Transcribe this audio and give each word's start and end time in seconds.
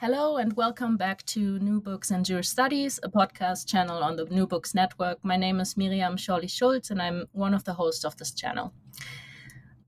Hello, 0.00 0.38
and 0.38 0.56
welcome 0.56 0.96
back 0.96 1.22
to 1.26 1.58
New 1.58 1.78
Books 1.78 2.10
and 2.10 2.24
Jewish 2.24 2.48
Studies, 2.48 2.98
a 3.02 3.10
podcast 3.10 3.66
channel 3.66 4.02
on 4.02 4.16
the 4.16 4.24
New 4.24 4.46
Books 4.46 4.74
Network. 4.74 5.22
My 5.22 5.36
name 5.36 5.60
is 5.60 5.76
Miriam 5.76 6.16
Schorli 6.16 6.48
Schulz, 6.48 6.90
and 6.90 7.02
I'm 7.02 7.26
one 7.32 7.52
of 7.52 7.64
the 7.64 7.74
hosts 7.74 8.06
of 8.06 8.16
this 8.16 8.32
channel. 8.32 8.72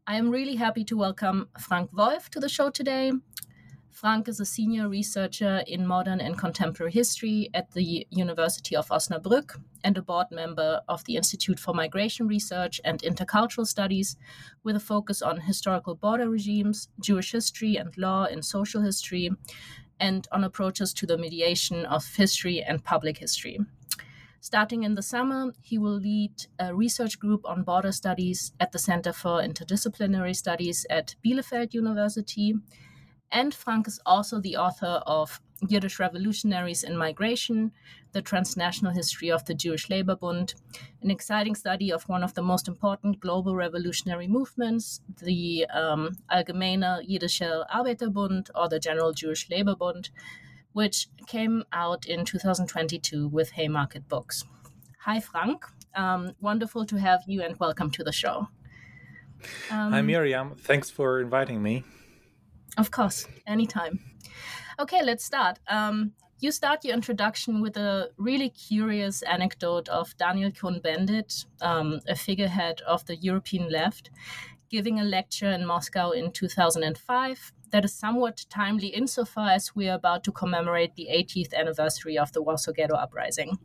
I 0.06 0.16
am 0.16 0.28
really 0.28 0.56
happy 0.56 0.84
to 0.84 0.98
welcome 0.98 1.48
Frank 1.58 1.94
Wolff 1.94 2.28
to 2.32 2.40
the 2.40 2.50
show 2.50 2.68
today. 2.68 3.12
Frank 3.90 4.28
is 4.28 4.38
a 4.38 4.44
senior 4.44 4.86
researcher 4.86 5.62
in 5.66 5.86
modern 5.86 6.20
and 6.20 6.36
contemporary 6.36 6.92
history 6.92 7.48
at 7.54 7.70
the 7.70 8.06
University 8.10 8.76
of 8.76 8.88
Osnabrück 8.88 9.58
and 9.82 9.96
a 9.96 10.02
board 10.02 10.26
member 10.30 10.82
of 10.88 11.02
the 11.04 11.16
Institute 11.16 11.58
for 11.58 11.72
Migration 11.72 12.28
Research 12.28 12.82
and 12.84 13.00
Intercultural 13.00 13.66
Studies, 13.66 14.16
with 14.62 14.76
a 14.76 14.80
focus 14.80 15.22
on 15.22 15.40
historical 15.40 15.94
border 15.94 16.28
regimes, 16.28 16.88
Jewish 17.00 17.32
history 17.32 17.76
and 17.76 17.96
law 17.96 18.24
in 18.24 18.42
social 18.42 18.82
history, 18.82 19.30
and 20.02 20.26
on 20.32 20.42
approaches 20.44 20.92
to 20.92 21.06
the 21.06 21.16
mediation 21.16 21.86
of 21.86 22.04
history 22.16 22.60
and 22.60 22.84
public 22.84 23.18
history. 23.18 23.58
Starting 24.40 24.82
in 24.82 24.96
the 24.96 25.02
summer, 25.02 25.52
he 25.62 25.78
will 25.78 25.98
lead 26.10 26.32
a 26.58 26.74
research 26.74 27.20
group 27.20 27.42
on 27.44 27.62
border 27.62 27.92
studies 27.92 28.52
at 28.58 28.72
the 28.72 28.78
Center 28.78 29.12
for 29.12 29.40
Interdisciplinary 29.40 30.34
Studies 30.34 30.84
at 30.90 31.14
Bielefeld 31.24 31.72
University. 31.72 32.54
And 33.30 33.54
Frank 33.54 33.86
is 33.86 34.00
also 34.04 34.40
the 34.40 34.56
author 34.56 35.00
of 35.06 35.40
Yiddish 35.68 36.00
Revolutionaries 36.00 36.82
in 36.82 36.96
Migration, 36.96 37.70
The 38.12 38.22
Transnational 38.22 38.92
History 38.92 39.30
of 39.30 39.44
the 39.46 39.54
Jewish 39.54 39.88
Labor 39.88 40.16
Bund, 40.16 40.54
an 41.00 41.10
exciting 41.10 41.54
study 41.54 41.90
of 41.90 42.02
one 42.08 42.22
of 42.22 42.34
the 42.34 42.42
most 42.42 42.68
important 42.68 43.20
global 43.20 43.56
revolutionary 43.56 44.28
movements, 44.28 45.00
the 45.22 45.66
um, 45.72 46.16
Allgemeine 46.30 47.08
Jiddische 47.08 47.64
Arbeiterbund 47.70 48.50
or 48.54 48.68
the 48.68 48.78
General 48.78 49.12
Jewish 49.12 49.48
Labor 49.48 49.74
Bund, 49.74 50.10
which 50.72 51.08
came 51.26 51.64
out 51.72 52.04
in 52.06 52.24
2022 52.24 53.28
with 53.28 53.50
Haymarket 53.52 54.08
Books. 54.08 54.44
Hi, 55.00 55.18
Frank. 55.18 55.64
Um, 55.94 56.34
wonderful 56.40 56.84
to 56.86 56.96
have 56.96 57.22
you 57.26 57.42
and 57.42 57.58
welcome 57.58 57.90
to 57.92 58.04
the 58.04 58.12
show. 58.12 58.48
Um, 59.70 59.92
Hi, 59.92 60.02
Miriam. 60.02 60.54
Thanks 60.54 60.90
for 60.90 61.20
inviting 61.20 61.62
me. 61.62 61.84
Of 62.78 62.90
course, 62.90 63.26
anytime. 63.46 64.00
Okay, 64.78 65.02
let's 65.02 65.24
start. 65.24 65.58
Um, 65.68 66.12
you 66.42 66.50
start 66.50 66.84
your 66.84 66.92
introduction 66.92 67.60
with 67.62 67.76
a 67.76 68.10
really 68.16 68.50
curious 68.50 69.22
anecdote 69.22 69.88
of 69.88 70.16
Daniel 70.16 70.50
Cohn-Bendit, 70.50 71.46
um, 71.60 72.00
a 72.08 72.16
figurehead 72.16 72.80
of 72.80 73.06
the 73.06 73.14
European 73.14 73.70
left, 73.70 74.10
giving 74.68 74.98
a 74.98 75.04
lecture 75.04 75.52
in 75.52 75.64
Moscow 75.64 76.10
in 76.10 76.32
2005 76.32 77.52
that 77.70 77.84
is 77.84 77.94
somewhat 77.94 78.44
timely 78.50 78.88
insofar 78.88 79.50
as 79.50 79.76
we 79.76 79.88
are 79.88 79.94
about 79.94 80.24
to 80.24 80.32
commemorate 80.32 80.96
the 80.96 81.06
80th 81.12 81.54
anniversary 81.54 82.18
of 82.18 82.32
the 82.32 82.42
Warsaw 82.42 82.72
Ghetto 82.72 82.96
Uprising. 82.96 83.56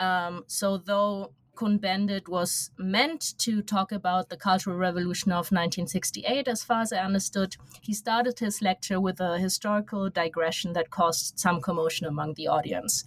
Um, 0.00 0.44
so, 0.46 0.78
though 0.78 1.32
Cohn-Bendit 1.54 2.28
was 2.28 2.70
meant 2.78 3.38
to 3.38 3.62
talk 3.62 3.92
about 3.92 4.28
the 4.28 4.36
Cultural 4.36 4.76
Revolution 4.76 5.32
of 5.32 5.52
1968, 5.52 6.48
as 6.48 6.62
far 6.64 6.82
as 6.82 6.92
I 6.92 6.98
understood. 6.98 7.56
He 7.80 7.94
started 7.94 8.38
his 8.38 8.62
lecture 8.62 9.00
with 9.00 9.20
a 9.20 9.38
historical 9.38 10.10
digression 10.10 10.72
that 10.72 10.90
caused 10.90 11.38
some 11.38 11.60
commotion 11.60 12.06
among 12.06 12.34
the 12.34 12.48
audience. 12.48 13.04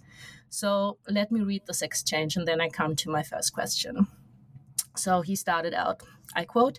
So 0.50 0.98
let 1.08 1.30
me 1.30 1.40
read 1.40 1.62
this 1.66 1.82
exchange 1.82 2.36
and 2.36 2.46
then 2.46 2.60
I 2.60 2.68
come 2.68 2.96
to 2.96 3.10
my 3.10 3.22
first 3.22 3.52
question. 3.52 4.06
So 4.96 5.20
he 5.20 5.36
started 5.36 5.74
out, 5.74 6.02
I 6.34 6.44
quote, 6.44 6.78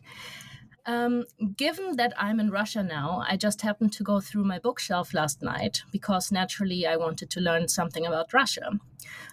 um, 0.85 1.25
given 1.55 1.97
that 1.97 2.13
I'm 2.17 2.39
in 2.39 2.49
Russia 2.49 2.81
now, 2.81 3.23
I 3.27 3.37
just 3.37 3.61
happened 3.61 3.93
to 3.93 4.03
go 4.03 4.19
through 4.19 4.43
my 4.43 4.57
bookshelf 4.57 5.13
last 5.13 5.43
night 5.43 5.83
because 5.91 6.31
naturally 6.31 6.87
I 6.87 6.95
wanted 6.95 7.29
to 7.31 7.41
learn 7.41 7.67
something 7.67 8.05
about 8.05 8.33
Russia. 8.33 8.71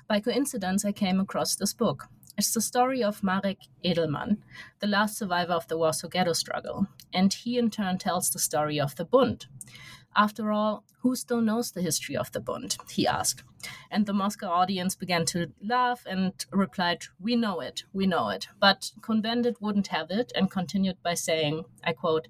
By 0.07 0.21
coincidence, 0.21 0.85
I 0.85 0.93
came 0.93 1.19
across 1.19 1.57
this 1.57 1.73
book. 1.73 2.09
It's 2.39 2.53
the 2.53 2.61
story 2.61 3.03
of 3.03 3.23
Marek 3.23 3.61
Edelman, 3.83 4.37
the 4.81 4.87
last 4.87 5.17
survivor 5.17 5.55
of 5.55 5.67
the 5.69 5.79
Warsaw 5.79 6.09
Ghetto 6.09 6.35
struggle, 6.35 6.87
and 7.11 7.33
he 7.33 7.57
in 7.57 7.71
turn 7.71 7.97
tells 7.97 8.29
the 8.29 8.39
story 8.39 8.79
of 8.79 8.95
the 8.97 9.07
Bund. 9.07 9.47
After 10.15 10.53
all, 10.53 10.85
who 11.01 11.17
still 11.17 11.41
knows 11.41 11.73
the 11.73 11.81
history 11.81 12.15
of 12.15 12.31
the 12.33 12.41
Bund? 12.41 12.77
he 12.91 13.07
asked. 13.07 13.43
And 13.91 14.05
the 14.05 14.13
Moscow 14.13 14.49
audience 14.49 14.95
began 14.95 15.25
to 15.27 15.51
laugh 15.63 16.05
and 16.05 16.35
replied, 16.53 17.05
We 17.19 17.37
know 17.37 17.61
it, 17.61 17.85
we 17.95 18.07
know 18.07 18.29
it. 18.29 18.49
But 18.61 18.93
Cohn-Bendit 19.01 19.63
wouldn't 19.63 19.87
have 19.87 20.11
it 20.11 20.31
and 20.35 20.51
continued 20.51 21.03
by 21.03 21.15
saying, 21.15 21.65
I 21.83 21.95
quote, 21.95 22.29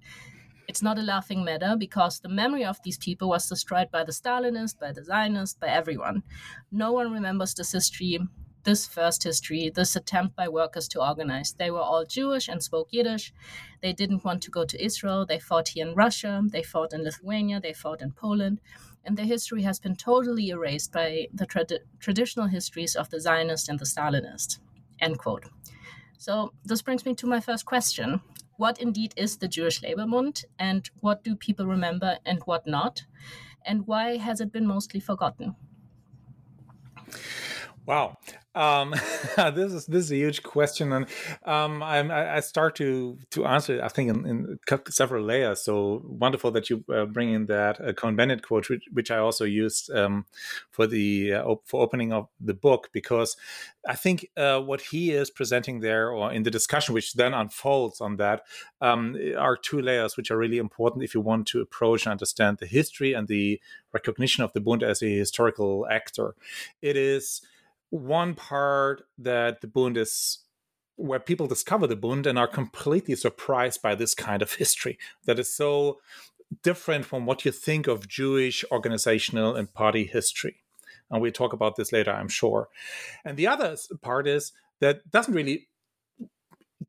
it's 0.69 0.83
not 0.83 0.99
a 0.99 1.03
laughing 1.03 1.45
matter 1.45 1.75
because 1.77 2.21
the 2.21 2.29
memory 2.29 2.65
of 2.65 2.81
these 2.85 2.99
people 2.99 3.29
was 3.29 3.49
destroyed 3.49 3.91
by 3.91 4.05
the 4.05 4.13
Stalinists, 4.13 4.79
by 4.79 4.93
the 4.93 5.05
Zionists, 5.05 5.59
by 5.59 5.69
everyone. 5.69 6.23
No 6.71 6.93
one 6.93 7.13
remembers 7.13 7.55
this 7.55 7.73
history 7.73 8.19
this 8.67 8.87
first 8.87 9.23
history, 9.23 9.71
this 9.75 9.97
attempt 9.97 10.37
by 10.37 10.49
workers 10.49 10.89
to 10.89 11.03
organize. 11.03 11.55
They 11.55 11.71
were 11.71 11.81
all 11.81 12.05
Jewish 12.05 12.49
and 12.49 12.63
spoke 12.63 12.89
Yiddish. 12.91 13.33
They 13.81 13.95
didn't 13.95 14.25
want 14.25 14.43
to 14.43 14.51
go 14.51 14.67
to 14.67 14.85
Israel. 14.85 15.25
They 15.25 15.39
fought 15.39 15.69
here 15.69 15.87
in 15.89 15.95
Russia. 15.95 16.43
They 16.53 16.63
fought 16.63 16.93
in 16.93 17.05
Lithuania. 17.05 17.61
They 17.61 17.73
fought 17.73 18.03
in 18.03 18.13
Poland. 18.13 18.61
And 19.05 19.17
their 19.17 19.25
history 19.25 19.63
has 19.63 19.79
been 19.79 19.97
totally 19.97 20.49
erased 20.49 20.93
by 20.93 21.29
the 21.33 21.47
traditional 22.01 22.49
histories 22.49 22.97
of 22.97 23.09
the 23.09 23.21
Zionist 23.21 23.69
and 23.69 23.79
the 23.79 23.87
Stalinist. 23.87 24.59
End 25.01 25.19
quote. 25.19 25.45
So 26.19 26.53
this 26.65 26.83
brings 26.83 27.07
me 27.07 27.15
to 27.15 27.27
my 27.27 27.41
first 27.41 27.65
question. 27.65 28.21
What 28.57 28.81
indeed 28.81 29.15
is 29.17 29.37
the 29.37 29.49
Jewish 29.49 29.83
Labor 29.83 30.07
Bund, 30.07 30.45
and 30.59 30.91
what 31.01 31.23
do 31.23 31.37
people 31.37 31.67
remember 31.67 32.19
and 32.25 32.41
what 32.47 32.67
not? 32.67 33.05
And 33.65 33.87
why 33.87 34.17
has 34.17 34.41
it 34.41 34.51
been 34.51 34.67
mostly 34.67 34.99
forgotten? 34.99 35.55
Wow, 37.87 38.17
um, 38.57 38.91
this 39.37 39.73
is 39.73 39.87
this 39.87 40.05
is 40.07 40.11
a 40.11 40.17
huge 40.17 40.43
question, 40.43 40.93
and 40.93 41.07
um, 41.45 41.85
I, 41.85 42.37
I 42.37 42.41
start 42.41 42.75
to 42.77 43.17
to 43.31 43.47
answer. 43.47 43.77
It, 43.77 43.81
I 43.81 43.87
think 43.87 44.11
in, 44.11 44.27
in, 44.27 44.59
several 44.89 45.25
layers. 45.25 45.61
So 45.63 46.03
wonderful 46.05 46.51
that 46.51 46.69
you 46.69 46.85
uh, 46.93 47.05
bring 47.05 47.33
in 47.33 47.47
that 47.47 47.81
uh, 47.81 47.93
Cohn-Bendit 47.93 48.43
quote, 48.43 48.69
which, 48.69 48.83
which, 48.93 49.13
I 49.13 49.19
also 49.19 49.45
used 49.45 49.89
um, 49.93 50.27
for 50.73 50.89
the 50.89 51.35
uh, 51.35 51.55
for 51.65 51.81
opening 51.81 52.13
of 52.13 52.27
the 52.41 52.55
book, 52.55 52.89
because 52.93 53.37
I 53.87 53.95
think 53.95 54.31
uh, 54.37 54.59
what 54.61 54.81
he 54.81 55.13
is 55.13 55.31
presenting 55.31 55.79
there, 55.79 56.11
or 56.11 56.33
in 56.33 56.43
the 56.43 56.51
discussion, 56.51 56.93
which 56.93 57.13
then 57.13 57.35
unfolds 57.35 58.01
on 58.01 58.17
that, 58.17 58.43
um, 58.81 59.17
are 59.39 59.57
two 59.57 59.81
layers 59.81 60.17
which 60.17 60.33
are 60.33 60.39
really 60.39 60.59
important 60.59 61.05
if 61.05 61.15
you 61.15 61.21
want 61.21 61.47
to 61.49 61.61
approach 61.61 62.05
and 62.05 62.11
understand 62.11 62.59
the 62.59 62.67
history 62.67 63.13
and 63.13 63.29
the 63.29 63.61
recognition 63.93 64.43
of 64.43 64.53
the 64.55 64.61
Bund 64.61 64.83
as 64.83 65.05
a 65.05 65.19
historical 65.19 65.87
actor. 65.89 66.35
It 66.83 66.97
is 66.97 67.43
one 67.91 68.35
part 68.35 69.03
that 69.19 69.61
the 69.61 69.67
Bund 69.67 69.97
is 69.97 70.41
where 70.97 71.21
people 71.21 71.47
discover 71.47 71.87
the 71.87 71.97
Bund 71.97 72.27
and 72.27 72.39
are 72.39 72.49
completely 72.49 73.15
surprised 73.15 73.83
by 73.83 73.95
this 73.95 74.15
kind 74.15 74.43
of 74.43 74.53
history 74.63 74.99
that 75.25 75.39
is 75.39 75.55
so 75.55 75.99
different 76.63 77.05
from 77.05 77.27
what 77.27 77.45
you 77.45 77.53
think 77.53 77.87
of 77.87 78.09
Jewish 78.09 78.65
organizational 78.71 79.55
and 79.55 79.73
party 79.73 80.05
history. 80.05 80.63
And 81.11 81.21
we'll 81.21 81.33
talk 81.33 81.53
about 81.53 81.77
this 81.77 81.93
later, 81.93 82.13
I'm 82.13 82.29
sure. 82.29 82.69
And 83.25 83.37
the 83.37 83.47
other 83.47 83.77
part 84.03 84.27
is 84.27 84.53
that 84.81 85.09
doesn't 85.11 85.35
really 85.35 85.69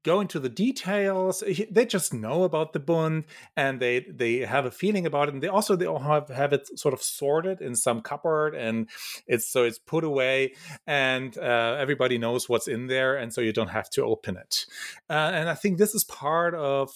go 0.04 0.22
into 0.22 0.40
the 0.40 0.50
details. 0.50 1.44
They 1.70 1.86
just 1.86 2.14
know 2.14 2.44
about 2.44 2.74
the 2.74 2.80
Bund 2.80 3.26
and 3.56 3.80
they 3.80 4.06
they 4.10 4.40
have 4.40 4.66
a 4.66 4.72
feeling 4.72 5.06
about 5.06 5.28
it. 5.28 5.34
And 5.34 5.44
they 5.44 5.48
also 5.48 5.76
they 5.76 5.86
all 5.86 6.00
have, 6.00 6.30
have 6.30 6.54
it 6.54 6.80
sort 6.80 6.94
of 6.94 7.02
sorted 7.02 7.62
in 7.62 7.76
some 7.76 8.02
cupboard 8.02 8.56
and 8.56 8.90
it's 9.28 9.48
so 9.48 9.64
it's 9.64 9.80
put 9.80 10.04
away 10.04 10.54
and 10.86 11.38
uh, 11.38 11.78
everybody 11.80 12.18
knows 12.18 12.48
what's 12.48 12.68
in 12.68 12.88
there 12.88 13.16
and 13.16 13.34
so 13.34 13.42
you 13.42 13.54
don't 13.54 13.70
have 13.70 13.90
to 13.92 14.04
open 14.04 14.38
it. 14.38 14.66
Uh, 15.10 15.32
and 15.34 15.50
I 15.50 15.56
think 15.56 15.78
this 15.78 15.94
is 15.94 16.04
part 16.04 16.56
of 16.56 16.92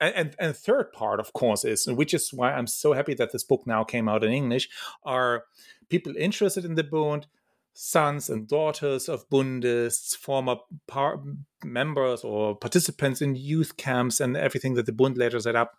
and, 0.00 0.36
and 0.38 0.56
third 0.56 0.92
part, 0.92 1.18
of 1.18 1.32
course, 1.32 1.64
is 1.64 1.86
which 1.86 2.14
is 2.14 2.32
why 2.32 2.52
I'm 2.52 2.66
so 2.66 2.92
happy 2.92 3.14
that 3.14 3.32
this 3.32 3.42
book 3.42 3.66
now 3.66 3.84
came 3.84 4.08
out 4.08 4.22
in 4.22 4.30
English. 4.30 4.68
Are 5.02 5.44
people 5.88 6.14
interested 6.16 6.64
in 6.64 6.76
the 6.76 6.84
Bund? 6.84 7.26
Sons 7.72 8.28
and 8.28 8.48
daughters 8.48 9.08
of 9.08 9.28
Bundists, 9.28 10.16
former 10.16 10.56
par- 10.86 11.22
members 11.64 12.24
or 12.24 12.56
participants 12.56 13.22
in 13.22 13.36
youth 13.36 13.76
camps 13.76 14.20
and 14.20 14.36
everything 14.36 14.74
that 14.74 14.86
the 14.86 14.92
Bund 14.92 15.16
later 15.16 15.40
set 15.40 15.56
up. 15.56 15.72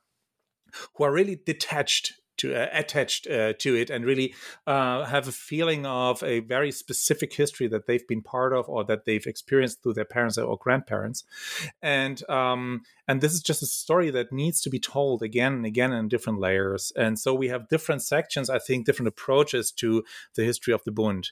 who 0.96 1.04
are 1.04 1.12
really 1.12 1.36
detached 1.36 2.14
to 2.40 2.56
uh, 2.56 2.68
attached 2.72 3.28
uh, 3.28 3.54
to 3.60 3.76
it 3.76 3.90
and 3.90 4.06
really 4.06 4.34
uh, 4.66 5.06
have 5.06 5.28
a 5.28 5.32
feeling 5.32 5.86
of 5.86 6.24
a 6.24 6.40
very 6.40 6.72
specific 6.72 7.34
history 7.34 7.68
that 7.68 7.86
they've 7.86 8.08
been 8.08 8.22
part 8.22 8.54
of 8.54 8.68
or 8.68 8.84
that 8.86 9.06
they've 9.06 9.28
experienced 9.28 9.84
through 9.84 9.94
their 9.94 10.06
parents 10.06 10.38
or 10.38 10.58
grandparents 10.58 11.24
and 11.82 12.28
um, 12.30 12.82
and 13.08 13.22
this 13.22 13.34
is 13.34 13.42
just 13.42 13.62
a 13.62 13.68
story 13.68 14.10
that 14.10 14.32
needs 14.32 14.62
to 14.62 14.70
be 14.70 14.80
told 14.80 15.22
again 15.22 15.54
and 15.54 15.66
again 15.66 15.92
in 15.92 16.08
different 16.08 16.40
layers 16.40 16.92
and 16.96 17.20
so 17.20 17.34
we 17.34 17.50
have 17.50 17.68
different 17.68 18.02
sections 18.02 18.50
i 18.50 18.58
think 18.58 18.86
different 18.86 19.08
approaches 19.08 19.72
to 19.72 20.04
the 20.36 20.44
history 20.44 20.74
of 20.74 20.84
the 20.86 20.92
bund 20.92 21.30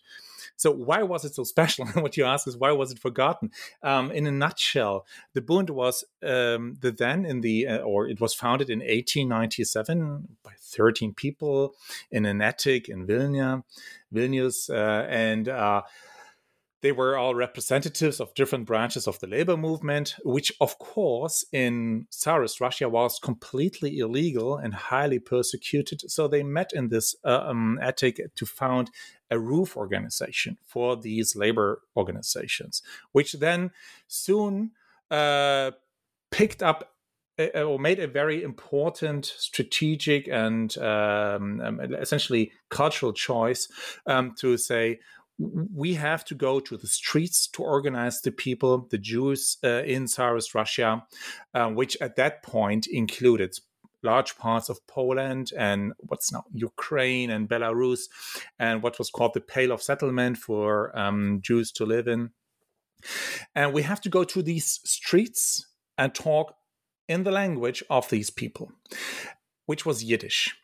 so 0.55 0.71
why 0.71 1.03
was 1.03 1.25
it 1.25 1.35
so 1.35 1.43
special? 1.43 1.85
what 1.95 2.17
you 2.17 2.25
ask 2.25 2.47
is 2.47 2.57
why 2.57 2.71
was 2.71 2.91
it 2.91 2.99
forgotten? 2.99 3.51
Um, 3.83 4.11
in 4.11 4.25
a 4.27 4.31
nutshell, 4.31 5.05
the 5.33 5.41
Bund 5.41 5.69
was 5.69 6.03
um, 6.23 6.77
the 6.81 6.91
then 6.91 7.25
in 7.25 7.41
the 7.41 7.67
uh, 7.67 7.77
or 7.79 8.07
it 8.07 8.21
was 8.21 8.33
founded 8.33 8.69
in 8.69 8.79
1897 8.79 10.27
by 10.43 10.51
13 10.59 11.13
people 11.13 11.75
in 12.11 12.25
an 12.25 12.41
attic 12.41 12.89
in 12.89 13.05
Vilna, 13.05 13.63
Vilnius, 14.13 14.69
uh, 14.69 15.07
and 15.07 15.49
uh, 15.49 15.81
they 16.87 16.93
were 16.93 17.17
all 17.17 17.35
representatives 17.35 18.21
of 18.21 18.33
different 18.33 18.65
branches 18.65 19.09
of 19.09 19.19
the 19.19 19.27
labor 19.27 19.57
movement, 19.57 20.15
which, 20.23 20.53
of 20.61 20.79
course, 20.79 21.43
in 21.51 22.07
Tsarist 22.11 22.61
Russia 22.61 22.87
was 22.87 23.19
completely 23.19 23.99
illegal 23.99 24.55
and 24.55 24.73
highly 24.73 25.19
persecuted. 25.19 26.09
So 26.09 26.29
they 26.29 26.43
met 26.43 26.71
in 26.71 26.87
this 26.87 27.13
uh, 27.25 27.41
um, 27.49 27.77
attic 27.81 28.21
to 28.35 28.45
found 28.45 28.89
a 29.29 29.37
roof 29.37 29.75
organization 29.75 30.59
for 30.65 30.95
these 30.95 31.35
labor 31.35 31.81
organizations, 31.97 32.81
which 33.11 33.33
then 33.33 33.71
soon 34.07 34.71
uh, 35.11 35.71
picked 36.31 36.63
up 36.63 36.93
or 37.53 37.77
made 37.77 37.99
a 37.99 38.07
very 38.07 38.41
important 38.41 39.25
strategic 39.25 40.27
and 40.27 40.77
um, 40.77 41.61
um, 41.61 41.79
essentially 41.99 42.51
cultural 42.69 43.13
choice 43.13 43.67
um, 44.07 44.33
to 44.39 44.57
say 44.57 44.99
we 45.39 45.93
have 45.93 46.25
to 46.25 46.35
go 46.35 46.59
to 46.59 46.77
the 46.77 46.87
streets 46.87 47.47
to 47.49 47.63
organize 47.63 48.21
the 48.21 48.31
people, 48.31 48.87
the 48.89 48.97
Jews 48.97 49.57
uh, 49.63 49.83
in 49.83 50.07
Tsarist 50.07 50.55
Russia, 50.55 51.05
uh, 51.53 51.69
which 51.69 51.95
at 52.01 52.15
that 52.15 52.41
point 52.43 52.87
included 52.87 53.57
large 54.03 54.37
parts 54.37 54.69
of 54.69 54.85
Poland 54.87 55.51
and 55.57 55.93
what's 55.99 56.31
now 56.31 56.43
Ukraine 56.53 57.29
and 57.29 57.49
Belarus, 57.49 58.01
and 58.57 58.81
what 58.81 58.97
was 58.97 59.09
called 59.09 59.33
the 59.33 59.41
Pale 59.41 59.71
of 59.71 59.81
Settlement 59.81 60.37
for 60.37 60.97
um, 60.97 61.39
Jews 61.41 61.71
to 61.73 61.85
live 61.85 62.07
in. 62.07 62.31
And 63.55 63.73
we 63.73 63.83
have 63.83 64.01
to 64.01 64.09
go 64.09 64.23
to 64.23 64.41
these 64.41 64.79
streets 64.83 65.67
and 65.97 66.13
talk 66.13 66.55
in 67.07 67.23
the 67.23 67.31
language 67.31 67.83
of 67.89 68.09
these 68.09 68.29
people, 68.29 68.71
which 69.65 69.85
was 69.85 70.03
Yiddish. 70.03 70.55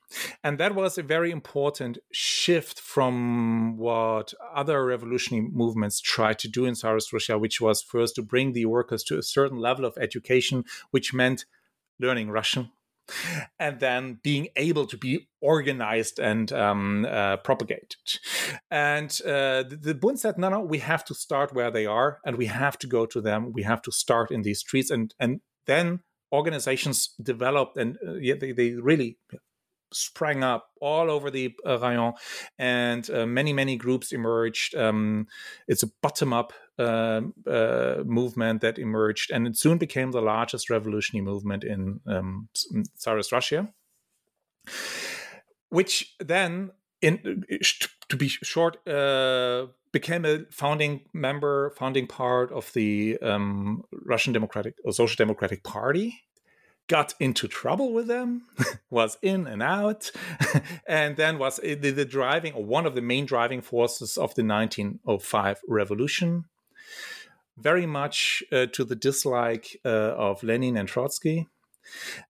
And 0.43 0.59
that 0.59 0.75
was 0.75 0.97
a 0.97 1.03
very 1.03 1.31
important 1.31 1.97
shift 2.11 2.79
from 2.79 3.77
what 3.77 4.33
other 4.53 4.85
revolutionary 4.85 5.47
movements 5.51 6.01
tried 6.01 6.39
to 6.39 6.47
do 6.47 6.65
in 6.65 6.75
Tsarist 6.75 7.13
Russia, 7.13 7.37
which 7.37 7.61
was 7.61 7.81
first 7.81 8.15
to 8.15 8.21
bring 8.21 8.53
the 8.53 8.65
workers 8.65 9.03
to 9.05 9.17
a 9.17 9.23
certain 9.23 9.57
level 9.57 9.85
of 9.85 9.97
education, 9.97 10.63
which 10.91 11.13
meant 11.13 11.45
learning 11.99 12.29
Russian, 12.29 12.71
and 13.59 13.79
then 13.79 14.19
being 14.23 14.47
able 14.55 14.85
to 14.87 14.97
be 14.97 15.27
organized 15.41 16.19
and 16.19 16.51
um, 16.51 17.05
uh, 17.05 17.37
propagated. 17.37 17.95
And 18.71 19.11
uh, 19.25 19.63
the, 19.63 19.79
the 19.81 19.95
Bund 19.95 20.19
said, 20.19 20.37
no, 20.37 20.49
no, 20.49 20.61
we 20.61 20.79
have 20.79 21.03
to 21.05 21.13
start 21.13 21.53
where 21.53 21.71
they 21.71 21.85
are, 21.85 22.19
and 22.25 22.37
we 22.37 22.47
have 22.47 22.77
to 22.79 22.87
go 22.87 23.05
to 23.05 23.21
them. 23.21 23.53
We 23.53 23.63
have 23.63 23.81
to 23.83 23.91
start 23.91 24.31
in 24.31 24.41
these 24.41 24.59
streets, 24.59 24.89
and 24.89 25.13
and 25.19 25.41
then 25.65 26.01
organizations 26.31 27.13
developed, 27.21 27.77
and 27.77 27.97
uh, 28.05 28.13
yeah, 28.13 28.35
they, 28.39 28.51
they 28.51 28.71
really 28.71 29.17
sprang 29.93 30.43
up 30.43 30.69
all 30.81 31.09
over 31.09 31.31
the 31.31 31.53
uh, 31.65 31.79
Rayon, 31.79 32.13
and 32.57 33.09
uh, 33.09 33.25
many 33.25 33.53
many 33.53 33.75
groups 33.77 34.11
emerged. 34.11 34.75
Um, 34.75 35.27
it's 35.67 35.83
a 35.83 35.91
bottom 36.01 36.33
up 36.33 36.53
uh, 36.79 37.21
uh, 37.47 38.03
movement 38.05 38.61
that 38.61 38.79
emerged, 38.79 39.31
and 39.31 39.47
it 39.47 39.57
soon 39.57 39.77
became 39.77 40.11
the 40.11 40.21
largest 40.21 40.69
revolutionary 40.69 41.23
movement 41.23 41.63
in 41.63 41.99
um, 42.07 42.49
Tsarist 42.97 43.31
Russia, 43.31 43.69
which 45.69 46.15
then, 46.19 46.71
in 47.01 47.45
to 48.09 48.17
be 48.17 48.27
short, 48.27 48.87
uh, 48.87 49.67
became 49.91 50.25
a 50.25 50.45
founding 50.51 51.01
member, 51.13 51.71
founding 51.77 52.07
part 52.07 52.51
of 52.51 52.71
the 52.73 53.17
um, 53.21 53.83
Russian 54.05 54.33
Democratic 54.33 54.75
or 54.83 54.91
Social 54.91 55.15
Democratic 55.15 55.63
Party 55.63 56.23
got 56.87 57.13
into 57.19 57.47
trouble 57.47 57.93
with 57.93 58.07
them, 58.07 58.43
was 58.89 59.17
in 59.21 59.47
and 59.47 59.63
out, 59.63 60.11
and 60.87 61.15
then 61.17 61.37
was 61.39 61.57
the, 61.57 61.75
the, 61.75 62.05
driving 62.05 62.53
or 62.53 62.63
one 62.63 62.85
of 62.85 62.95
the 62.95 63.01
main 63.01 63.25
driving 63.25 63.61
forces 63.61 64.17
of 64.17 64.35
the 64.35 64.43
1905 64.43 65.61
revolution. 65.67 66.45
Very 67.57 67.85
much 67.85 68.43
uh, 68.51 68.65
to 68.73 68.83
the 68.83 68.95
dislike 68.95 69.79
uh, 69.85 69.89
of 69.89 70.43
Lenin 70.43 70.75
and 70.75 70.89
Trotsky, 70.89 71.47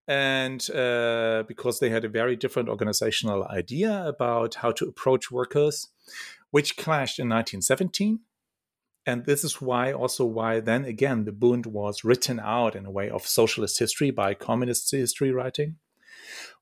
and 0.07 0.69
uh, 0.71 1.44
because 1.47 1.79
they 1.79 1.89
had 1.89 2.03
a 2.03 2.09
very 2.09 2.35
different 2.35 2.69
organizational 2.69 3.45
idea 3.45 4.05
about 4.05 4.55
how 4.55 4.71
to 4.73 4.85
approach 4.85 5.31
workers, 5.31 5.89
which 6.51 6.75
clashed 6.75 7.19
in 7.19 7.29
1917 7.29 8.19
and 9.05 9.25
this 9.25 9.44
is 9.44 9.61
why 9.61 9.91
also 9.91 10.25
why 10.25 10.59
then 10.59 10.85
again 10.85 11.25
the 11.25 11.31
bund 11.31 11.65
was 11.65 12.03
written 12.03 12.39
out 12.39 12.75
in 12.75 12.85
a 12.85 12.91
way 12.91 13.09
of 13.09 13.27
socialist 13.27 13.79
history 13.79 14.11
by 14.11 14.33
communist 14.33 14.89
history 14.91 15.31
writing 15.31 15.75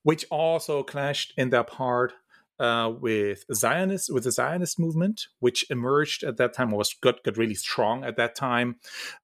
which 0.02 0.24
also 0.30 0.82
clashed 0.82 1.32
in 1.36 1.50
their 1.50 1.64
part 1.64 2.12
uh, 2.60 2.92
with 3.00 3.44
Zionist 3.52 4.12
with 4.12 4.24
the 4.24 4.30
Zionist 4.30 4.78
movement, 4.78 5.26
which 5.40 5.68
emerged 5.70 6.22
at 6.22 6.36
that 6.36 6.52
time 6.54 6.72
or 6.72 6.78
was 6.78 6.94
got, 6.94 7.22
got 7.24 7.36
really 7.36 7.54
strong 7.54 8.04
at 8.04 8.16
that 8.16 8.36
time. 8.36 8.76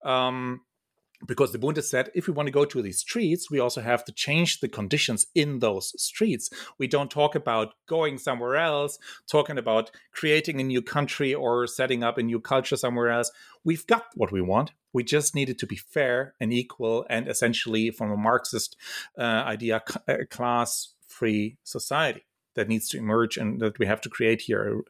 Um, 0.03 0.63
because 1.27 1.53
the 1.53 1.59
Bund 1.59 1.83
said 1.83 2.11
if 2.15 2.27
we 2.27 2.33
want 2.33 2.47
to 2.47 2.53
go 2.53 2.65
to 2.65 2.83
these 2.83 3.01
streets, 3.01 3.51
we 3.51 3.59
also 3.59 3.81
have 3.81 4.05
to 4.05 4.13
change 4.13 4.61
the 4.61 4.69
conditions 4.69 5.27
in 5.35 5.59
those 5.59 5.93
streets. 6.01 6.51
We 6.79 6.87
don't 6.87 7.11
talk 7.11 7.35
about 7.35 7.75
going 7.89 8.19
somewhere 8.19 8.57
else, 8.57 8.99
talking 9.31 9.59
about 9.59 9.91
creating 10.13 10.61
a 10.61 10.65
new 10.65 10.83
country 10.83 11.35
or 11.35 11.67
setting 11.67 12.03
up 12.03 12.19
a 12.19 12.23
new 12.23 12.41
culture 12.41 12.77
somewhere 12.77 13.11
else. 13.11 13.31
We've 13.65 13.87
got 13.87 14.05
what 14.15 14.33
we 14.33 14.41
want. 14.41 14.73
We 14.93 15.05
just 15.05 15.35
need 15.35 15.51
it 15.51 15.59
to 15.59 15.67
be 15.67 15.77
fair 15.77 16.35
and 16.41 16.53
equal, 16.53 17.05
and 17.11 17.29
essentially, 17.29 17.91
from 17.91 18.11
a 18.11 18.17
Marxist 18.17 18.77
uh, 19.19 19.23
idea, 19.23 19.83
a 20.07 20.25
class 20.25 20.95
free 21.07 21.59
society 21.65 22.25
that 22.55 22.69
needs 22.69 22.89
to 22.89 22.99
emerge 22.99 23.37
and 23.37 23.61
that 23.61 23.79
we 23.79 23.87
have 23.87 24.01
to 24.01 24.09
create 24.09 24.43
here. 24.43 24.83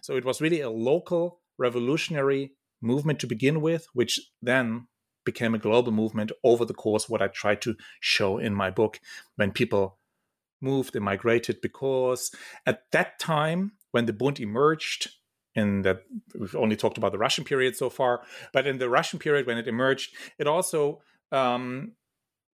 So 0.00 0.16
it 0.16 0.24
was 0.24 0.40
really 0.40 0.60
a 0.60 0.70
local 0.70 1.40
revolutionary 1.58 2.52
movement 2.80 3.18
to 3.20 3.26
begin 3.26 3.60
with, 3.60 3.88
which 3.94 4.20
then 4.42 4.86
became 5.26 5.54
a 5.54 5.58
global 5.58 5.92
movement 5.92 6.32
over 6.42 6.64
the 6.64 6.72
course 6.72 7.08
what 7.08 7.20
i 7.20 7.28
tried 7.28 7.60
to 7.60 7.76
show 8.00 8.38
in 8.38 8.54
my 8.54 8.70
book. 8.70 8.98
When 9.34 9.52
people 9.52 9.98
moved 10.62 10.96
and 10.96 11.04
migrated 11.04 11.60
because 11.60 12.30
at 12.64 12.90
that 12.92 13.18
time 13.18 13.72
when 13.90 14.06
the 14.06 14.12
bund 14.12 14.40
emerged 14.40 15.10
in 15.54 15.82
that 15.82 16.02
we've 16.38 16.56
only 16.56 16.76
talked 16.76 16.96
about 16.96 17.12
the 17.12 17.18
russian 17.18 17.44
period 17.44 17.76
so 17.76 17.90
far 17.90 18.22
but 18.54 18.66
in 18.66 18.78
the 18.78 18.88
russian 18.88 19.18
period 19.18 19.46
when 19.46 19.58
it 19.58 19.68
emerged 19.68 20.14
it 20.38 20.46
also 20.46 21.00
um, 21.30 21.92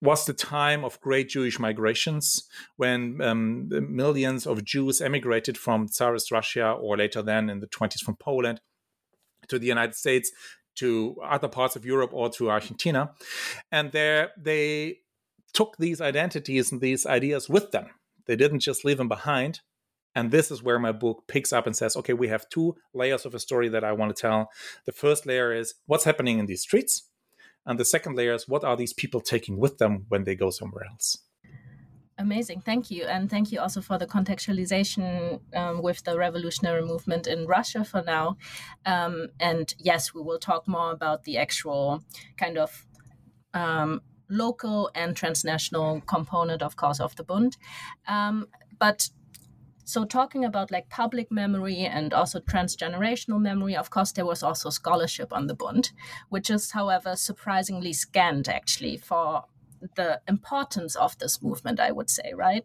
was 0.03 0.27
the 0.27 0.33
time 0.33 0.85
of 0.85 1.01
great 1.01 1.29
Jewish 1.29 1.61
migrations 1.61 2.49
when 2.77 3.21
um, 3.23 3.69
millions 3.89 4.49
of 4.49 4.65
Jews 4.65 5.01
emigrated 5.01 5.57
from 5.57 5.87
Tsarist 5.87 6.33
Russia 6.33 6.73
or 6.73 6.97
later 6.97 7.23
then 7.23 7.49
in 7.49 7.61
the 7.61 7.69
20s 7.69 8.01
from 8.01 8.17
Poland 8.17 8.61
to 9.49 9.61
the 9.61 9.69
United 9.69 9.95
States 9.95 10.33
to 10.77 11.17
other 11.25 11.49
parts 11.49 11.77
of 11.77 11.85
Europe 11.85 12.11
or 12.13 12.31
to 12.31 12.51
Argentina. 12.51 13.13
And 13.71 13.93
there 13.93 14.31
they 14.37 14.99
took 15.53 15.77
these 15.79 16.01
identities 16.01 16.73
and 16.73 16.81
these 16.81 17.07
ideas 17.07 17.49
with 17.49 17.71
them. 17.73 17.87
They 18.27 18.37
didn't 18.37 18.61
just 18.61 18.85
leave 18.85 18.99
them 18.99 19.09
behind. 19.09 19.61
And 20.15 20.31
this 20.31 20.51
is 20.51 20.63
where 20.63 20.79
my 20.79 20.93
book 20.93 21.25
picks 21.27 21.53
up 21.53 21.67
and 21.67 21.75
says, 21.75 21.97
okay, 21.97 22.13
we 22.13 22.29
have 22.29 22.49
two 22.49 22.77
layers 22.93 23.25
of 23.25 23.35
a 23.35 23.39
story 23.39 23.69
that 23.71 23.85
I 23.85 23.93
want 23.93 24.15
to 24.15 24.21
tell. 24.21 24.51
The 24.85 24.93
first 24.93 25.27
layer 25.27 25.53
is 25.53 25.75
what's 25.87 26.05
happening 26.05 26.39
in 26.39 26.47
these 26.47 26.63
streets. 26.63 27.09
And 27.65 27.79
the 27.79 27.85
second 27.85 28.17
layer 28.17 28.35
is 28.35 28.49
what 28.49 28.65
are 28.65 28.77
these 28.77 28.93
people 28.93 29.21
taking 29.21 29.59
with 29.59 29.79
them 29.79 30.07
when 30.09 30.25
they 30.25 30.35
go 30.35 30.51
somewhere 30.51 30.85
else? 30.91 31.17
Amazing. 32.23 32.61
Thank 32.61 32.89
you. 32.89 33.05
And 33.05 33.29
thank 33.29 33.51
you 33.51 33.59
also 33.59 33.81
for 33.81 33.99
the 33.99 34.07
contextualization 34.07 35.41
um, 35.57 35.83
with 35.83 36.05
the 36.05 36.17
revolutionary 36.17 36.83
movement 36.83 37.27
in 37.27 37.47
Russia 37.49 37.85
for 37.85 38.01
now. 38.01 38.37
Um, 38.87 39.27
and 39.41 39.75
yes, 39.81 40.15
we 40.15 40.23
will 40.23 40.39
talk 40.39 40.69
more 40.69 40.93
about 40.93 41.25
the 41.25 41.37
actual 41.37 42.05
kind 42.37 42.59
of 42.59 42.87
um, 43.55 44.03
local 44.31 44.89
and 44.95 45.17
transnational 45.17 46.01
component, 46.03 46.63
of 46.63 46.77
course, 46.77 47.01
of 47.01 47.17
the 47.17 47.25
Bund. 47.25 47.57
Um, 48.07 48.47
but 48.79 49.11
so 49.85 50.05
talking 50.05 50.45
about 50.45 50.71
like 50.71 50.89
public 50.89 51.33
memory 51.33 51.81
and 51.81 52.15
also 52.15 52.39
transgenerational 52.39 53.41
memory 53.41 53.75
of 53.75 53.91
course 53.91 54.13
there 54.13 54.25
was 54.25 54.41
also 54.41 54.71
scholarship 54.71 55.33
on 55.33 55.49
the 55.49 55.55
bund 55.55 55.91
which 56.29 56.49
is 56.51 56.71
however 56.71 57.17
surprisingly 57.17 57.93
scant 57.93 58.49
actually 58.49 58.97
for 58.97 59.45
the 59.97 60.21
importance 60.29 60.97
of 60.97 61.19
this 61.19 61.43
movement, 61.43 61.81
I 61.81 61.93
would 61.93 62.11
say, 62.11 62.33
right? 62.35 62.65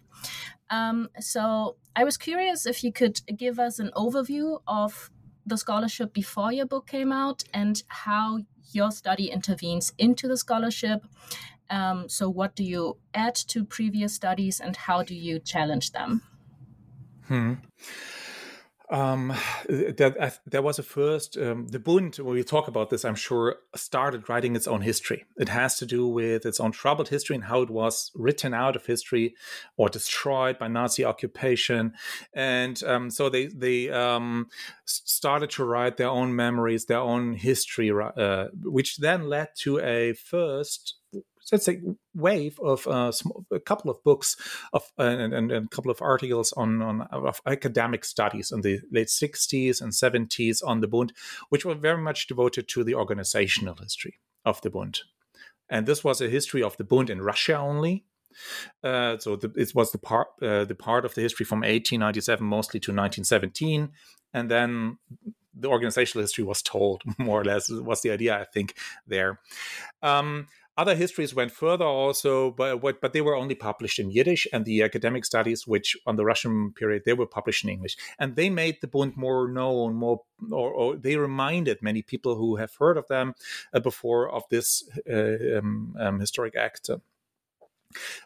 Um, 0.69 1.09
so 1.19 1.77
I 1.95 2.03
was 2.03 2.17
curious 2.17 2.65
if 2.65 2.83
you 2.83 2.91
could 2.91 3.21
give 3.37 3.59
us 3.59 3.79
an 3.79 3.91
overview 3.95 4.61
of 4.67 5.09
the 5.45 5.57
scholarship 5.57 6.13
before 6.13 6.51
your 6.51 6.65
book 6.65 6.87
came 6.87 7.11
out 7.11 7.43
and 7.53 7.81
how 7.87 8.39
your 8.73 8.91
study 8.91 9.31
intervenes 9.31 9.93
into 9.97 10.27
the 10.27 10.37
scholarship. 10.37 11.05
Um, 11.69 12.09
so, 12.09 12.29
what 12.29 12.55
do 12.55 12.63
you 12.63 12.97
add 13.13 13.35
to 13.35 13.65
previous 13.65 14.13
studies 14.13 14.59
and 14.59 14.75
how 14.75 15.03
do 15.03 15.15
you 15.15 15.39
challenge 15.39 15.91
them? 15.91 16.21
Hmm 17.27 17.55
um, 18.89 19.33
there, 19.67 20.15
uh, 20.19 20.29
there 20.45 20.61
was 20.61 20.79
a 20.79 20.83
first 20.83 21.37
um, 21.37 21.67
the 21.67 21.79
Bund 21.79 22.15
when 22.15 22.35
we 22.35 22.43
talk 22.43 22.69
about 22.69 22.89
this 22.89 23.03
I'm 23.03 23.15
sure 23.15 23.57
started 23.75 24.29
writing 24.29 24.55
its 24.55 24.67
own 24.67 24.81
history. 24.81 25.25
It 25.35 25.49
has 25.49 25.77
to 25.79 25.85
do 25.85 26.07
with 26.07 26.45
its 26.45 26.59
own 26.59 26.71
troubled 26.71 27.09
history 27.09 27.35
and 27.35 27.45
how 27.45 27.61
it 27.61 27.69
was 27.69 28.11
written 28.15 28.53
out 28.53 28.77
of 28.77 28.85
history 28.85 29.35
or 29.75 29.89
destroyed 29.89 30.57
by 30.57 30.69
Nazi 30.69 31.03
occupation. 31.03 31.93
And 32.33 32.81
um, 32.83 33.09
so 33.09 33.29
they 33.29 33.47
they 33.47 33.89
um, 33.89 34.47
started 34.85 35.49
to 35.51 35.65
write 35.65 35.97
their 35.97 36.09
own 36.09 36.33
memories 36.33 36.85
their 36.85 36.99
own 36.99 37.33
history 37.33 37.91
uh, 37.91 38.47
which 38.63 38.97
then 38.97 39.27
led 39.27 39.49
to 39.63 39.79
a 39.79 40.13
first 40.13 40.95
let's 41.51 41.65
say 41.65 41.81
wave 42.13 42.59
of 42.59 42.87
uh, 42.87 43.11
a 43.51 43.59
couple 43.59 43.89
of 43.89 44.03
books 44.03 44.35
of 44.73 44.83
uh, 44.99 45.03
and, 45.03 45.33
and, 45.33 45.51
and, 45.51 45.65
a 45.65 45.75
couple 45.75 45.91
of 45.91 46.01
articles 46.01 46.53
on, 46.53 46.81
on 46.81 47.01
of 47.11 47.41
academic 47.45 48.03
studies 48.03 48.51
in 48.51 48.61
the 48.61 48.79
late 48.91 49.07
60s 49.07 49.81
and 49.81 49.91
70s 49.91 50.61
on 50.65 50.81
the 50.81 50.87
Bund, 50.87 51.13
which 51.49 51.65
were 51.65 51.75
very 51.75 52.01
much 52.01 52.27
devoted 52.27 52.67
to 52.69 52.83
the 52.83 52.95
organizational 52.95 53.75
history 53.75 54.19
of 54.45 54.61
the 54.61 54.69
Bund. 54.69 55.01
And 55.69 55.85
this 55.85 56.03
was 56.03 56.21
a 56.21 56.29
history 56.29 56.63
of 56.63 56.77
the 56.77 56.83
Bund 56.83 57.09
in 57.09 57.21
Russia 57.21 57.57
only. 57.57 58.05
Uh, 58.83 59.17
so 59.17 59.35
the, 59.35 59.51
it 59.55 59.73
was 59.73 59.91
the 59.91 59.97
part 59.97 60.27
uh, 60.41 60.63
the 60.65 60.75
part 60.75 61.05
of 61.05 61.15
the 61.15 61.21
history 61.21 61.45
from 61.45 61.59
1897 61.59 62.45
mostly 62.45 62.79
to 62.79 62.91
1917, 62.91 63.89
and 64.33 64.51
then 64.51 64.97
the 65.59 65.67
organizational 65.67 66.23
history 66.23 66.43
was 66.43 66.61
told 66.61 67.01
more 67.17 67.41
or 67.41 67.45
less 67.45 67.69
was 67.69 68.01
the 68.01 68.11
idea 68.11 68.39
I 68.39 68.45
think 68.45 68.75
there. 69.07 69.39
Um, 70.03 70.47
other 70.77 70.95
histories 70.95 71.33
went 71.33 71.51
further 71.51 71.85
also, 71.85 72.51
but 72.51 72.81
but 73.01 73.13
they 73.13 73.21
were 73.21 73.35
only 73.35 73.55
published 73.55 73.99
in 73.99 74.11
Yiddish, 74.11 74.47
and 74.53 74.63
the 74.63 74.83
academic 74.83 75.25
studies, 75.25 75.65
which 75.65 75.97
on 76.05 76.15
the 76.15 76.25
Russian 76.25 76.71
period 76.73 77.03
they 77.05 77.13
were 77.13 77.25
published 77.25 77.63
in 77.63 77.69
English, 77.69 77.97
and 78.19 78.35
they 78.35 78.49
made 78.49 78.77
the 78.81 78.87
Bund 78.87 79.17
more 79.17 79.47
known, 79.47 79.95
more 79.95 80.21
or, 80.51 80.71
or 80.71 80.95
they 80.95 81.17
reminded 81.17 81.81
many 81.81 82.01
people 82.01 82.35
who 82.35 82.57
have 82.57 82.75
heard 82.79 82.97
of 82.97 83.07
them 83.07 83.33
uh, 83.73 83.79
before 83.79 84.29
of 84.29 84.43
this 84.49 84.87
uh, 85.09 85.57
um, 85.57 85.95
um, 85.99 86.19
historic 86.19 86.55
act. 86.55 86.89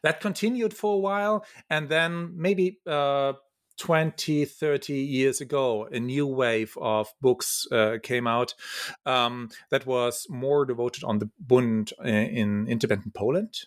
That 0.01 0.21
continued 0.21 0.73
for 0.73 0.95
a 0.95 0.99
while, 0.99 1.45
and 1.69 1.87
then 1.87 2.33
maybe 2.35 2.79
uh, 2.85 3.33
20, 3.81 4.45
30 4.45 4.93
years 4.93 5.41
ago, 5.41 5.87
a 5.91 5.99
new 5.99 6.27
wave 6.27 6.77
of 6.79 7.11
books 7.19 7.67
uh, 7.71 7.97
came 8.03 8.27
out 8.27 8.53
um, 9.07 9.49
that 9.71 9.87
was 9.87 10.27
more 10.29 10.65
devoted 10.65 11.03
on 11.03 11.17
the 11.17 11.31
Bund 11.39 11.91
uh, 11.99 12.07
in 12.07 12.67
independent 12.67 13.15
Poland 13.15 13.65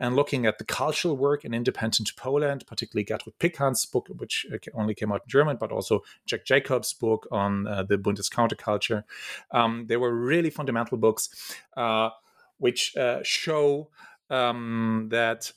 and 0.00 0.16
looking 0.16 0.46
at 0.46 0.58
the 0.58 0.64
cultural 0.64 1.16
work 1.16 1.44
in 1.44 1.54
independent 1.54 2.10
Poland, 2.16 2.64
particularly 2.66 3.04
Gertrud 3.04 3.38
Pickhan's 3.38 3.86
book, 3.86 4.08
which 4.16 4.44
uh, 4.52 4.56
only 4.74 4.94
came 4.94 5.12
out 5.12 5.22
in 5.26 5.30
German, 5.30 5.58
but 5.60 5.70
also 5.70 6.00
Jack 6.26 6.44
Jacobs' 6.44 6.92
book 6.92 7.28
on 7.30 7.68
uh, 7.68 7.84
the 7.84 7.96
Bundist 7.96 8.32
counterculture. 8.32 9.04
Um, 9.52 9.86
they 9.86 9.96
were 9.96 10.12
really 10.12 10.50
fundamental 10.50 10.98
books 10.98 11.28
uh, 11.76 12.10
which 12.58 12.96
uh, 12.96 13.20
show 13.22 13.90
um, 14.28 15.06
that 15.12 15.52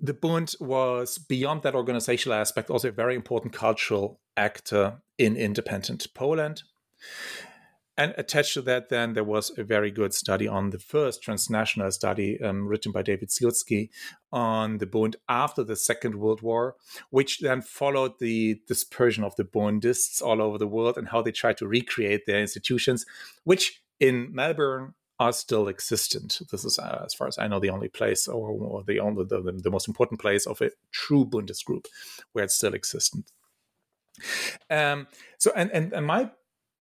the 0.00 0.14
Bund 0.14 0.54
was 0.60 1.18
beyond 1.18 1.62
that 1.62 1.74
organizational 1.74 2.38
aspect 2.38 2.70
also 2.70 2.88
a 2.88 2.92
very 2.92 3.14
important 3.14 3.52
cultural 3.52 4.20
actor 4.36 5.00
in 5.16 5.36
independent 5.36 6.06
Poland. 6.14 6.62
And 7.96 8.14
attached 8.16 8.54
to 8.54 8.62
that, 8.62 8.90
then 8.90 9.14
there 9.14 9.24
was 9.24 9.50
a 9.58 9.64
very 9.64 9.90
good 9.90 10.14
study 10.14 10.46
on 10.46 10.70
the 10.70 10.78
first 10.78 11.20
transnational 11.20 11.90
study 11.90 12.40
um, 12.40 12.68
written 12.68 12.92
by 12.92 13.02
David 13.02 13.30
Slucki 13.30 13.90
on 14.32 14.78
the 14.78 14.86
Bund 14.86 15.16
after 15.28 15.64
the 15.64 15.74
Second 15.74 16.14
World 16.14 16.40
War, 16.40 16.76
which 17.10 17.40
then 17.40 17.60
followed 17.60 18.20
the 18.20 18.60
dispersion 18.68 19.24
of 19.24 19.34
the 19.34 19.42
Bundists 19.42 20.22
all 20.22 20.40
over 20.40 20.58
the 20.58 20.68
world 20.68 20.96
and 20.96 21.08
how 21.08 21.22
they 21.22 21.32
tried 21.32 21.56
to 21.56 21.66
recreate 21.66 22.24
their 22.24 22.40
institutions, 22.40 23.04
which 23.42 23.82
in 23.98 24.32
Melbourne 24.32 24.94
are 25.20 25.32
still 25.32 25.68
existent. 25.68 26.40
This 26.50 26.64
is, 26.64 26.78
uh, 26.78 27.02
as 27.04 27.14
far 27.14 27.26
as 27.26 27.38
I 27.38 27.48
know, 27.48 27.58
the 27.58 27.70
only 27.70 27.88
place 27.88 28.28
or, 28.28 28.50
or 28.50 28.84
the 28.84 29.00
only 29.00 29.24
the, 29.24 29.40
the, 29.40 29.70
most 29.70 29.88
important 29.88 30.20
place 30.20 30.46
of 30.46 30.60
a 30.60 30.70
true 30.92 31.24
Bundesgroup 31.24 31.86
where 32.32 32.44
it's 32.44 32.54
still 32.54 32.74
existent. 32.74 33.30
Um, 34.70 35.06
so, 35.38 35.52
and, 35.54 35.70
and 35.72 35.92
and 35.92 36.06
my 36.06 36.30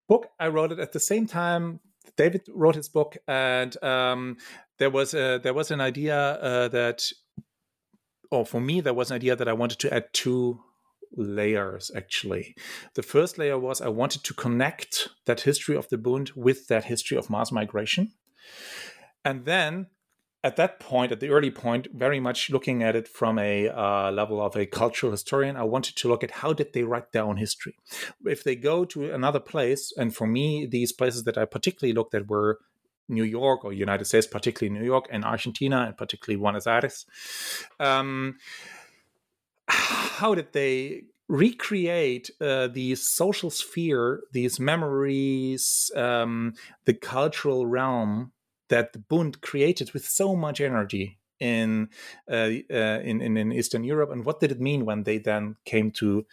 book, 0.08 0.30
I 0.40 0.48
wrote 0.48 0.72
it 0.72 0.80
at 0.80 0.94
the 0.94 1.00
same 1.00 1.28
time. 1.28 1.80
David 2.16 2.48
wrote 2.54 2.76
his 2.76 2.90
book, 2.90 3.18
and 3.28 3.82
um, 3.84 4.38
there 4.80 4.90
was 4.90 5.14
a, 5.14 5.40
there 5.42 5.54
was 5.54 5.72
an 5.72 5.82
idea 5.82 6.18
uh, 6.18 6.68
that, 6.70 7.04
or 8.32 8.46
for 8.46 8.62
me, 8.62 8.82
there 8.82 8.94
was 8.94 9.12
an 9.12 9.16
idea 9.16 9.36
that 9.36 9.48
I 9.48 9.54
wanted 9.54 9.80
to 9.80 9.94
add 9.94 10.14
two 10.14 10.60
layers 11.16 11.92
actually. 11.96 12.56
The 12.96 13.04
first 13.04 13.38
layer 13.38 13.58
was 13.58 13.82
I 13.82 13.90
wanted 13.90 14.24
to 14.26 14.34
connect 14.34 15.10
that 15.26 15.42
history 15.42 15.76
of 15.76 15.90
the 15.90 15.98
Bund 15.98 16.32
with 16.36 16.68
that 16.68 16.86
history 16.86 17.18
of 17.18 17.30
mass 17.30 17.52
migration. 17.52 18.14
And 19.24 19.46
then 19.46 19.88
at 20.44 20.56
that 20.56 20.80
point, 20.80 21.12
at 21.12 21.20
the 21.20 21.30
early 21.30 21.52
point, 21.52 21.88
very 21.94 22.20
much 22.20 22.50
looking 22.50 22.84
at 22.84 22.96
it 22.96 23.08
from 23.08 23.38
a 23.38 23.70
uh, 23.70 24.12
level 24.12 24.42
of 24.42 24.56
a 24.56 24.66
cultural 24.66 25.12
historian, 25.12 25.58
I 25.58 25.64
wanted 25.64 25.96
to 25.98 26.08
look 26.08 26.24
at 26.24 26.32
how 26.32 26.54
did 26.54 26.74
they 26.74 26.84
write 26.84 27.12
their 27.12 27.24
own 27.24 27.38
history. 27.38 27.76
If 28.26 28.44
they 28.44 28.56
go 28.56 28.86
to 28.86 29.14
another 29.14 29.40
place, 29.40 29.92
and 29.98 30.16
for 30.16 30.28
me, 30.28 30.66
these 30.66 30.92
places 30.92 31.24
that 31.24 31.38
I 31.38 31.46
particularly 31.46 31.94
looked 31.94 32.16
at 32.16 32.28
were 32.28 32.60
New 33.10 33.24
York 33.24 33.66
or 33.66 33.74
United 33.74 34.06
States, 34.06 34.28
particularly 34.28 34.78
New 34.78 34.86
York 34.86 35.08
and 35.10 35.26
Argentina, 35.26 35.86
and 35.88 35.98
particularly 35.98 36.40
Buenos 36.40 36.68
Aires. 36.68 37.06
Um, 37.80 38.38
how 39.68 40.36
did 40.36 40.54
they 40.54 41.04
recreate 41.28 42.30
uh, 42.40 42.68
the 42.68 42.96
social 42.96 43.50
sphere, 43.50 44.22
these 44.32 44.60
memories, 44.60 45.92
um, 45.96 46.54
the 46.86 46.94
cultural 46.94 47.66
realm 47.66 48.32
that 48.70 48.94
the 48.94 49.00
Bund 49.00 49.42
created 49.42 49.94
with 49.94 50.06
so 50.06 50.36
much 50.36 50.62
energy 50.62 51.20
in, 51.40 51.90
uh, 52.30 52.50
uh, 52.72 53.00
in, 53.04 53.22
in 53.22 53.38
in 53.38 53.52
Eastern 53.52 53.84
Europe, 53.84 54.12
and 54.12 54.26
what 54.26 54.40
did 54.40 54.52
it 54.52 54.60
mean 54.60 54.86
when 54.86 55.04
they 55.04 55.20
then 55.20 55.56
came 55.66 55.92
to 55.92 56.26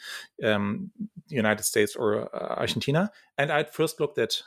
um, 0.42 0.90
the 1.28 1.36
United 1.36 1.64
States 1.64 1.94
or 1.96 2.34
uh, 2.34 2.54
Argentina? 2.60 3.10
And 3.36 3.52
I 3.52 3.64
first 3.64 4.00
looked 4.00 4.18
at 4.18 4.42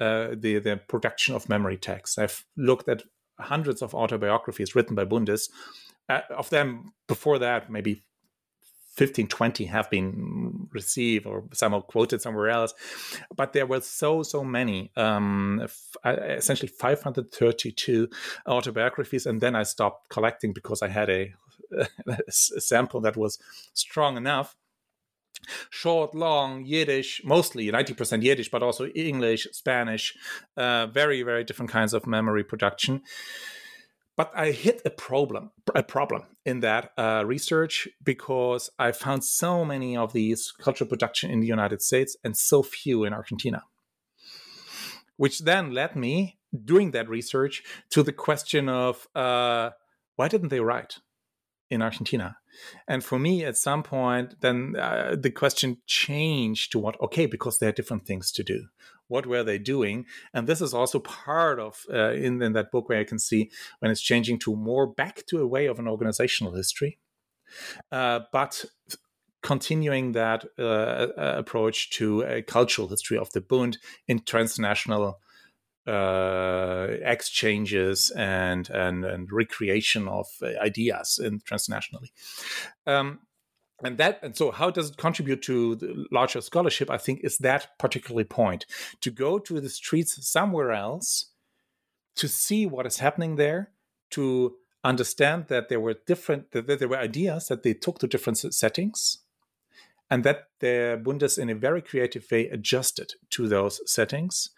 uh, 0.00 0.34
the 0.38 0.58
the 0.58 0.80
production 0.88 1.34
of 1.34 1.48
memory 1.48 1.76
texts. 1.76 2.18
I've 2.18 2.44
looked 2.56 2.88
at 2.88 3.02
hundreds 3.40 3.82
of 3.82 3.94
autobiographies 3.94 4.74
written 4.74 4.94
by 4.94 5.04
Bundes. 5.04 5.50
Uh, 6.08 6.20
of 6.30 6.48
them, 6.50 6.92
before 7.06 7.38
that, 7.38 7.70
maybe 7.70 8.02
15, 8.98 9.28
20 9.28 9.64
have 9.66 9.88
been 9.90 10.68
received 10.72 11.24
or 11.24 11.44
somehow 11.52 11.80
quoted 11.80 12.20
somewhere 12.20 12.48
else. 12.48 12.74
But 13.34 13.52
there 13.52 13.66
were 13.66 13.80
so, 13.80 14.24
so 14.24 14.42
many, 14.42 14.90
um, 14.96 15.62
f- 15.62 15.96
essentially 16.04 16.68
532 16.68 18.08
autobiographies. 18.46 19.24
And 19.24 19.40
then 19.40 19.54
I 19.54 19.62
stopped 19.62 20.10
collecting 20.10 20.52
because 20.52 20.82
I 20.82 20.88
had 20.88 21.08
a, 21.08 21.32
a 22.06 22.32
sample 22.32 23.00
that 23.02 23.16
was 23.16 23.38
strong 23.72 24.16
enough 24.16 24.56
short, 25.70 26.16
long, 26.16 26.64
Yiddish, 26.64 27.22
mostly 27.24 27.70
90% 27.70 28.22
Yiddish, 28.24 28.50
but 28.50 28.62
also 28.62 28.86
English, 28.88 29.46
Spanish, 29.52 30.16
uh, 30.56 30.88
very, 30.88 31.22
very 31.22 31.44
different 31.44 31.70
kinds 31.70 31.94
of 31.94 32.06
memory 32.06 32.42
production. 32.42 33.02
But 34.18 34.32
I 34.34 34.50
hit 34.50 34.82
a 34.84 34.90
problem, 34.90 35.52
a 35.76 35.84
problem 35.84 36.24
in 36.44 36.58
that 36.58 36.90
uh, 36.98 37.22
research 37.24 37.86
because 38.02 38.68
I 38.76 38.90
found 38.90 39.22
so 39.22 39.64
many 39.64 39.96
of 39.96 40.12
these 40.12 40.50
cultural 40.50 40.90
production 40.90 41.30
in 41.30 41.38
the 41.38 41.46
United 41.46 41.82
States 41.82 42.16
and 42.24 42.36
so 42.36 42.64
few 42.64 43.04
in 43.04 43.12
Argentina. 43.12 43.62
Which 45.18 45.38
then 45.38 45.72
led 45.72 45.94
me, 45.94 46.36
doing 46.64 46.90
that 46.90 47.08
research, 47.08 47.62
to 47.90 48.02
the 48.02 48.12
question 48.12 48.68
of 48.68 49.06
uh, 49.14 49.70
why 50.16 50.26
didn't 50.26 50.48
they 50.48 50.58
write 50.58 50.98
in 51.70 51.80
Argentina? 51.80 52.38
And 52.88 53.04
for 53.04 53.20
me, 53.20 53.44
at 53.44 53.56
some 53.56 53.84
point, 53.84 54.40
then 54.40 54.74
uh, 54.76 55.14
the 55.16 55.30
question 55.30 55.78
changed 55.86 56.72
to 56.72 56.80
what, 56.80 57.00
okay, 57.00 57.26
because 57.26 57.60
there 57.60 57.68
are 57.68 57.78
different 57.78 58.04
things 58.04 58.32
to 58.32 58.42
do 58.42 58.66
what 59.08 59.26
were 59.26 59.42
they 59.42 59.58
doing 59.58 60.06
and 60.32 60.46
this 60.46 60.60
is 60.60 60.72
also 60.72 60.98
part 61.00 61.58
of 61.58 61.84
uh, 61.92 62.12
in, 62.12 62.40
in 62.42 62.52
that 62.52 62.70
book 62.70 62.88
where 62.88 63.00
i 63.00 63.04
can 63.04 63.18
see 63.18 63.50
when 63.80 63.90
it's 63.90 64.00
changing 64.00 64.38
to 64.38 64.54
more 64.54 64.86
back 64.86 65.24
to 65.26 65.40
a 65.40 65.46
way 65.46 65.66
of 65.66 65.78
an 65.78 65.88
organizational 65.88 66.54
history 66.54 66.98
uh, 67.90 68.20
but 68.32 68.64
continuing 69.42 70.12
that 70.12 70.44
uh, 70.58 70.62
uh 70.62 71.34
approach 71.38 71.90
to 71.90 72.22
a 72.22 72.42
cultural 72.42 72.88
history 72.88 73.16
of 73.16 73.30
the 73.32 73.40
bund 73.40 73.78
in 74.06 74.20
transnational 74.20 75.18
uh, 75.88 76.88
exchanges 77.02 78.10
and, 78.10 78.68
and 78.68 79.06
and 79.06 79.32
recreation 79.32 80.06
of 80.06 80.26
ideas 80.60 81.18
in 81.22 81.40
transnationally. 81.40 82.10
Um, 82.86 83.20
and 83.84 83.98
that 83.98 84.18
and 84.22 84.36
so 84.36 84.50
how 84.50 84.70
does 84.70 84.90
it 84.90 84.96
contribute 84.96 85.42
to 85.42 85.76
the 85.76 86.06
larger 86.10 86.40
scholarship 86.40 86.90
i 86.90 86.98
think 86.98 87.20
is 87.22 87.38
that 87.38 87.68
particularly 87.78 88.24
point. 88.24 88.66
To 89.02 89.10
go 89.10 89.38
to 89.38 89.60
the 89.60 89.68
streets 89.68 90.26
somewhere 90.26 90.72
else 90.72 91.30
to 92.16 92.28
see 92.28 92.66
what 92.66 92.86
is 92.86 92.98
happening 92.98 93.36
there 93.36 93.70
to 94.10 94.56
understand 94.84 95.46
that 95.48 95.68
there 95.68 95.80
were 95.80 95.94
different 96.06 96.50
that 96.52 96.78
there 96.78 96.88
were 96.88 96.98
ideas 96.98 97.48
that 97.48 97.62
they 97.62 97.74
took 97.74 97.98
to 97.98 98.06
different 98.06 98.38
settings 98.38 99.18
and 100.10 100.24
that 100.24 100.48
the 100.60 101.00
bundes 101.04 101.36
in 101.36 101.50
a 101.50 101.54
very 101.54 101.82
creative 101.82 102.26
way 102.30 102.48
adjusted 102.48 103.12
to 103.30 103.46
those 103.46 103.80
settings 103.90 104.50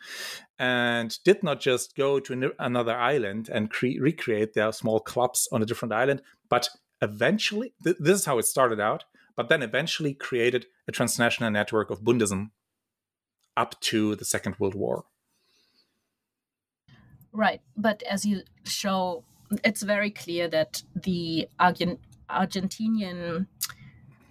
and 0.59 1.19
did 1.25 1.43
not 1.43 1.61
just 1.61 1.97
go 1.97 2.21
to 2.21 2.53
another 2.59 2.97
island 2.97 3.49
and 3.53 3.71
cre- 3.71 4.01
recreate 4.01 4.55
their 4.55 4.73
small 4.73 5.01
clubs 5.01 5.49
on 5.51 5.63
a 5.63 5.67
different 5.67 5.93
island 5.93 6.23
but 6.49 6.69
eventually 7.03 7.73
th- 7.83 7.97
this 7.99 8.21
is 8.21 8.25
how 8.25 8.39
it 8.39 8.45
started 8.45 8.81
out 8.81 9.05
but 9.37 9.49
then 9.49 9.63
eventually 9.63 10.13
created 10.13 10.67
a 10.87 10.93
transnational 10.93 11.51
network 11.51 11.91
of 11.91 12.03
Bundism 12.03 12.51
up 13.57 13.81
to 13.81 14.15
the 14.17 14.25
Second 14.25 14.57
World 14.59 14.75
War. 14.75 15.05
Right, 17.33 17.61
but 17.77 18.03
as 18.03 18.27
you 18.27 18.43
show, 18.65 19.25
it's 19.65 19.83
very 19.83 20.11
clear 20.11 20.49
that 20.49 20.83
the 20.95 21.49
Argent- 21.59 22.01
Argentinian 22.29 23.47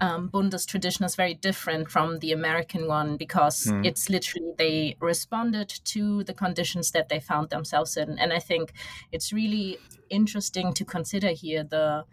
um, 0.01 0.29
Bundes 0.29 0.65
tradition 0.65 1.05
is 1.05 1.15
very 1.15 1.33
different 1.33 1.89
from 1.89 2.19
the 2.19 2.31
American 2.31 2.87
one 2.87 3.17
because 3.17 3.65
mm. 3.65 3.85
it's 3.85 4.09
literally 4.09 4.53
they 4.57 4.95
responded 4.99 5.69
to 5.85 6.23
the 6.23 6.33
conditions 6.33 6.91
that 6.91 7.09
they 7.09 7.19
found 7.19 7.49
themselves 7.49 7.97
in. 7.97 8.17
And 8.17 8.31
I 8.31 8.39
think 8.39 8.73
it's 9.11 9.33
really 9.33 9.77
interesting 10.09 10.73
to 10.73 10.85
consider 10.85 11.29
here 11.29 11.63
the 11.63 12.05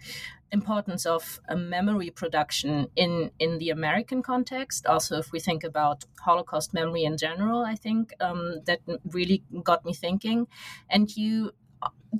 importance 0.53 1.07
of 1.07 1.41
a 1.49 1.57
memory 1.57 2.11
production 2.11 2.89
in 2.97 3.31
in 3.39 3.59
the 3.59 3.71
American 3.71 4.23
context. 4.23 4.87
Also, 4.87 5.19
if 5.19 5.33
we 5.33 5.41
think 5.41 5.65
about 5.65 6.05
Holocaust 6.21 6.73
memory 6.75 7.05
in 7.05 7.17
general, 7.17 7.65
I 7.65 7.75
think 7.75 8.13
um, 8.21 8.63
that 8.67 8.81
really 9.05 9.43
got 9.63 9.85
me 9.85 9.93
thinking. 9.93 10.47
And 10.89 11.17
you 11.17 11.53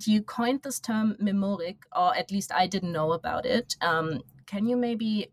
you 0.05 0.23
coined 0.23 0.63
this 0.63 0.81
term 0.81 1.17
memorik, 1.21 1.79
or 1.95 2.15
at 2.17 2.31
least 2.31 2.53
I 2.53 2.67
didn't 2.67 2.93
know 2.93 3.13
about 3.13 3.47
it. 3.47 3.77
Um, 3.81 4.23
can 4.47 4.67
you 4.67 4.77
maybe 4.77 5.31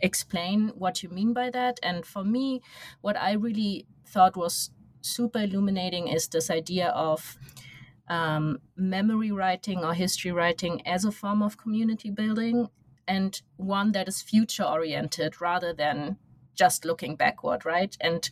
explain 0.00 0.68
what 0.74 1.02
you 1.02 1.08
mean 1.08 1.32
by 1.32 1.50
that? 1.50 1.78
And 1.82 2.04
for 2.04 2.24
me, 2.24 2.62
what 3.00 3.16
I 3.16 3.32
really 3.32 3.86
thought 4.06 4.36
was 4.36 4.70
super 5.00 5.40
illuminating 5.40 6.08
is 6.08 6.28
this 6.28 6.50
idea 6.50 6.88
of 6.88 7.38
um, 8.08 8.58
memory 8.76 9.30
writing 9.30 9.84
or 9.84 9.94
history 9.94 10.32
writing 10.32 10.86
as 10.86 11.04
a 11.04 11.12
form 11.12 11.42
of 11.42 11.56
community 11.56 12.10
building 12.10 12.68
and 13.08 13.40
one 13.56 13.92
that 13.92 14.08
is 14.08 14.22
future 14.22 14.64
oriented 14.64 15.40
rather 15.40 15.72
than 15.72 16.16
just 16.54 16.84
looking 16.84 17.16
backward, 17.16 17.64
right? 17.64 17.96
And 18.00 18.28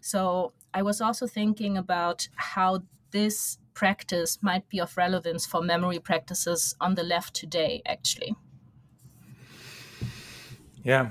so 0.00 0.52
I 0.72 0.82
was 0.82 1.00
also 1.00 1.26
thinking 1.26 1.76
about 1.76 2.28
how 2.34 2.82
this 3.10 3.58
practice 3.74 4.38
might 4.42 4.68
be 4.68 4.80
of 4.80 4.96
relevance 4.96 5.46
for 5.46 5.62
memory 5.62 5.98
practices 5.98 6.74
on 6.80 6.94
the 6.94 7.02
left 7.02 7.34
today, 7.34 7.82
actually. 7.86 8.34
Yeah. 10.86 11.10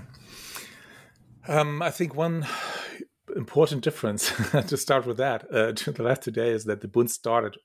Um, 1.50 1.82
I 1.82 1.92
think 1.92 2.16
one 2.16 2.48
important 3.36 3.84
difference 3.84 4.32
to 4.68 4.78
start 4.78 5.06
with 5.06 5.18
that 5.18 5.54
uh, 5.54 5.74
to 5.74 5.92
the 5.92 6.02
left 6.02 6.24
today 6.24 6.52
is 6.52 6.64
that 6.64 6.80
the 6.80 6.88
Bund 6.88 7.12
started 7.12 7.58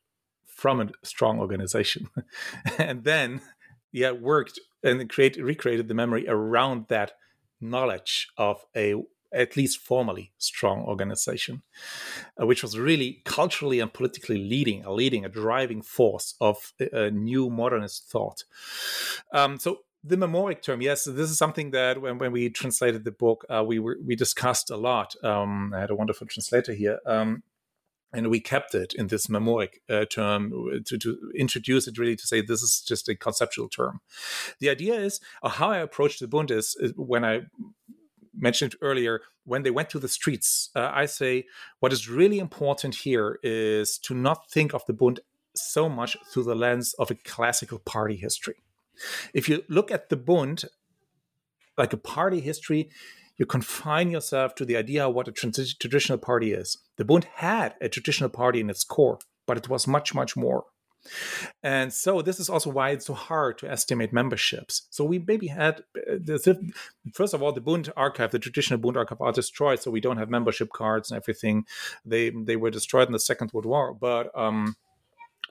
from 0.45 0.81
a 0.81 0.89
strong 1.05 1.39
organization 1.39 2.09
and 2.79 3.05
then 3.05 3.41
yeah 3.93 4.11
worked 4.11 4.59
and 4.83 5.09
create 5.09 5.37
recreated 5.37 5.87
the 5.87 5.95
memory 5.95 6.27
around 6.29 6.87
that 6.89 7.13
knowledge 7.61 8.29
of 8.37 8.65
a 8.75 8.97
at 9.33 9.57
least 9.57 9.79
formally 9.79 10.33
strong 10.37 10.83
organization, 10.83 11.63
uh, 12.41 12.45
which 12.45 12.65
was 12.65 12.77
really 12.77 13.23
culturally 13.25 13.79
and 13.79 13.93
politically 13.93 14.39
leading, 14.39 14.85
a 14.85 14.93
leading, 14.93 15.25
a 15.25 15.29
driving 15.29 15.81
force 15.81 16.35
of 16.41 16.73
a, 16.81 17.05
a 17.05 17.11
new 17.13 17.49
modernist 17.49 18.11
thought. 18.11 18.43
Um, 19.33 19.61
so 19.61 19.83
the 20.03 20.17
memoric 20.17 20.63
term, 20.63 20.81
yes, 20.81 21.05
this 21.05 21.31
is 21.31 21.39
something 21.39 21.73
that 21.73 22.01
when, 22.01 22.19
when 22.19 22.33
we 22.33 22.49
translated 22.49 23.05
the 23.05 23.13
book, 23.13 23.45
uh, 23.51 23.63
we 23.67 23.79
were 23.79 23.99
we 24.05 24.17
discussed 24.17 24.71
a 24.71 24.77
lot. 24.77 25.15
Um, 25.23 25.73
I 25.75 25.81
had 25.81 25.91
a 25.91 25.95
wonderful 25.95 26.27
translator 26.27 26.73
here. 26.73 27.01
Um, 27.07 27.43
and 28.13 28.29
we 28.29 28.41
kept 28.41 28.75
it 28.75 28.93
in 28.95 29.07
this 29.07 29.29
memoric 29.29 29.83
uh, 29.89 30.05
term 30.05 30.51
to, 30.85 30.99
to, 30.99 31.33
introduce 31.37 31.87
it 31.87 31.97
really 31.97 32.17
to 32.17 32.27
say 32.27 32.41
this 32.41 32.61
is 32.61 32.81
just 32.81 33.09
a 33.09 33.15
conceptual 33.15 33.69
term. 33.69 34.01
The 34.59 34.69
idea 34.69 34.95
is 34.95 35.21
uh, 35.45 35.49
how 35.49 35.71
I 35.71 35.79
approach 35.79 36.19
the 36.19 36.27
Bund 36.27 36.51
is, 36.51 36.77
is, 36.81 36.93
when 36.97 37.25
I 37.25 37.43
mentioned 38.35 38.75
earlier 38.81 39.21
when 39.45 39.63
they 39.63 39.71
went 39.71 39.91
to 39.91 39.99
the 39.99 40.09
streets. 40.09 40.71
Uh, 40.75 40.91
I 40.93 41.07
say 41.07 41.45
what 41.79 41.93
is 41.93 42.09
really 42.09 42.39
important 42.39 42.97
here 42.97 43.39
is 43.43 43.99
to 43.99 44.15
not 44.15 44.51
think 44.51 44.75
of 44.75 44.85
the 44.87 44.93
Bund 44.93 45.21
so 45.55 45.89
much 45.89 46.17
through 46.33 46.45
the 46.45 46.55
lens 46.55 46.95
of 46.95 47.11
a 47.11 47.17
classical 47.17 47.79
party 47.79 48.17
history 48.17 48.57
if 49.35 49.49
you 49.49 49.63
look 49.69 49.91
at 49.91 50.09
the 50.09 50.17
Bund, 50.17 50.65
like 51.77 51.93
a 51.93 51.97
party 51.97 52.41
history, 52.41 52.91
you 53.37 53.47
confine 53.47 54.11
yourself 54.11 54.55
to 54.57 54.65
the 54.65 54.77
idea 54.77 55.07
of 55.07 55.15
what 55.15 55.29
a 55.29 55.33
traditional 55.33 56.19
party 56.19 56.53
is. 56.53 56.77
The 56.97 57.05
Bund 57.05 57.27
had 57.37 57.75
a 57.81 57.89
traditional 57.89 58.29
party 58.29 58.61
in 58.61 58.69
its 58.69 58.85
core, 58.85 59.19
but 59.47 59.57
it 59.57 59.69
was 59.69 59.87
much, 59.87 60.15
much 60.15 60.37
more. 60.37 60.65
And 61.63 61.93
so 61.93 62.21
this 62.21 62.39
is 62.39 62.51
also 62.51 62.71
why 62.71 62.91
it's 62.91 63.07
so 63.07 63.15
hard 63.15 63.59
to 63.59 63.71
estimate 63.71 64.13
memberships. 64.13 64.87
So 64.91 65.05
we 65.05 65.19
maybe 65.19 65.47
had 65.47 65.83
the, 65.95 66.73
first 67.15 67.33
of 67.33 67.43
all 67.43 67.53
the 67.53 67.61
Bund 67.61 67.91
archive, 67.97 68.31
the 68.31 68.39
traditional 68.39 68.79
Bund 68.79 68.97
archive 68.97 69.21
are 69.21 69.33
destroyed, 69.33 69.81
so 69.81 69.91
we 69.91 70.01
don't 70.01 70.19
have 70.19 70.29
membership 70.29 70.71
cards 70.73 71.11
and 71.11 71.17
everything. 71.17 71.65
They 72.05 72.31
they 72.31 72.57
were 72.57 72.71
destroyed 72.71 73.09
in 73.09 73.13
the 73.13 73.19
Second 73.19 73.53
World 73.53 73.67
War, 73.67 73.95
but 73.95 74.37
um, 74.39 74.77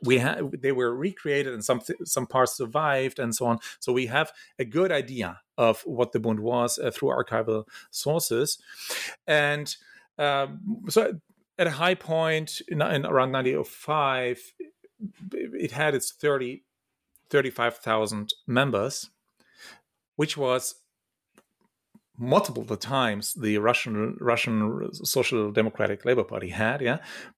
we 0.04 0.18
had 0.18 0.52
they 0.62 0.72
were 0.72 0.94
recreated 0.94 1.54
and 1.54 1.64
some 1.64 1.82
some 2.04 2.26
parts 2.26 2.56
survived 2.56 3.20
and 3.20 3.36
so 3.36 3.46
on 3.46 3.60
so 3.80 3.92
we 3.92 4.08
have 4.08 4.32
a 4.58 4.66
good 4.66 4.92
idea 4.92 5.40
of 5.58 5.82
what 5.82 6.12
the 6.12 6.20
bund 6.20 6.40
was 6.40 6.80
uh, 6.80 6.92
through 6.92 7.10
archival 7.10 7.66
sources 7.92 8.58
and 9.28 9.76
um, 10.18 10.60
so 10.90 11.20
at 11.58 11.68
a 11.68 11.72
high 11.72 11.96
point 11.96 12.62
in, 12.68 12.82
in 12.82 13.06
around 13.06 13.32
1905 13.32 14.40
it 15.32 15.72
had 15.72 15.96
its 15.96 16.12
30 16.12 16.64
35,000 17.30 18.34
members 18.48 19.10
which 20.16 20.36
was 20.36 20.76
multiple 22.20 22.64
the 22.64 22.76
times 22.76 23.34
the 23.34 23.58
Russian 23.58 24.18
Russian 24.20 24.94
Social 24.94 25.52
Democratic 25.52 26.04
Labor 26.04 26.26
Party 26.26 26.50
had, 26.50 26.82
yeah. 26.82 26.98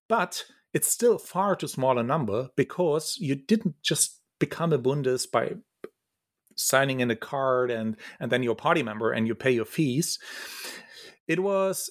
But 0.10 0.46
it's 0.74 0.88
still 0.88 1.18
far 1.18 1.56
too 1.56 1.68
small 1.68 1.98
a 1.98 2.04
number 2.04 2.50
because 2.56 3.18
you 3.20 3.36
didn't 3.36 3.76
just 3.82 4.20
become 4.40 4.74
a 4.74 4.80
Bundes 4.80 5.26
by 5.26 5.54
signing 6.56 7.00
in 7.00 7.12
a 7.12 7.16
card 7.16 7.72
and 7.72 7.98
and 8.20 8.32
then 8.32 8.44
you're 8.44 8.54
a 8.54 8.56
party 8.56 8.84
member 8.84 9.12
and 9.12 9.28
you 9.28 9.36
pay 9.36 9.52
your 9.52 9.66
fees. 9.66 10.20
It 11.28 11.42
was 11.42 11.90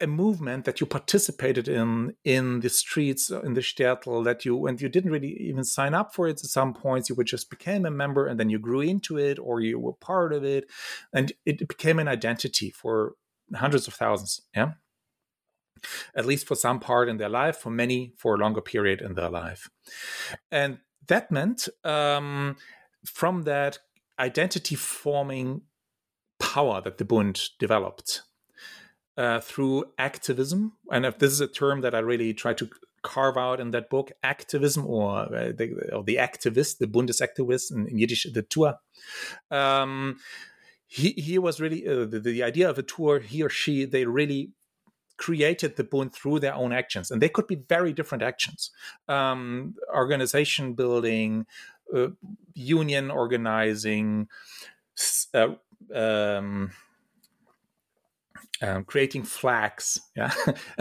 a 0.00 0.06
movement 0.06 0.64
that 0.64 0.80
you 0.80 0.86
participated 0.86 1.68
in 1.68 2.14
in 2.24 2.60
the 2.60 2.68
streets 2.68 3.30
in 3.30 3.54
the 3.54 3.60
shtetl 3.60 4.24
that 4.24 4.44
you 4.44 4.66
and 4.66 4.80
you 4.80 4.88
didn't 4.88 5.10
really 5.10 5.36
even 5.40 5.64
sign 5.64 5.94
up 5.94 6.14
for 6.14 6.26
it 6.26 6.32
at 6.32 6.38
some 6.40 6.72
points 6.72 7.08
you 7.08 7.14
would 7.14 7.26
just 7.26 7.50
became 7.50 7.84
a 7.84 7.90
member 7.90 8.26
and 8.26 8.40
then 8.40 8.48
you 8.48 8.58
grew 8.58 8.80
into 8.80 9.18
it 9.18 9.38
or 9.38 9.60
you 9.60 9.78
were 9.78 9.92
part 9.92 10.32
of 10.32 10.42
it 10.42 10.70
and 11.12 11.32
it 11.44 11.68
became 11.68 11.98
an 11.98 12.08
identity 12.08 12.70
for 12.70 13.12
hundreds 13.54 13.86
of 13.86 13.94
thousands 13.94 14.40
yeah 14.54 14.72
at 16.14 16.26
least 16.26 16.46
for 16.46 16.54
some 16.54 16.80
part 16.80 17.08
in 17.08 17.16
their 17.16 17.28
life, 17.28 17.56
for 17.56 17.70
many 17.70 18.12
for 18.16 18.34
a 18.34 18.38
longer 18.38 18.60
period 18.60 19.00
in 19.00 19.14
their 19.14 19.30
life. 19.30 19.68
And 20.50 20.78
that 21.08 21.30
meant 21.30 21.68
um, 21.84 22.56
from 23.04 23.42
that 23.42 23.78
identity 24.18 24.74
forming 24.74 25.62
power 26.38 26.80
that 26.80 26.98
the 26.98 27.04
Bund 27.04 27.40
developed 27.58 28.22
uh, 29.16 29.40
through 29.40 29.84
activism, 29.98 30.72
and 30.90 31.06
if 31.06 31.18
this 31.18 31.32
is 31.32 31.40
a 31.40 31.46
term 31.46 31.80
that 31.82 31.94
I 31.94 32.00
really 32.00 32.34
try 32.34 32.54
to 32.54 32.68
carve 33.04 33.36
out 33.36 33.60
in 33.60 33.70
that 33.70 33.88
book, 33.90 34.10
activism 34.22 34.86
or, 34.86 35.18
uh, 35.20 35.52
the, 35.56 35.90
or 35.92 36.02
the 36.02 36.16
activist, 36.16 36.78
the 36.78 36.86
Bundesaktivist 36.86 37.70
in, 37.70 37.86
in 37.86 37.98
Yiddish, 37.98 38.26
the 38.32 38.42
Tur. 38.42 38.78
Um, 39.50 40.16
he, 40.86 41.10
he 41.10 41.38
was 41.38 41.60
really 41.60 41.86
uh, 41.86 42.06
the, 42.06 42.18
the 42.18 42.42
idea 42.42 42.68
of 42.68 42.78
a 42.78 42.82
tour 42.82 43.20
He 43.20 43.42
or 43.42 43.48
she 43.48 43.84
they 43.84 44.04
really 44.04 44.52
created 45.16 45.76
the 45.76 45.84
Bund 45.84 46.12
through 46.12 46.40
their 46.40 46.54
own 46.54 46.72
actions, 46.72 47.10
and 47.10 47.20
they 47.20 47.28
could 47.28 47.46
be 47.46 47.56
very 47.56 47.92
different 47.92 48.22
actions: 48.22 48.70
um, 49.08 49.74
organization 49.94 50.74
building, 50.74 51.46
uh, 51.94 52.08
union 52.54 53.10
organizing, 53.10 54.28
uh, 55.34 55.48
um, 55.94 56.70
um, 58.62 58.84
creating 58.84 59.24
flags, 59.24 60.00
yeah, 60.16 60.32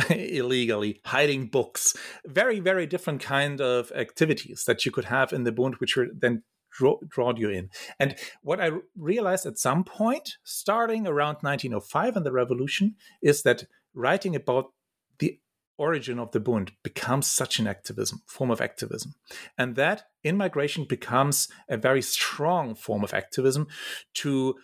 illegally, 0.09 1.01
hiding 1.05 1.47
books, 1.47 1.95
very, 2.25 2.59
very 2.59 2.85
different 2.85 3.21
kind 3.21 3.61
of 3.61 3.91
activities 3.93 4.65
that 4.65 4.85
you 4.85 4.91
could 4.91 5.05
have 5.05 5.33
in 5.33 5.43
the 5.43 5.51
Bund, 5.51 5.75
which 5.75 5.97
were 5.97 6.07
then 6.13 6.43
draw, 6.71 6.97
draw 7.07 7.33
you 7.35 7.49
in. 7.49 7.69
And 7.99 8.15
what 8.41 8.59
I 8.59 8.71
realized 8.97 9.45
at 9.45 9.57
some 9.57 9.83
point, 9.83 10.37
starting 10.43 11.07
around 11.07 11.37
1905 11.41 12.15
and 12.17 12.25
the 12.25 12.31
revolution, 12.31 12.95
is 13.21 13.43
that 13.43 13.65
writing 13.93 14.35
about 14.35 14.71
the 15.19 15.39
origin 15.77 16.19
of 16.19 16.31
the 16.31 16.39
Bund 16.39 16.71
becomes 16.83 17.27
such 17.27 17.59
an 17.59 17.67
activism, 17.67 18.21
form 18.27 18.51
of 18.51 18.61
activism. 18.61 19.15
And 19.57 19.75
that 19.75 20.03
in 20.23 20.37
migration 20.37 20.85
becomes 20.87 21.47
a 21.69 21.77
very 21.77 22.01
strong 22.01 22.75
form 22.75 23.03
of 23.03 23.13
activism 23.13 23.67
to 24.15 24.55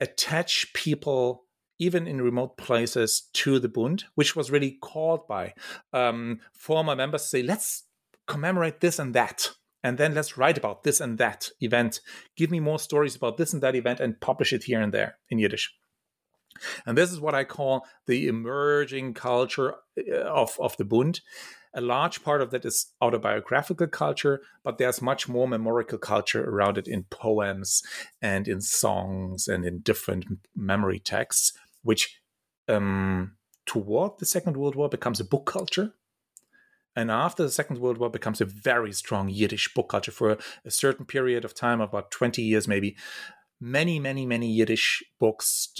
attach 0.00 0.72
people 0.74 1.44
even 1.78 2.06
in 2.06 2.22
remote 2.22 2.56
places 2.56 3.28
to 3.32 3.58
the 3.58 3.68
Bund, 3.68 4.04
which 4.14 4.36
was 4.36 4.50
really 4.50 4.78
called 4.80 5.26
by 5.26 5.54
um, 5.92 6.40
former 6.52 6.94
members 6.94 7.28
say, 7.28 7.42
let's 7.42 7.84
commemorate 8.26 8.80
this 8.80 8.98
and 8.98 9.14
that. 9.14 9.50
And 9.82 9.98
then 9.98 10.14
let's 10.14 10.38
write 10.38 10.56
about 10.56 10.82
this 10.82 11.00
and 11.00 11.18
that 11.18 11.50
event. 11.60 12.00
Give 12.36 12.50
me 12.50 12.58
more 12.58 12.78
stories 12.78 13.16
about 13.16 13.36
this 13.36 13.52
and 13.52 13.62
that 13.62 13.74
event 13.74 14.00
and 14.00 14.20
publish 14.20 14.52
it 14.52 14.64
here 14.64 14.80
and 14.80 14.94
there 14.94 15.18
in 15.28 15.38
Yiddish. 15.38 15.74
And 16.86 16.96
this 16.96 17.12
is 17.12 17.20
what 17.20 17.34
I 17.34 17.44
call 17.44 17.86
the 18.06 18.28
emerging 18.28 19.14
culture 19.14 19.74
uh, 19.98 20.20
of, 20.20 20.56
of 20.60 20.76
the 20.76 20.84
Bund. 20.84 21.20
A 21.76 21.80
large 21.80 22.22
part 22.22 22.40
of 22.40 22.50
that 22.50 22.64
is 22.64 22.92
autobiographical 23.00 23.88
culture, 23.88 24.40
but 24.62 24.78
there's 24.78 25.02
much 25.02 25.28
more 25.28 25.48
memorial 25.48 25.98
culture 25.98 26.48
around 26.48 26.78
it 26.78 26.86
in 26.86 27.04
poems 27.10 27.82
and 28.22 28.46
in 28.46 28.60
songs 28.60 29.48
and 29.48 29.64
in 29.64 29.80
different 29.80 30.24
memory 30.54 31.00
texts, 31.00 31.52
which 31.82 32.20
um, 32.68 33.32
toward 33.66 34.18
the 34.18 34.26
Second 34.26 34.56
World 34.56 34.76
War 34.76 34.88
becomes 34.88 35.18
a 35.18 35.24
book 35.24 35.46
culture. 35.46 35.94
And 36.94 37.10
after 37.10 37.42
the 37.42 37.50
Second 37.50 37.78
World 37.78 37.98
War 37.98 38.08
becomes 38.08 38.40
a 38.40 38.44
very 38.44 38.92
strong 38.92 39.28
Yiddish 39.28 39.74
book 39.74 39.88
culture 39.88 40.12
for 40.12 40.30
a, 40.30 40.38
a 40.64 40.70
certain 40.70 41.06
period 41.06 41.44
of 41.44 41.54
time, 41.54 41.80
about 41.80 42.12
20 42.12 42.40
years 42.40 42.68
maybe. 42.68 42.96
Many, 43.60 43.98
many, 43.98 44.26
many 44.26 44.52
Yiddish 44.52 45.02
books 45.18 45.74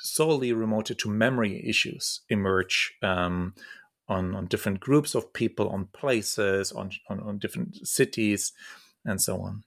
solely 0.00 0.52
remoted 0.52 0.98
to 0.98 1.10
memory 1.10 1.62
issues 1.68 2.20
emerge 2.28 2.94
um, 3.02 3.54
on, 4.08 4.34
on 4.34 4.46
different 4.46 4.80
groups 4.80 5.14
of 5.14 5.32
people, 5.32 5.68
on 5.68 5.86
places, 5.92 6.72
on, 6.72 6.90
on, 7.08 7.20
on 7.20 7.38
different 7.38 7.86
cities, 7.86 8.52
and 9.04 9.20
so 9.20 9.40
on. 9.40 9.62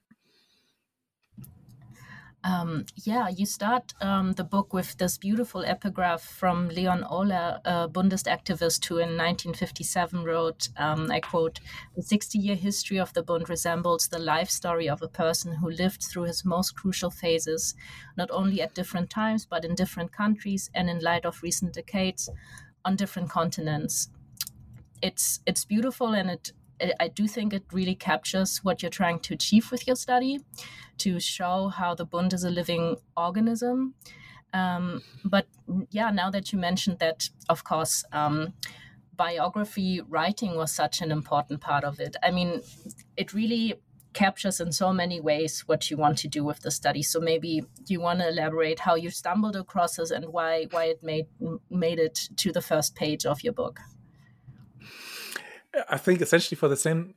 Um, 2.44 2.84
yeah, 2.94 3.28
you 3.30 3.46
start 3.46 3.94
um, 4.02 4.32
the 4.32 4.44
book 4.44 4.74
with 4.74 4.98
this 4.98 5.16
beautiful 5.16 5.64
epigraph 5.64 6.20
from 6.20 6.68
Leon 6.68 7.02
Ohler, 7.10 7.58
a 7.64 7.88
Bundist 7.88 8.26
activist 8.26 8.84
who 8.84 8.96
in 8.96 9.16
1957 9.16 10.22
wrote, 10.22 10.68
um, 10.76 11.10
I 11.10 11.20
quote, 11.20 11.60
The 11.96 12.02
60 12.02 12.38
year 12.38 12.54
history 12.54 12.98
of 13.00 13.14
the 13.14 13.22
Bund 13.22 13.48
resembles 13.48 14.08
the 14.08 14.18
life 14.18 14.50
story 14.50 14.90
of 14.90 15.00
a 15.00 15.08
person 15.08 15.54
who 15.54 15.70
lived 15.70 16.02
through 16.02 16.24
his 16.24 16.44
most 16.44 16.76
crucial 16.76 17.10
phases, 17.10 17.74
not 18.18 18.30
only 18.30 18.60
at 18.60 18.74
different 18.74 19.08
times, 19.08 19.46
but 19.46 19.64
in 19.64 19.74
different 19.74 20.12
countries 20.12 20.70
and 20.74 20.90
in 20.90 20.98
light 20.98 21.24
of 21.24 21.42
recent 21.42 21.72
decades 21.72 22.28
on 22.84 22.94
different 22.94 23.30
continents. 23.30 24.10
It's, 25.00 25.40
it's 25.46 25.64
beautiful 25.64 26.14
and 26.14 26.28
it 26.28 26.52
I 27.00 27.08
do 27.08 27.26
think 27.26 27.52
it 27.52 27.64
really 27.72 27.94
captures 27.94 28.58
what 28.58 28.82
you're 28.82 28.90
trying 28.90 29.20
to 29.20 29.34
achieve 29.34 29.70
with 29.70 29.86
your 29.86 29.96
study 29.96 30.40
to 30.98 31.20
show 31.20 31.68
how 31.68 31.94
the 31.94 32.04
Bund 32.04 32.32
is 32.32 32.44
a 32.44 32.50
living 32.50 32.96
organism. 33.16 33.94
Um, 34.52 35.02
but 35.24 35.46
yeah, 35.90 36.10
now 36.10 36.30
that 36.30 36.52
you 36.52 36.58
mentioned 36.58 36.98
that, 37.00 37.28
of 37.48 37.64
course, 37.64 38.04
um, 38.12 38.54
biography 39.16 40.00
writing 40.08 40.56
was 40.56 40.72
such 40.72 41.00
an 41.00 41.10
important 41.10 41.60
part 41.60 41.84
of 41.84 42.00
it. 42.00 42.16
I 42.22 42.30
mean, 42.30 42.62
it 43.16 43.32
really 43.32 43.74
captures 44.12 44.60
in 44.60 44.70
so 44.70 44.92
many 44.92 45.20
ways 45.20 45.64
what 45.66 45.90
you 45.90 45.96
want 45.96 46.18
to 46.18 46.28
do 46.28 46.44
with 46.44 46.60
the 46.60 46.70
study. 46.70 47.02
So 47.02 47.20
maybe 47.20 47.64
you 47.86 48.00
want 48.00 48.20
to 48.20 48.28
elaborate 48.28 48.80
how 48.80 48.94
you 48.94 49.10
stumbled 49.10 49.56
across 49.56 49.96
this 49.96 50.10
and 50.10 50.26
why 50.26 50.66
why 50.70 50.84
it 50.84 51.02
made 51.02 51.26
made 51.68 51.98
it 51.98 52.28
to 52.36 52.52
the 52.52 52.62
first 52.62 52.94
page 52.94 53.26
of 53.26 53.42
your 53.42 53.52
book. 53.52 53.80
I 55.88 55.96
think 55.98 56.20
essentially 56.20 56.56
for 56.56 56.68
the 56.68 56.76
same 56.76 57.14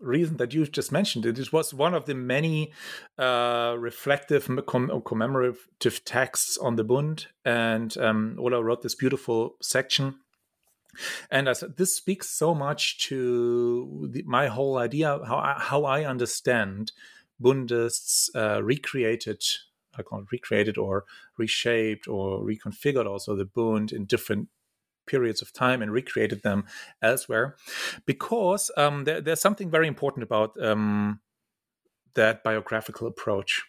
reason 0.00 0.36
that 0.36 0.52
you 0.52 0.66
just 0.66 0.92
mentioned 0.92 1.26
it. 1.26 1.52
Was 1.52 1.72
one 1.72 1.94
of 1.94 2.06
the 2.06 2.14
many 2.14 2.72
uh, 3.18 3.76
reflective 3.78 4.46
comm- 4.46 5.04
commemorative 5.04 5.68
texts 6.04 6.58
on 6.58 6.76
the 6.76 6.84
Bund, 6.84 7.26
and 7.44 7.96
um, 7.98 8.36
Ola 8.38 8.62
wrote 8.62 8.82
this 8.82 8.94
beautiful 8.94 9.56
section. 9.62 10.16
And 11.30 11.48
I 11.48 11.54
said, 11.54 11.76
this 11.76 11.96
speaks 11.96 12.30
so 12.30 12.54
much 12.54 12.98
to 13.08 14.08
the, 14.12 14.22
my 14.22 14.46
whole 14.46 14.78
idea 14.78 15.18
how 15.26 15.36
I, 15.36 15.56
how 15.58 15.84
I 15.84 16.04
understand 16.04 16.92
Bundists 17.42 18.30
uh, 18.36 18.62
recreated 18.62 19.42
I 19.96 20.02
call 20.02 20.20
it 20.20 20.26
recreated 20.32 20.78
or 20.78 21.04
reshaped 21.36 22.08
or 22.08 22.40
reconfigured 22.40 23.06
also 23.06 23.36
the 23.36 23.44
Bund 23.44 23.92
in 23.92 24.04
different 24.06 24.48
periods 25.06 25.42
of 25.42 25.52
time 25.52 25.82
and 25.82 25.92
recreated 25.92 26.42
them 26.42 26.64
elsewhere 27.02 27.56
because 28.06 28.70
um, 28.76 29.04
there, 29.04 29.20
there's 29.20 29.40
something 29.40 29.70
very 29.70 29.88
important 29.88 30.22
about 30.22 30.60
um, 30.62 31.20
that 32.14 32.42
biographical 32.42 33.06
approach. 33.06 33.62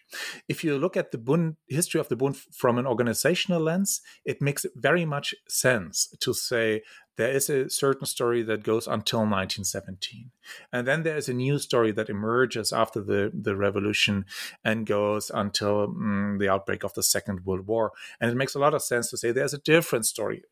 If 0.48 0.64
you 0.64 0.78
look 0.78 0.96
at 0.96 1.10
the 1.10 1.56
history 1.68 2.00
of 2.00 2.08
the 2.08 2.16
Bund 2.16 2.36
from 2.36 2.78
an 2.78 2.86
organizational 2.86 3.60
lens, 3.60 4.00
it 4.24 4.40
makes 4.40 4.64
very 4.74 5.04
much 5.04 5.34
sense 5.48 6.08
to 6.20 6.32
say 6.32 6.82
there 7.16 7.30
is 7.30 7.48
a 7.48 7.70
certain 7.70 8.06
story 8.06 8.42
that 8.42 8.62
goes 8.62 8.86
until 8.86 9.20
1917. 9.20 10.30
And 10.72 10.86
then 10.86 11.02
there 11.02 11.16
is 11.16 11.28
a 11.28 11.34
new 11.34 11.58
story 11.58 11.90
that 11.92 12.10
emerges 12.10 12.72
after 12.72 13.00
the, 13.00 13.30
the 13.34 13.56
revolution 13.56 14.26
and 14.64 14.86
goes 14.86 15.30
until 15.32 15.88
mm, 15.88 16.38
the 16.38 16.48
outbreak 16.48 16.84
of 16.84 16.94
the 16.94 17.02
Second 17.02 17.46
World 17.46 17.66
War. 17.66 17.92
And 18.20 18.30
it 18.30 18.36
makes 18.36 18.54
a 18.54 18.58
lot 18.58 18.74
of 18.74 18.82
sense 18.82 19.10
to 19.10 19.16
say 19.16 19.32
there's 19.32 19.54
a 19.54 19.58
different 19.58 20.06
story 20.06 20.42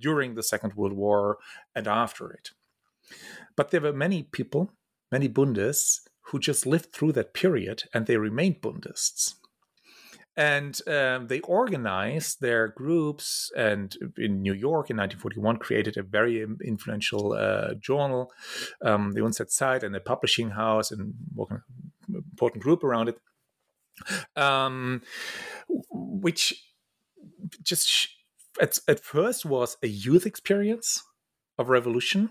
during 0.00 0.34
the 0.34 0.42
Second 0.42 0.74
World 0.74 0.94
War 0.94 1.38
and 1.74 1.86
after 1.86 2.30
it. 2.30 2.50
But 3.56 3.70
there 3.70 3.80
were 3.80 3.92
many 3.92 4.22
people, 4.22 4.72
many 5.10 5.28
Bundists, 5.28 6.00
who 6.28 6.38
just 6.38 6.66
lived 6.66 6.92
through 6.92 7.12
that 7.12 7.34
period 7.34 7.84
and 7.92 8.06
they 8.06 8.16
remained 8.16 8.62
Bundists. 8.62 9.34
And 10.36 10.80
um, 10.88 11.28
they 11.28 11.38
organized 11.40 12.40
their 12.40 12.66
groups, 12.66 13.52
and 13.56 13.96
in 14.18 14.42
New 14.42 14.52
York 14.52 14.90
in 14.90 14.96
1941, 14.96 15.58
created 15.58 15.96
a 15.96 16.02
very 16.02 16.44
influential 16.64 17.34
uh, 17.34 17.74
journal, 17.74 18.32
um, 18.82 19.12
the 19.12 19.20
Unzer 19.20 19.46
Tsayt, 19.46 19.84
and 19.84 19.94
a 19.94 20.00
publishing 20.00 20.50
house, 20.50 20.90
and 20.90 21.14
important 22.08 22.64
group 22.64 22.82
around 22.82 23.10
it, 23.10 23.18
um, 24.34 25.02
which 25.68 26.64
just 27.62 28.08
at, 28.60 28.78
at 28.88 29.00
first 29.00 29.44
was 29.44 29.76
a 29.82 29.86
youth 29.86 30.26
experience 30.26 31.02
of 31.58 31.68
revolution. 31.68 32.30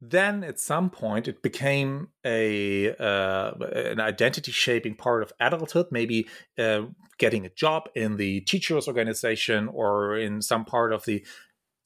Then 0.00 0.42
at 0.42 0.58
some 0.58 0.88
point 0.88 1.28
it 1.28 1.42
became 1.42 2.08
a 2.24 2.94
uh, 2.96 3.52
an 3.74 4.00
identity 4.00 4.50
shaping 4.50 4.94
part 4.94 5.22
of 5.22 5.32
adulthood 5.38 5.88
maybe 5.90 6.26
uh, 6.58 6.82
getting 7.18 7.44
a 7.44 7.50
job 7.50 7.88
in 7.94 8.16
the 8.16 8.40
teachers 8.40 8.88
organization 8.88 9.68
or 9.68 10.16
in 10.16 10.40
some 10.40 10.64
part 10.64 10.94
of 10.94 11.04
the 11.04 11.22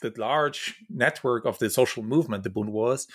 the 0.01 0.13
large 0.17 0.77
network 0.89 1.45
of 1.45 1.59
the 1.59 1.69
social 1.69 2.05
movement 2.05 2.45
the 2.45 2.51
bund 2.51 2.73
was 2.73 3.09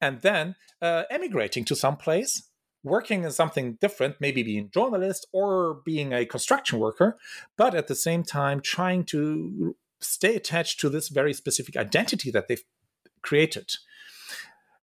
and 0.00 0.22
then 0.22 0.56
uh, 0.82 1.04
emigrating 1.10 1.64
to 1.64 1.76
some 1.76 1.96
place 1.96 2.50
working 2.84 3.24
in 3.24 3.30
something 3.32 3.78
different, 3.80 4.16
maybe 4.20 4.42
being 4.42 4.66
a 4.66 4.68
journalist 4.68 5.26
or 5.32 5.80
being 5.84 6.12
a 6.12 6.26
construction 6.26 6.78
worker, 6.78 7.16
but 7.56 7.74
at 7.74 7.88
the 7.88 7.94
same 7.94 8.22
time 8.22 8.60
trying 8.60 9.02
to 9.04 9.74
stay 10.04 10.36
attached 10.36 10.80
to 10.80 10.88
this 10.88 11.08
very 11.08 11.32
specific 11.32 11.76
identity 11.76 12.30
that 12.30 12.48
they've 12.48 12.62
created. 13.22 13.70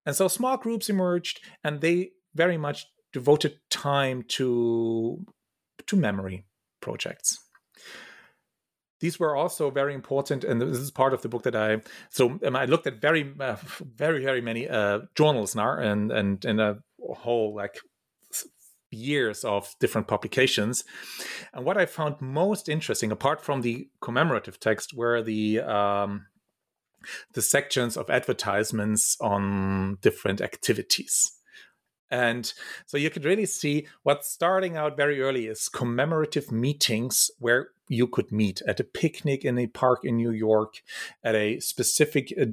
And 0.06 0.16
so 0.16 0.28
small 0.28 0.58
groups 0.58 0.90
emerged 0.90 1.40
and 1.64 1.82
they 1.82 2.12
very 2.34 2.58
much 2.58 2.88
devoted 3.14 3.60
time 3.70 4.24
to, 4.30 5.26
to 5.88 5.96
memory 5.96 6.46
projects. 6.82 7.40
These 9.02 9.20
were 9.20 9.36
also 9.36 9.72
very 9.72 9.96
important, 9.96 10.44
and 10.44 10.62
this 10.62 10.78
is 10.78 10.92
part 10.92 11.14
of 11.14 11.24
the 11.24 11.28
book 11.28 11.42
that 11.44 11.56
I. 11.56 11.82
So 12.12 12.40
um, 12.46 12.56
I 12.56 12.66
looked 12.66 12.86
at 12.86 13.02
very, 13.02 13.34
uh, 13.40 13.56
very, 13.82 14.24
very 14.24 14.42
many 14.42 14.70
uh, 14.70 15.00
journals 15.16 15.56
now, 15.56 15.74
and 15.80 16.12
and 16.12 16.46
and 16.46 16.62
a 16.62 16.78
whole 17.00 17.56
like 17.56 17.80
years 18.92 19.44
of 19.44 19.76
different 19.80 20.08
publications. 20.08 20.84
And 21.54 21.66
what 21.66 21.78
I 21.78 21.86
found 21.86 22.22
most 22.22 22.70
interesting, 22.70 23.12
apart 23.12 23.42
from 23.42 23.62
the 23.62 23.90
commemorative 24.02 24.60
text, 24.60 24.94
were 24.94 25.22
the 25.22 25.62
um, 25.62 26.28
the 27.34 27.42
sections 27.42 27.98
of 27.98 28.10
advertisements 28.10 29.18
on 29.20 29.98
different 30.02 30.42
activities. 30.42 31.32
And 32.12 32.52
so 32.86 32.98
you 32.98 33.10
could 33.10 33.24
really 33.24 33.46
see 33.46 33.88
what's 34.04 34.30
starting 34.30 34.76
out 34.76 34.98
very 34.98 35.22
early 35.22 35.48
is 35.48 35.70
commemorative 35.70 36.52
meetings 36.52 37.32
where 37.40 37.70
you 37.88 38.06
could 38.06 38.32
meet 38.32 38.62
at 38.68 38.82
a 38.82 38.84
picnic 38.84 39.46
in 39.46 39.58
a 39.58 39.68
park 39.68 40.00
in 40.04 40.18
New 40.18 40.32
York, 40.32 40.82
at 41.24 41.36
a 41.36 41.60
specific 41.62 42.34
uh, 42.40 42.48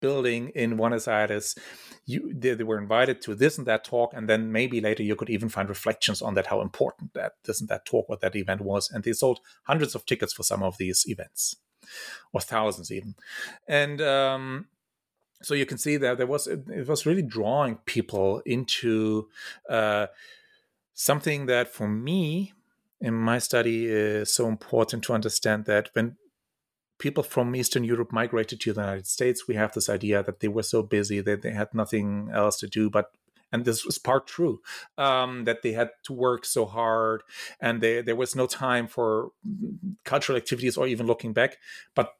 building 0.00 0.50
in 0.50 0.76
Buenos 0.76 1.08
Aires. 1.08 1.56
You, 2.04 2.32
they, 2.34 2.54
they, 2.54 2.64
were 2.64 2.78
invited 2.78 3.20
to 3.22 3.34
this 3.34 3.58
and 3.58 3.66
that 3.66 3.84
talk, 3.84 4.12
and 4.14 4.28
then 4.28 4.52
maybe 4.52 4.80
later 4.80 5.02
you 5.02 5.16
could 5.16 5.30
even 5.30 5.48
find 5.48 5.68
reflections 5.68 6.22
on 6.22 6.34
that, 6.34 6.46
how 6.46 6.60
important 6.60 7.14
that 7.14 7.32
this 7.44 7.60
and 7.60 7.68
that 7.68 7.84
talk, 7.84 8.08
what 8.08 8.20
that 8.20 8.36
event 8.36 8.60
was. 8.60 8.90
And 8.90 9.02
they 9.02 9.12
sold 9.12 9.40
hundreds 9.64 9.94
of 9.94 10.06
tickets 10.06 10.32
for 10.32 10.42
some 10.42 10.62
of 10.62 10.78
these 10.78 11.04
events, 11.08 11.56
or 12.32 12.40
thousands 12.40 12.92
even. 12.92 13.16
And 13.66 14.00
um, 14.00 14.66
so 15.42 15.54
you 15.54 15.66
can 15.66 15.78
see 15.78 15.96
that 15.96 16.18
there 16.18 16.26
was 16.26 16.46
it 16.46 16.86
was 16.88 17.06
really 17.06 17.22
drawing 17.22 17.76
people 17.86 18.42
into 18.46 19.28
uh, 19.68 20.06
something 20.94 21.46
that 21.46 21.68
for 21.68 21.88
me 21.88 22.52
in 23.00 23.14
my 23.14 23.38
study 23.38 23.86
is 23.86 24.32
so 24.32 24.48
important 24.48 25.02
to 25.04 25.12
understand 25.12 25.66
that 25.66 25.90
when 25.92 26.16
people 26.98 27.22
from 27.22 27.54
Eastern 27.54 27.84
Europe 27.84 28.12
migrated 28.12 28.60
to 28.60 28.72
the 28.72 28.80
United 28.80 29.06
States, 29.06 29.46
we 29.46 29.54
have 29.54 29.72
this 29.72 29.88
idea 29.88 30.22
that 30.22 30.40
they 30.40 30.48
were 30.48 30.62
so 30.62 30.82
busy 30.82 31.20
that 31.20 31.42
they 31.42 31.52
had 31.52 31.74
nothing 31.74 32.30
else 32.32 32.58
to 32.58 32.66
do 32.66 32.88
but 32.90 33.12
and 33.52 33.64
this 33.64 33.84
was 33.84 33.98
part 33.98 34.26
true 34.26 34.60
um, 34.98 35.44
that 35.44 35.62
they 35.62 35.72
had 35.72 35.90
to 36.04 36.12
work 36.12 36.44
so 36.44 36.66
hard 36.66 37.22
and 37.60 37.80
they, 37.80 38.02
there 38.02 38.16
was 38.16 38.34
no 38.34 38.46
time 38.46 38.86
for 38.86 39.30
cultural 40.04 40.36
activities 40.36 40.76
or 40.76 40.86
even 40.86 41.06
looking 41.06 41.32
back. 41.32 41.58
But 41.94 42.14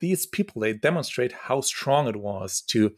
these 0.00 0.26
people 0.26 0.62
they 0.62 0.72
demonstrate 0.72 1.32
how 1.32 1.60
strong 1.60 2.08
it 2.08 2.16
was 2.16 2.60
to 2.62 2.92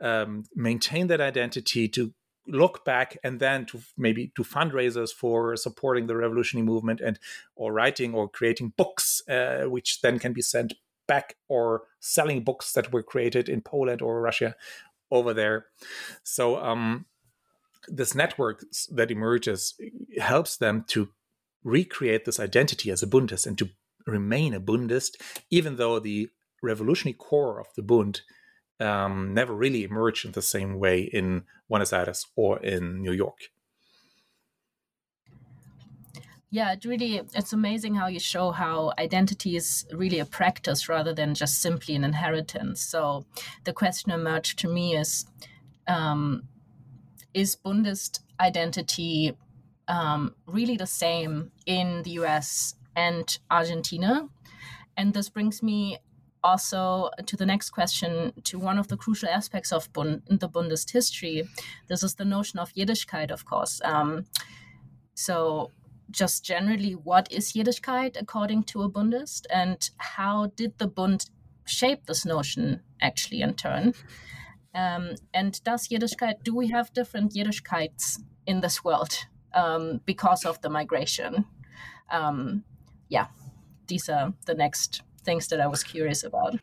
um, 0.00 0.44
maintain 0.54 1.06
that 1.06 1.20
identity 1.20 1.88
to 1.88 2.12
look 2.52 2.84
back 2.84 3.16
and 3.24 3.40
then 3.40 3.64
to 3.66 3.80
maybe 3.96 4.30
to 4.36 4.44
fundraisers 4.44 5.12
for 5.12 5.56
supporting 5.56 6.06
the 6.06 6.16
revolutionary 6.16 6.64
movement 6.64 7.00
and 7.00 7.18
or 7.56 7.72
writing 7.72 8.14
or 8.14 8.28
creating 8.28 8.72
books 8.76 9.22
uh, 9.28 9.62
which 9.64 10.00
then 10.02 10.18
can 10.18 10.32
be 10.32 10.42
sent 10.42 10.74
back 11.08 11.36
or 11.48 11.82
selling 11.98 12.44
books 12.44 12.72
that 12.72 12.92
were 12.92 13.02
created 13.02 13.48
in 13.48 13.60
Poland 13.60 14.02
or 14.02 14.20
Russia 14.20 14.54
over 15.10 15.34
there. 15.34 15.66
So 16.22 16.62
um, 16.62 17.06
this 17.88 18.14
network 18.14 18.64
that 18.90 19.10
emerges 19.10 19.74
helps 20.18 20.56
them 20.56 20.84
to 20.88 21.08
recreate 21.64 22.24
this 22.24 22.40
identity 22.40 22.90
as 22.90 23.02
a 23.02 23.06
Bundist 23.06 23.46
and 23.46 23.58
to 23.58 23.70
remain 24.06 24.52
a 24.54 24.60
Bundist 24.60 25.12
even 25.50 25.76
though 25.76 25.98
the 26.00 26.28
revolutionary 26.62 27.14
core 27.14 27.60
of 27.60 27.66
the 27.76 27.82
Bund 27.82 28.22
um, 28.82 29.32
never 29.32 29.54
really 29.54 29.84
emerged 29.84 30.24
in 30.24 30.32
the 30.32 30.42
same 30.42 30.78
way 30.78 31.02
in 31.02 31.44
Buenos 31.68 31.92
Aires 31.92 32.26
or 32.36 32.58
in 32.58 33.00
New 33.00 33.12
York. 33.12 33.38
Yeah, 36.50 36.72
it 36.72 36.84
really 36.84 37.22
it's 37.34 37.54
amazing 37.54 37.94
how 37.94 38.08
you 38.08 38.20
show 38.20 38.50
how 38.50 38.92
identity 38.98 39.56
is 39.56 39.86
really 39.90 40.18
a 40.18 40.26
practice 40.26 40.86
rather 40.86 41.14
than 41.14 41.34
just 41.34 41.62
simply 41.62 41.94
an 41.94 42.04
inheritance. 42.04 42.82
So 42.82 43.24
the 43.64 43.72
question 43.72 44.12
emerged 44.12 44.58
to 44.58 44.68
me 44.68 44.94
is 44.94 45.24
um, 45.88 46.42
is 47.32 47.56
Bundist 47.56 48.20
identity 48.38 49.34
um, 49.88 50.34
really 50.46 50.76
the 50.76 50.86
same 50.86 51.52
in 51.64 52.02
the 52.02 52.10
US 52.22 52.74
and 52.94 53.38
Argentina? 53.50 54.28
And 54.94 55.14
this 55.14 55.30
brings 55.30 55.62
me 55.62 55.98
also 56.44 57.10
to 57.26 57.36
the 57.36 57.46
next 57.46 57.70
question 57.70 58.32
to 58.44 58.58
one 58.58 58.78
of 58.78 58.88
the 58.88 58.96
crucial 58.96 59.28
aspects 59.28 59.72
of 59.72 59.92
Bund, 59.92 60.22
the 60.28 60.48
Bundist 60.48 60.92
history. 60.92 61.48
This 61.88 62.02
is 62.02 62.14
the 62.14 62.24
notion 62.24 62.58
of 62.58 62.72
Yiddishkeit, 62.74 63.30
of 63.30 63.44
course. 63.44 63.80
Um, 63.84 64.26
so, 65.14 65.70
just 66.10 66.44
generally, 66.44 66.92
what 66.92 67.30
is 67.32 67.52
Yiddishkeit 67.52 68.20
according 68.20 68.64
to 68.64 68.82
a 68.82 68.90
Bundist, 68.90 69.46
and 69.50 69.88
how 69.98 70.46
did 70.56 70.76
the 70.78 70.86
Bund 70.86 71.26
shape 71.64 72.06
this 72.06 72.26
notion 72.26 72.80
actually 73.00 73.40
in 73.40 73.54
turn? 73.54 73.94
Um, 74.74 75.14
and 75.32 75.62
does 75.64 75.88
Yiddishkeit, 75.88 76.42
do 76.42 76.54
we 76.54 76.68
have 76.68 76.92
different 76.92 77.34
Yiddishkeits 77.34 78.20
in 78.46 78.60
this 78.60 78.82
world 78.82 79.12
um, 79.54 80.00
because 80.04 80.44
of 80.44 80.60
the 80.62 80.70
migration? 80.70 81.44
Um, 82.10 82.64
yeah, 83.08 83.26
these 83.86 84.08
are 84.08 84.32
the 84.46 84.54
next 84.54 85.02
things 85.24 85.48
that 85.48 85.60
I 85.60 85.66
was 85.66 85.82
curious 85.82 86.24
about. 86.24 86.56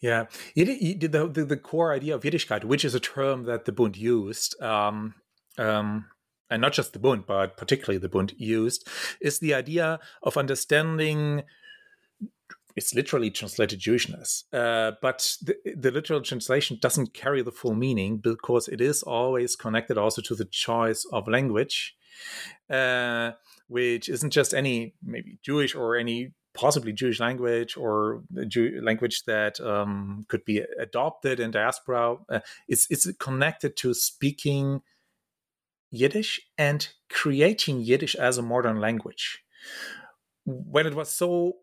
Yeah, 0.00 0.26
it, 0.54 0.68
it, 0.68 1.12
the, 1.12 1.26
the, 1.26 1.56
core 1.56 1.92
idea 1.92 2.14
of 2.14 2.22
Yiddishkeit, 2.22 2.64
which 2.64 2.84
is 2.84 2.94
a 2.94 3.00
term 3.00 3.44
that 3.44 3.64
the 3.64 3.72
Bund 3.72 3.96
used, 3.96 4.60
um, 4.62 5.14
um, 5.56 6.06
and 6.50 6.60
not 6.60 6.74
just 6.74 6.92
the 6.92 6.98
Bund, 6.98 7.24
but 7.26 7.56
particularly 7.56 7.98
the 7.98 8.08
Bund 8.08 8.34
used, 8.36 8.86
is 9.22 9.38
the 9.38 9.54
idea 9.54 9.98
of 10.22 10.36
understanding. 10.36 11.44
It's 12.76 12.94
literally 12.94 13.30
translated 13.30 13.80
Jewishness, 13.80 14.44
uh, 14.52 14.92
but 15.00 15.38
the, 15.40 15.56
the, 15.74 15.90
literal 15.90 16.20
translation 16.20 16.78
doesn't 16.78 17.14
carry 17.14 17.40
the 17.40 17.50
full 17.50 17.74
meaning 17.74 18.18
because 18.18 18.68
it 18.68 18.82
is 18.82 19.02
always 19.02 19.56
connected 19.56 19.96
also 19.96 20.20
to 20.20 20.34
the 20.34 20.44
choice 20.44 21.06
of 21.10 21.26
language, 21.26 21.96
uh, 22.68 23.30
which 23.66 24.10
isn't 24.10 24.28
just 24.28 24.52
any 24.52 24.94
maybe 25.02 25.38
Jewish 25.42 25.74
or 25.74 25.96
any 25.96 26.34
possibly 26.56 26.92
Jewish 26.92 27.20
language 27.20 27.76
or 27.76 28.22
Jew- 28.48 28.80
language 28.82 29.24
that 29.24 29.60
um, 29.60 30.24
could 30.28 30.44
be 30.44 30.64
adopted 30.80 31.40
in 31.40 31.50
diaspora. 31.50 32.16
Uh, 32.28 32.40
it's 32.68 32.86
it's 32.90 33.10
connected 33.18 33.76
to 33.78 33.94
speaking 33.94 34.80
Yiddish 35.90 36.40
and 36.58 36.88
creating 37.10 37.80
Yiddish 37.80 38.14
as 38.14 38.38
a 38.38 38.42
modern 38.42 38.80
language. 38.80 39.42
When 40.44 40.86
it 40.86 40.94
was 40.94 41.10
so 41.10 41.54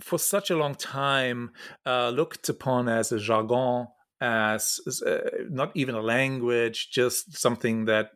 for 0.00 0.18
such 0.18 0.50
a 0.50 0.56
long 0.56 0.74
time 0.74 1.50
uh, 1.86 2.10
looked 2.10 2.48
upon 2.48 2.88
as 2.88 3.12
a 3.12 3.18
jargon, 3.18 3.86
as, 4.20 4.80
as 4.86 5.02
uh, 5.02 5.30
not 5.50 5.70
even 5.74 5.94
a 5.94 6.00
language, 6.00 6.90
just 6.90 7.36
something 7.36 7.84
that 7.86 8.10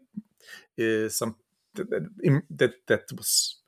is 0.77 1.17
some 1.17 1.37
that 1.75 2.43
that, 2.51 2.73
that 2.87 3.03
was 3.17 3.61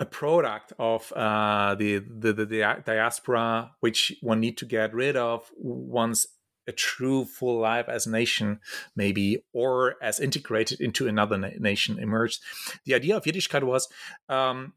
a 0.00 0.06
product 0.06 0.72
of 0.78 1.12
uh, 1.12 1.74
the, 1.76 1.98
the, 1.98 2.32
the 2.32 2.82
diaspora, 2.84 3.72
which 3.80 4.16
one 4.20 4.40
need 4.40 4.56
to 4.58 4.66
get 4.66 4.92
rid 4.92 5.16
of 5.16 5.50
once 5.56 6.26
a 6.66 6.72
true 6.72 7.24
full 7.24 7.60
life 7.60 7.88
as 7.88 8.06
a 8.06 8.10
nation, 8.10 8.60
maybe, 8.96 9.44
or 9.52 9.96
as 10.02 10.18
integrated 10.18 10.80
into 10.80 11.06
another 11.06 11.36
na- 11.36 11.50
nation 11.58 11.98
emerged. 11.98 12.40
The 12.84 12.94
idea 12.94 13.16
of 13.16 13.24
Yiddishkeit 13.24 13.62
was 13.62 13.88
um, 14.28 14.72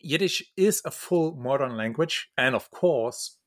Yiddish 0.00 0.42
is 0.56 0.82
a 0.84 0.90
full 0.90 1.34
modern 1.36 1.76
language, 1.76 2.30
and 2.36 2.54
of 2.54 2.70
course, 2.70 3.38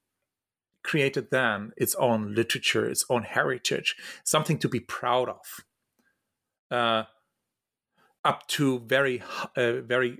created 0.83 1.29
then 1.31 1.71
its 1.77 1.95
own 1.95 2.33
literature, 2.33 2.89
its 2.89 3.05
own 3.09 3.23
heritage, 3.23 3.95
something 4.23 4.57
to 4.59 4.69
be 4.69 4.79
proud 4.79 5.29
of. 5.29 5.65
Uh, 6.71 7.03
up 8.25 8.47
to 8.47 8.79
very 8.79 9.21
uh, 9.55 9.81
very 9.81 10.17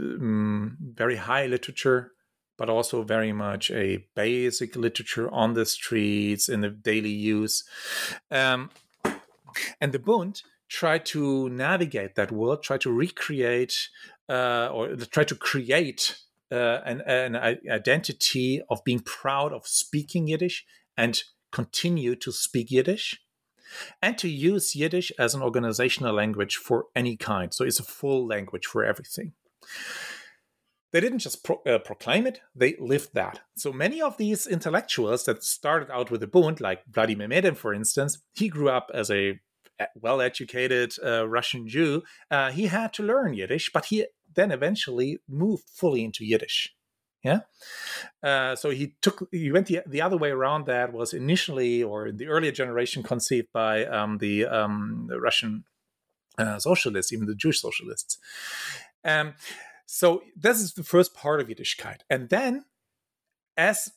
um, 0.00 0.76
very 0.80 1.16
high 1.16 1.46
literature 1.46 2.12
but 2.58 2.68
also 2.68 3.02
very 3.02 3.32
much 3.32 3.70
a 3.70 4.04
basic 4.16 4.74
literature 4.74 5.30
on 5.30 5.54
the 5.54 5.64
streets 5.64 6.48
in 6.48 6.60
the 6.60 6.68
daily 6.68 7.08
use. 7.08 7.62
Um, 8.32 8.70
and 9.80 9.92
the 9.92 10.00
bund 10.00 10.42
try 10.68 10.98
to 10.98 11.48
navigate 11.48 12.14
that 12.16 12.30
world 12.30 12.62
try 12.62 12.76
to 12.76 12.92
recreate 12.92 13.88
uh, 14.28 14.68
or 14.70 14.94
try 14.96 15.24
to 15.24 15.34
create 15.34 16.18
uh, 16.52 16.80
an, 16.84 17.00
an 17.06 17.36
identity 17.70 18.60
of 18.68 18.84
being 18.84 19.00
proud 19.00 19.52
of 19.52 19.66
speaking 19.66 20.28
yiddish 20.28 20.66
and 20.96 21.22
continue 21.50 22.14
to 22.14 22.30
speak 22.30 22.70
yiddish 22.70 23.18
and 24.02 24.16
to 24.18 24.28
use 24.28 24.76
Yiddish 24.76 25.12
as 25.18 25.34
an 25.34 25.42
organizational 25.42 26.14
language 26.14 26.56
for 26.56 26.86
any 26.94 27.16
kind. 27.16 27.52
So 27.52 27.64
it's 27.64 27.80
a 27.80 27.84
full 27.84 28.26
language 28.26 28.66
for 28.66 28.84
everything. 28.84 29.32
They 30.90 31.00
didn't 31.00 31.18
just 31.18 31.44
pro- 31.44 31.62
uh, 31.66 31.78
proclaim 31.78 32.26
it, 32.26 32.40
they 32.54 32.74
lived 32.78 33.10
that. 33.12 33.40
So 33.56 33.72
many 33.72 34.00
of 34.00 34.16
these 34.16 34.46
intellectuals 34.46 35.24
that 35.24 35.44
started 35.44 35.90
out 35.90 36.10
with 36.10 36.20
the 36.20 36.26
Bund, 36.26 36.60
like 36.60 36.82
Vladimir 36.88 37.28
Medem, 37.28 37.56
for 37.56 37.74
instance, 37.74 38.18
he 38.34 38.48
grew 38.48 38.70
up 38.70 38.90
as 38.94 39.10
a 39.10 39.38
well 39.94 40.20
educated 40.20 40.94
uh, 41.04 41.28
Russian 41.28 41.68
Jew. 41.68 42.02
Uh, 42.30 42.50
he 42.50 42.66
had 42.66 42.92
to 42.94 43.02
learn 43.02 43.34
Yiddish, 43.34 43.70
but 43.72 43.86
he 43.86 44.06
then 44.34 44.50
eventually 44.50 45.18
moved 45.28 45.64
fully 45.68 46.04
into 46.04 46.24
Yiddish. 46.24 46.74
Yeah. 47.24 47.40
Uh, 48.22 48.54
so 48.54 48.70
he 48.70 48.94
took 49.02 49.28
he 49.32 49.50
went 49.50 49.66
the, 49.66 49.80
the 49.86 50.00
other 50.00 50.16
way 50.16 50.30
around. 50.30 50.66
That 50.66 50.92
was 50.92 51.12
initially 51.12 51.82
or 51.82 52.06
in 52.06 52.16
the 52.16 52.28
earlier 52.28 52.52
generation 52.52 53.02
conceived 53.02 53.48
by 53.52 53.84
um, 53.86 54.18
the, 54.18 54.46
um, 54.46 55.06
the, 55.08 55.20
Russian 55.20 55.64
uh, 56.38 56.58
socialists, 56.58 57.12
even 57.12 57.26
the 57.26 57.34
Jewish 57.34 57.60
socialists. 57.60 58.18
Um, 59.04 59.34
so 59.86 60.22
this 60.36 60.60
is 60.60 60.74
the 60.74 60.84
first 60.84 61.14
part 61.14 61.40
of 61.40 61.48
Yiddishkeit, 61.48 62.00
and 62.08 62.28
then 62.28 62.64
as 63.56 63.92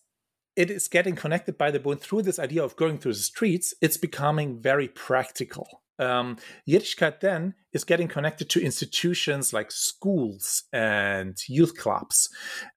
it 0.55 0.69
is 0.69 0.87
getting 0.87 1.15
connected 1.15 1.57
by 1.57 1.71
the 1.71 1.79
Bund 1.79 2.01
through 2.01 2.23
this 2.23 2.39
idea 2.39 2.63
of 2.63 2.75
going 2.75 2.97
through 2.97 3.13
the 3.13 3.19
streets, 3.19 3.73
it's 3.81 3.97
becoming 3.97 4.59
very 4.59 4.87
practical. 4.87 5.81
Um, 6.01 6.37
Yiddishkeit 6.67 7.19
then 7.19 7.53
is 7.71 7.83
getting 7.83 8.07
connected 8.07 8.49
to 8.49 8.61
institutions 8.61 9.53
like 9.53 9.71
schools 9.71 10.63
and 10.73 11.37
youth 11.47 11.77
clubs, 11.77 12.29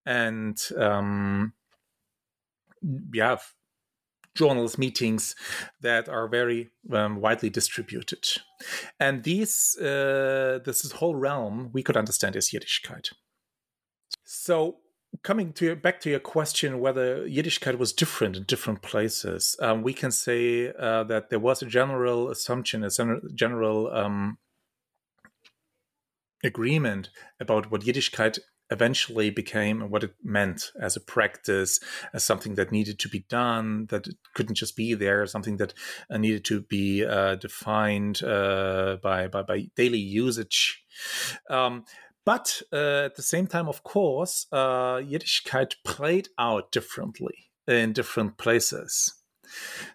and 0.06 0.60
um, 0.78 1.54
yeah, 3.12 3.38
journals 4.34 4.78
meetings 4.78 5.34
that 5.80 6.08
are 6.08 6.28
very 6.28 6.70
um, 6.92 7.20
widely 7.20 7.50
distributed. 7.50 8.26
And 8.98 9.22
these, 9.22 9.76
uh, 9.78 10.58
this 10.64 10.90
whole 10.92 11.14
realm 11.14 11.70
we 11.72 11.82
could 11.82 11.96
understand 11.96 12.36
as 12.36 12.50
Yiddishkeit. 12.50 13.12
So 14.24 14.78
coming 15.22 15.52
to 15.54 15.64
your, 15.66 15.76
back 15.76 16.00
to 16.00 16.10
your 16.10 16.20
question 16.20 16.80
whether 16.80 17.26
Yiddishkeit 17.26 17.78
was 17.78 17.92
different 17.92 18.36
in 18.36 18.44
different 18.44 18.82
places, 18.82 19.56
um, 19.60 19.82
we 19.82 19.92
can 19.92 20.10
say 20.10 20.72
uh, 20.72 21.04
that 21.04 21.30
there 21.30 21.38
was 21.38 21.62
a 21.62 21.66
general 21.66 22.30
assumption, 22.30 22.84
a 22.84 22.90
general 23.34 23.92
um, 23.92 24.38
agreement 26.42 27.10
about 27.40 27.70
what 27.70 27.82
Yiddishkeit 27.82 28.38
eventually 28.70 29.30
became 29.30 29.82
and 29.82 29.90
what 29.90 30.04
it 30.04 30.14
meant 30.22 30.72
as 30.80 30.96
a 30.96 31.00
practice, 31.00 31.78
as 32.12 32.24
something 32.24 32.54
that 32.54 32.72
needed 32.72 32.98
to 32.98 33.08
be 33.08 33.24
done, 33.28 33.86
that 33.90 34.08
couldn't 34.34 34.56
just 34.56 34.74
be 34.76 34.94
there, 34.94 35.26
something 35.26 35.58
that 35.58 35.74
uh, 36.10 36.16
needed 36.16 36.44
to 36.46 36.62
be 36.62 37.04
uh, 37.04 37.34
defined 37.36 38.22
uh, 38.22 38.96
by, 39.02 39.28
by, 39.28 39.42
by 39.42 39.66
daily 39.76 39.98
usage. 39.98 40.82
Um, 41.50 41.84
but 42.24 42.62
uh, 42.72 43.04
at 43.04 43.16
the 43.16 43.22
same 43.22 43.46
time, 43.46 43.68
of 43.68 43.82
course, 43.82 44.46
uh, 44.52 44.96
Yiddishkeit 44.96 45.76
played 45.84 46.28
out 46.38 46.72
differently 46.72 47.50
in 47.66 47.92
different 47.92 48.38
places. 48.38 49.14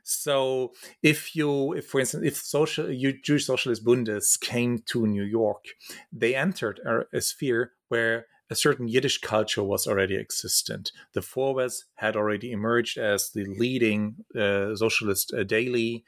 So, 0.03 0.71
if 1.01 1.35
you, 1.35 1.73
if 1.73 1.87
for 1.87 1.99
instance, 1.99 2.25
if 2.25 2.37
social 2.37 2.89
you, 2.89 3.13
Jewish 3.21 3.45
Socialist 3.45 3.83
Bundists 3.83 4.39
came 4.39 4.79
to 4.87 5.07
New 5.07 5.23
York, 5.23 5.65
they 6.11 6.35
entered 6.35 6.79
a, 6.85 7.17
a 7.17 7.21
sphere 7.21 7.73
where 7.89 8.27
a 8.49 8.55
certain 8.55 8.87
Yiddish 8.87 9.19
culture 9.19 9.63
was 9.63 9.85
already 9.85 10.15
existent. 10.15 10.91
The 11.13 11.21
Vorwärts 11.21 11.83
had 11.95 12.15
already 12.15 12.51
emerged 12.51 12.97
as 12.97 13.29
the 13.29 13.45
leading 13.45 14.15
uh, 14.35 14.75
socialist 14.75 15.33
uh, 15.33 15.43
daily. 15.43 16.03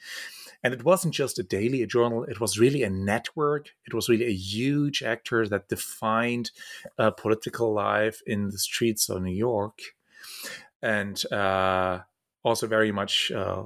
And 0.64 0.74
it 0.74 0.84
wasn't 0.84 1.14
just 1.14 1.40
a 1.40 1.44
daily, 1.44 1.82
a 1.82 1.88
journal, 1.88 2.24
it 2.24 2.40
was 2.40 2.60
really 2.60 2.84
a 2.84 2.90
network. 2.90 3.70
It 3.86 3.94
was 3.94 4.10
really 4.10 4.26
a 4.26 4.34
huge 4.34 5.02
actor 5.02 5.48
that 5.48 5.70
defined 5.70 6.52
uh, 7.00 7.12
political 7.12 7.74
life 7.74 8.22
in 8.28 8.50
the 8.50 8.60
streets 8.60 9.10
of 9.10 9.24
New 9.24 9.34
York. 9.34 9.80
And 10.82 11.24
uh, 11.32 12.00
also 12.44 12.68
very 12.68 12.92
much 12.92 13.32
uh, 13.32 13.64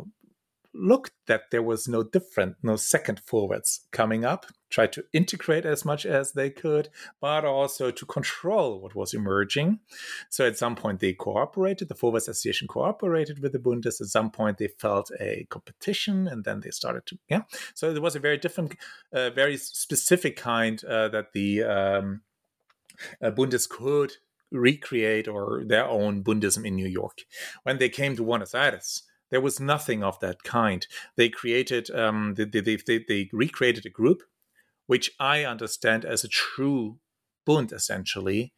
looked 0.74 1.12
that 1.28 1.52
there 1.52 1.64
was 1.64 1.88
no 1.88 2.04
different, 2.04 2.56
no 2.62 2.76
second 2.76 3.20
forwards 3.20 3.88
coming 3.92 4.26
up, 4.26 4.46
tried 4.76 4.92
to 4.92 5.06
integrate 5.14 5.66
as 5.66 5.86
much 5.86 6.06
as 6.06 6.34
they 6.34 6.50
could, 6.50 6.90
but 7.22 7.46
also 7.46 7.92
to 7.92 8.06
control 8.06 8.82
what 8.82 8.94
was 8.94 9.14
emerging. 9.14 9.80
So 10.30 10.46
at 10.46 10.58
some 10.58 10.76
point 10.76 11.00
they 11.00 11.14
cooperated, 11.14 11.88
the 11.88 11.96
Vorwärts 11.96 12.28
Association 12.28 12.68
cooperated 12.68 13.40
with 13.40 13.54
the 13.54 13.60
Bundists. 13.60 14.02
At 14.02 14.08
some 14.08 14.32
point 14.32 14.58
they 14.58 14.68
felt 14.68 15.10
a 15.18 15.48
competition 15.50 16.28
and 16.28 16.44
then 16.44 16.60
they 16.60 16.72
started 16.72 17.06
to, 17.06 17.18
yeah. 17.30 17.44
So 17.74 17.90
it 17.90 18.02
was 18.02 18.18
a 18.18 18.20
very 18.20 18.38
different, 18.38 18.76
uh, 19.14 19.30
very 19.30 19.56
specific 19.56 20.36
kind 20.36 20.84
uh, 20.84 21.08
that 21.08 21.32
the 21.34 21.64
um, 21.64 22.22
uh, 23.22 23.32
Bundists 23.32 23.70
could 23.70 24.12
recreate 24.52 25.30
or 25.30 25.64
their 25.66 25.86
own 25.86 26.22
Bundism 26.22 26.66
in 26.66 26.76
New 26.76 26.88
York. 26.88 27.20
When 27.64 27.78
they 27.78 27.88
came 27.90 28.18
to 28.18 28.26
Buenos 28.26 28.54
Aires, 28.54 29.04
there 29.32 29.42
was 29.42 29.60
nothing 29.60 30.04
of 30.04 30.20
that 30.20 30.44
kind. 30.44 30.86
They 31.16 31.30
created, 31.30 31.90
um, 31.92 32.34
they, 32.36 32.44
they, 32.44 32.76
they, 32.76 33.06
they 33.08 33.30
recreated 33.32 33.86
a 33.86 33.90
group, 33.90 34.22
which 34.88 35.12
I 35.20 35.44
understand 35.44 36.06
as 36.06 36.24
a 36.24 36.30
true 36.30 37.00
Bund, 37.46 37.72
essentially, 37.72 38.54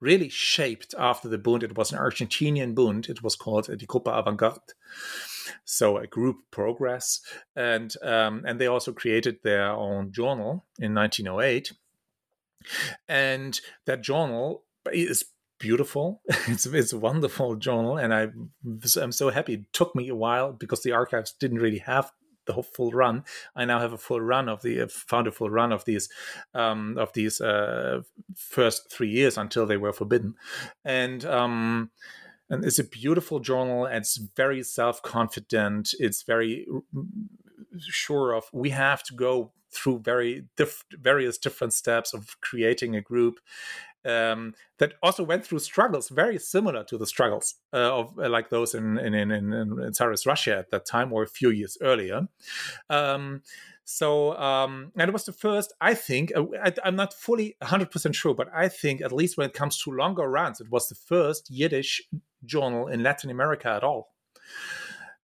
really 0.00 0.28
shaped 0.28 0.94
after 0.98 1.28
the 1.28 1.38
Bund. 1.38 1.62
It 1.62 1.76
was 1.76 1.92
an 1.92 1.98
Argentinian 1.98 2.74
Bund. 2.74 3.08
It 3.08 3.22
was 3.22 3.36
called 3.36 3.66
the 3.66 3.86
Gruppe 3.86 4.04
Avantgarde, 4.04 4.74
so 5.64 5.96
a 5.98 6.06
group 6.06 6.36
progress, 6.50 7.20
and 7.56 7.94
um, 8.02 8.44
and 8.46 8.60
they 8.60 8.66
also 8.66 8.92
created 8.92 9.38
their 9.42 9.70
own 9.70 10.12
journal 10.12 10.66
in 10.78 10.94
1908, 10.94 11.72
and 13.08 13.60
that 13.86 14.02
journal 14.02 14.64
is 14.92 15.24
beautiful. 15.58 16.22
It's 16.48 16.66
it's 16.66 16.92
a 16.92 16.98
wonderful 16.98 17.56
journal, 17.56 17.96
and 17.96 18.12
I 18.12 18.28
I'm 19.00 19.12
so 19.12 19.30
happy. 19.30 19.54
It 19.54 19.72
took 19.72 19.94
me 19.94 20.08
a 20.08 20.14
while 20.14 20.52
because 20.52 20.82
the 20.82 20.92
archives 20.92 21.34
didn't 21.38 21.58
really 21.60 21.78
have 21.78 22.10
the 22.50 22.54
whole 22.54 22.62
full 22.62 22.90
run. 22.90 23.24
I 23.54 23.64
now 23.64 23.78
have 23.78 23.92
a 23.92 23.98
full 23.98 24.20
run 24.20 24.48
of 24.48 24.62
the 24.62 24.86
found 24.88 25.26
a 25.26 25.32
full 25.32 25.50
run 25.50 25.72
of 25.72 25.84
these 25.84 26.08
um, 26.54 26.98
of 26.98 27.12
these 27.12 27.40
uh, 27.40 28.00
first 28.34 28.90
three 28.92 29.10
years 29.10 29.38
until 29.38 29.66
they 29.66 29.76
were 29.76 29.92
forbidden, 29.92 30.34
and. 30.84 31.24
Um, 31.24 31.90
and 32.52 32.64
it's 32.64 32.80
a 32.80 32.84
beautiful 32.84 33.38
journal. 33.38 33.86
It's 33.86 34.16
very 34.16 34.64
self 34.64 35.00
confident. 35.02 35.94
It's 36.00 36.24
very 36.24 36.66
sure 37.78 38.32
of 38.34 38.44
we 38.52 38.70
have 38.70 39.04
to 39.04 39.14
go 39.14 39.52
through 39.72 40.00
very 40.00 40.46
diff- 40.56 40.84
various 40.92 41.38
different 41.38 41.72
steps 41.72 42.12
of 42.12 42.40
creating 42.40 42.96
a 42.96 43.00
group 43.00 43.38
um, 44.04 44.54
that 44.78 44.94
also 45.02 45.22
went 45.22 45.44
through 45.44 45.58
struggles 45.58 46.08
very 46.08 46.38
similar 46.38 46.84
to 46.84 46.98
the 46.98 47.06
struggles 47.06 47.56
uh, 47.72 47.98
of 47.98 48.18
uh, 48.18 48.28
like 48.28 48.50
those 48.50 48.74
in 48.74 48.98
in, 48.98 49.14
in 49.14 49.30
in, 49.30 49.52
in 49.52 49.92
Tsarist 49.92 50.26
Russia 50.26 50.58
at 50.58 50.70
that 50.70 50.86
time 50.86 51.12
or 51.12 51.22
a 51.22 51.28
few 51.28 51.50
years 51.50 51.76
earlier. 51.80 52.28
Um, 52.88 53.42
so, 53.84 54.36
um, 54.38 54.92
and 54.96 55.08
it 55.08 55.12
was 55.12 55.24
the 55.24 55.32
first, 55.32 55.72
I 55.80 55.94
think, 55.94 56.30
uh, 56.36 56.44
I, 56.62 56.72
am 56.86 56.94
not 56.94 57.12
fully 57.12 57.56
100% 57.60 58.14
sure, 58.14 58.34
but 58.34 58.46
I 58.54 58.68
think 58.68 59.00
at 59.00 59.10
least 59.10 59.36
when 59.36 59.48
it 59.48 59.52
comes 59.52 59.78
to 59.78 59.90
longer 59.90 60.28
runs, 60.30 60.60
it 60.60 60.70
was 60.70 60.88
the 60.88 60.94
first 60.94 61.50
Yiddish 61.50 62.00
journal 62.44 62.86
in 62.86 63.02
Latin 63.02 63.30
America 63.30 63.68
at 63.68 63.82
all. 63.82 64.14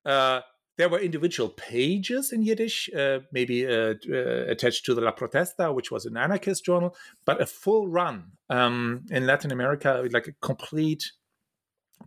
Uh, 0.03 0.41
there 0.77 0.89
were 0.89 0.99
individual 0.99 1.49
pages 1.49 2.31
in 2.31 2.41
Yiddish, 2.41 2.89
uh, 2.93 3.19
maybe 3.31 3.65
uh, 3.65 3.93
uh, 4.09 4.45
attached 4.47 4.85
to 4.85 4.93
the 4.93 5.01
La 5.01 5.11
Protesta, 5.11 5.73
which 5.73 5.91
was 5.91 6.05
an 6.05 6.17
anarchist 6.17 6.65
journal, 6.65 6.95
but 7.25 7.41
a 7.41 7.45
full 7.45 7.87
run 7.87 8.31
um, 8.49 9.05
in 9.09 9.25
Latin 9.25 9.51
America, 9.51 10.05
like 10.11 10.27
a 10.27 10.33
complete 10.33 11.11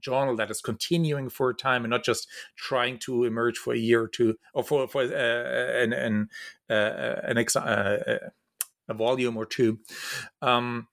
journal 0.01 0.37
that 0.37 0.51
is 0.51 0.61
continuing 0.61 1.29
for 1.29 1.51
a 1.51 1.55
time 1.55 1.85
and 1.85 1.91
not 1.91 2.05
just 2.05 2.29
trying 2.57 2.99
to 2.99 3.25
emerge 3.25 3.57
for 3.57 3.73
a 3.73 3.79
year 3.79 4.03
or 4.03 4.09
two 4.09 4.37
or 4.53 4.63
for 4.63 4.87
for 4.87 5.03
uh, 5.03 5.83
an 5.83 5.93
an, 5.93 6.29
uh, 6.69 7.21
an 7.25 7.39
uh, 7.39 8.19
a 8.89 8.95
volume 8.95 9.37
or 9.37 9.47
two. 9.47 9.79
Um, 10.43 10.89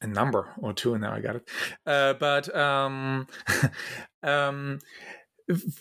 a 0.00 0.06
number 0.06 0.52
or 0.58 0.74
two, 0.74 0.92
and 0.92 1.02
now 1.02 1.14
I 1.14 1.20
got 1.20 1.36
it. 1.36 1.48
but 1.84 2.54
um, 2.54 3.26
um, 4.22 4.80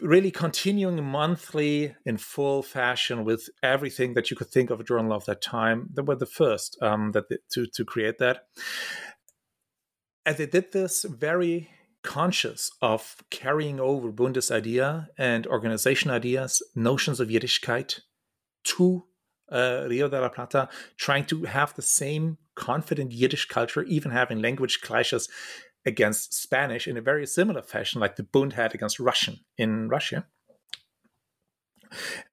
really 0.01 0.31
continuing 0.31 1.03
monthly 1.03 1.95
in 2.05 2.17
full 2.17 2.61
fashion 2.61 3.23
with 3.23 3.49
everything 3.61 4.13
that 4.13 4.29
you 4.29 4.37
could 4.37 4.49
think 4.49 4.69
of 4.69 4.79
a 4.79 4.83
journal 4.83 5.13
of 5.13 5.25
that 5.25 5.41
time. 5.41 5.89
They 5.93 6.01
were 6.01 6.15
the 6.15 6.25
first 6.25 6.77
um, 6.81 7.11
that 7.13 7.25
to 7.51 7.65
to 7.67 7.85
create 7.85 8.17
that, 8.19 8.47
and 10.25 10.37
they 10.37 10.45
did 10.45 10.71
this 10.71 11.03
very 11.03 11.69
conscious 12.03 12.69
of 12.81 13.15
carrying 13.29 13.79
over 13.79 14.11
Bundes 14.11 14.51
idea 14.51 15.07
and 15.17 15.47
organization 15.47 16.11
ideas, 16.11 16.61
notions 16.75 17.19
of 17.19 17.29
Yiddishkeit 17.29 18.01
to 18.65 19.05
uh, 19.49 19.85
Rio 19.89 20.09
de 20.09 20.19
la 20.19 20.29
Plata, 20.29 20.69
trying 20.97 21.25
to 21.25 21.43
have 21.43 21.73
the 21.75 21.81
same 21.81 22.37
confident 22.55 23.11
Yiddish 23.11 23.47
culture, 23.47 23.83
even 23.83 24.11
having 24.11 24.41
language 24.41 24.81
clashes 24.81 25.29
against 25.85 26.33
Spanish 26.33 26.87
in 26.87 26.97
a 26.97 27.01
very 27.01 27.25
similar 27.25 27.61
fashion, 27.61 27.99
like 27.99 28.15
the 28.15 28.23
Bund 28.23 28.53
had 28.53 28.73
against 28.73 28.99
Russian 28.99 29.39
in 29.57 29.89
Russia. 29.89 30.25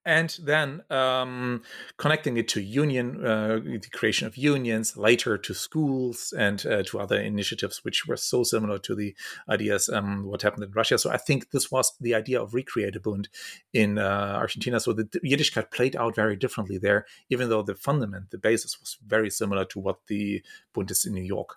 And 0.04 0.36
then 0.42 0.82
um, 0.90 1.62
connecting 1.98 2.36
it 2.36 2.48
to 2.48 2.60
union, 2.60 3.24
uh, 3.24 3.58
the 3.62 3.88
creation 3.92 4.26
of 4.26 4.36
unions, 4.36 4.96
later 4.96 5.36
to 5.38 5.54
schools 5.54 6.32
and 6.36 6.64
uh, 6.66 6.82
to 6.84 6.98
other 6.98 7.20
initiatives, 7.20 7.84
which 7.84 8.06
were 8.06 8.16
so 8.16 8.42
similar 8.42 8.78
to 8.78 8.94
the 8.94 9.14
ideas 9.48 9.88
um, 9.88 10.24
what 10.24 10.42
happened 10.42 10.64
in 10.64 10.72
Russia. 10.72 10.98
So 10.98 11.10
I 11.10 11.18
think 11.18 11.50
this 11.50 11.70
was 11.70 11.92
the 12.00 12.14
idea 12.14 12.40
of 12.40 12.54
recreate 12.54 12.96
a 12.96 13.00
Bund 13.00 13.28
in 13.72 13.98
uh, 13.98 14.36
Argentina. 14.36 14.80
So 14.80 14.92
the 14.92 15.04
Yiddishkeit 15.04 15.70
played 15.70 15.96
out 15.96 16.14
very 16.14 16.36
differently 16.36 16.78
there, 16.78 17.06
even 17.28 17.48
though 17.48 17.62
the 17.62 17.74
fundament, 17.74 18.30
the 18.30 18.38
basis 18.38 18.80
was 18.80 18.96
very 19.06 19.30
similar 19.30 19.64
to 19.66 19.78
what 19.78 20.06
the 20.06 20.42
Bundists 20.74 21.06
in 21.06 21.12
New 21.12 21.22
York 21.22 21.56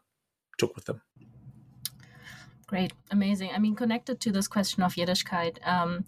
took 0.57 0.75
with 0.75 0.85
them. 0.85 1.01
Great, 2.73 2.93
amazing. 3.11 3.51
I 3.53 3.59
mean, 3.59 3.75
connected 3.75 4.19
to 4.21 4.31
this 4.31 4.47
question 4.47 4.81
of 4.81 4.95
Yiddishkeit, 4.95 5.59
um, 5.63 6.05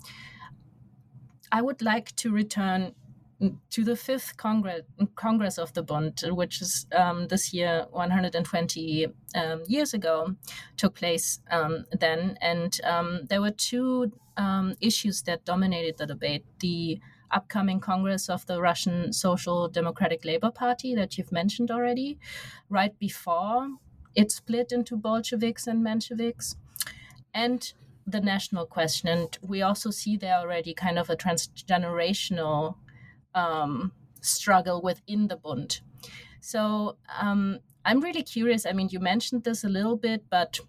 I 1.51 1.61
would 1.61 1.83
like 1.83 2.15
to 2.15 2.31
return 2.31 2.95
to 3.69 3.83
the 3.83 3.95
fifth 3.95 4.35
congress 4.37 4.81
congress 5.13 5.59
of 5.59 5.71
the 5.75 5.83
Bund, 5.83 6.23
which 6.25 6.63
is 6.63 6.87
um, 6.91 7.27
this 7.27 7.53
year 7.53 7.85
120 7.91 9.07
um, 9.35 9.61
years 9.67 9.93
ago, 9.93 10.33
took 10.75 10.95
place 10.95 11.39
um, 11.51 11.85
then, 11.99 12.35
and 12.41 12.81
um, 12.83 13.25
there 13.29 13.41
were 13.41 13.51
two 13.51 14.11
um, 14.35 14.73
issues 14.81 15.21
that 15.21 15.45
dominated 15.45 15.99
the 15.99 16.07
debate: 16.07 16.45
the 16.61 16.99
upcoming 17.29 17.79
Congress 17.79 18.27
of 18.27 18.43
the 18.47 18.59
Russian 18.59 19.13
Social 19.13 19.67
Democratic 19.67 20.25
Labor 20.25 20.49
Party 20.49 20.95
that 20.95 21.15
you've 21.15 21.31
mentioned 21.31 21.69
already, 21.69 22.17
right 22.69 22.97
before 22.97 23.67
it 24.15 24.31
split 24.31 24.71
into 24.71 24.95
Bolsheviks 24.97 25.67
and 25.67 25.85
Mensheviks, 25.85 26.55
and 27.33 27.73
the 28.07 28.21
national 28.21 28.65
question. 28.65 29.09
And 29.09 29.37
we 29.41 29.61
also 29.61 29.91
see 29.91 30.17
there 30.17 30.35
already 30.35 30.73
kind 30.73 30.99
of 30.99 31.09
a 31.09 31.15
transgenerational 31.15 32.75
um, 33.33 33.91
struggle 34.21 34.81
within 34.81 35.27
the 35.27 35.37
Bund. 35.37 35.81
So 36.39 36.97
um, 37.19 37.59
I'm 37.83 38.01
really 38.01 38.23
curious. 38.23 38.65
I 38.65 38.73
mean, 38.73 38.89
you 38.91 38.99
mentioned 38.99 39.43
this 39.43 39.63
a 39.63 39.69
little 39.69 39.97
bit, 39.97 40.25
but 40.29 40.59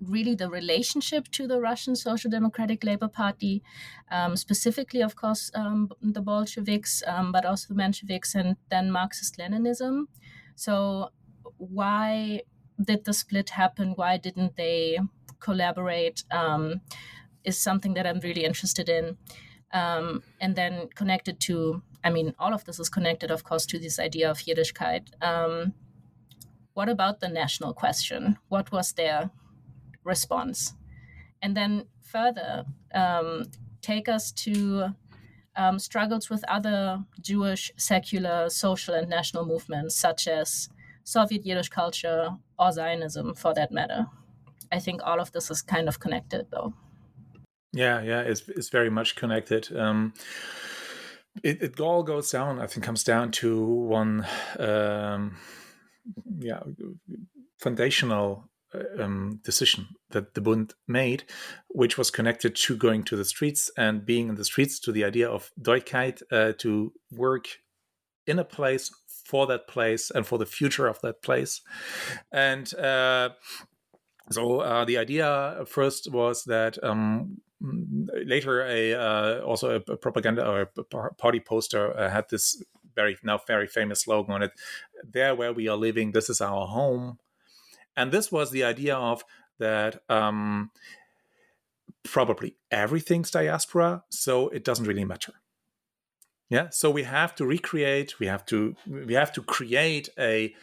really 0.00 0.34
the 0.34 0.48
relationship 0.48 1.28
to 1.28 1.46
the 1.46 1.60
Russian 1.60 1.96
Social 1.96 2.30
Democratic 2.30 2.84
Labor 2.84 3.08
Party, 3.08 3.62
um, 4.10 4.36
specifically, 4.36 5.00
of 5.02 5.16
course, 5.16 5.50
um, 5.54 5.90
the 6.00 6.20
Bolsheviks, 6.20 7.02
um, 7.06 7.32
but 7.32 7.44
also 7.44 7.74
the 7.74 7.80
Mensheviks 7.80 8.34
and 8.34 8.56
then 8.70 8.90
Marxist 8.90 9.38
Leninism. 9.38 10.04
So, 10.54 11.10
why 11.58 12.42
did 12.82 13.04
the 13.04 13.12
split 13.12 13.50
happen? 13.50 13.92
Why 13.96 14.16
didn't 14.16 14.56
they 14.56 14.98
collaborate? 15.40 16.24
Um, 16.30 16.80
is 17.44 17.58
something 17.58 17.94
that 17.94 18.06
I'm 18.06 18.20
really 18.20 18.44
interested 18.44 18.88
in. 18.88 19.16
Um, 19.72 20.22
and 20.40 20.56
then 20.56 20.88
connected 20.94 21.40
to, 21.40 21.82
I 22.02 22.10
mean, 22.10 22.34
all 22.38 22.54
of 22.54 22.64
this 22.64 22.80
is 22.80 22.88
connected, 22.88 23.30
of 23.30 23.44
course, 23.44 23.66
to 23.66 23.78
this 23.78 23.98
idea 23.98 24.30
of 24.30 24.38
Yiddishkeit. 24.38 25.08
Um, 25.22 25.74
what 26.74 26.88
about 26.88 27.20
the 27.20 27.28
national 27.28 27.74
question? 27.74 28.38
What 28.48 28.72
was 28.72 28.92
their 28.92 29.30
response. 30.08 30.74
And 31.40 31.56
then 31.56 31.84
further, 32.02 32.64
um, 32.94 33.44
take 33.80 34.08
us 34.08 34.32
to 34.32 34.88
um, 35.54 35.78
struggles 35.78 36.30
with 36.30 36.42
other 36.48 37.04
Jewish 37.20 37.70
secular 37.76 38.48
social 38.48 38.94
and 38.94 39.08
national 39.08 39.46
movements, 39.46 39.94
such 39.94 40.26
as 40.26 40.68
Soviet 41.08 41.46
Yiddish 41.46 41.70
culture 41.70 42.36
or 42.58 42.70
Zionism 42.70 43.34
for 43.34 43.54
that 43.54 43.72
matter. 43.72 44.06
I 44.70 44.78
think 44.78 45.00
all 45.02 45.20
of 45.20 45.32
this 45.32 45.50
is 45.50 45.62
kind 45.62 45.88
of 45.88 46.00
connected, 46.00 46.46
though. 46.50 46.74
Yeah, 47.72 48.02
yeah, 48.02 48.20
it's, 48.20 48.46
it's 48.48 48.68
very 48.68 48.90
much 48.90 49.16
connected. 49.16 49.74
Um, 49.74 50.12
it, 51.42 51.62
it 51.62 51.80
all 51.80 52.02
goes 52.02 52.30
down, 52.30 52.60
I 52.60 52.66
think, 52.66 52.84
comes 52.84 53.04
down 53.04 53.30
to 53.32 53.64
one, 53.64 54.26
um, 54.58 55.36
yeah, 56.38 56.60
foundational 57.58 58.50
uh, 58.74 59.02
um, 59.02 59.40
decision 59.44 59.88
that 60.10 60.34
the 60.34 60.42
Bund 60.42 60.74
made, 60.86 61.24
which 61.68 61.96
was 61.96 62.10
connected 62.10 62.54
to 62.54 62.76
going 62.76 63.02
to 63.04 63.16
the 63.16 63.24
streets 63.24 63.70
and 63.78 64.04
being 64.04 64.28
in 64.28 64.34
the 64.34 64.44
streets, 64.44 64.78
to 64.80 64.92
the 64.92 65.04
idea 65.04 65.28
of 65.28 65.50
doikayt, 65.58 66.22
uh, 66.30 66.52
to 66.58 66.92
work 67.10 67.46
in 68.26 68.38
a 68.38 68.44
place 68.44 68.90
for 69.28 69.46
that 69.46 69.68
place 69.68 70.10
and 70.10 70.26
for 70.26 70.38
the 70.38 70.46
future 70.46 70.86
of 70.86 71.00
that 71.02 71.22
place. 71.22 71.60
And 72.32 72.72
uh, 72.74 73.30
so 74.30 74.60
uh, 74.60 74.84
the 74.84 74.96
idea 74.96 75.64
first 75.66 76.10
was 76.10 76.44
that 76.44 76.82
um, 76.82 77.42
later 78.24 78.62
a 78.62 78.94
uh, 78.94 79.40
also 79.40 79.76
a, 79.76 79.96
propaganda 79.96 80.48
or 80.48 80.70
a 80.78 81.14
party 81.14 81.40
poster 81.40 81.98
uh, 81.98 82.08
had 82.08 82.24
this 82.30 82.62
very 82.94 83.16
now 83.22 83.38
very 83.46 83.66
famous 83.66 84.00
slogan 84.00 84.34
on 84.34 84.42
it 84.42 84.52
there 85.12 85.34
where 85.34 85.52
we 85.52 85.68
are 85.68 85.76
living 85.76 86.12
this 86.12 86.28
is 86.28 86.40
our 86.40 86.66
home 86.66 87.18
and 87.96 88.10
this 88.10 88.32
was 88.32 88.50
the 88.50 88.64
idea 88.64 88.96
of 88.96 89.22
that 89.58 90.00
um, 90.08 90.70
probably 92.04 92.56
everything's 92.70 93.30
diaspora, 93.30 94.04
so 94.08 94.48
it 94.48 94.64
doesn't 94.64 94.86
really 94.86 95.04
matter. 95.04 95.32
Yeah, 96.50 96.68
so 96.70 96.90
we 96.90 97.02
have 97.02 97.34
to 97.36 97.46
recreate, 97.46 98.18
we 98.18 98.26
have 98.26 98.46
to 98.46 98.74
we 98.86 99.14
have 99.14 99.32
to 99.32 99.42
create 99.42 100.08
a 100.18 100.54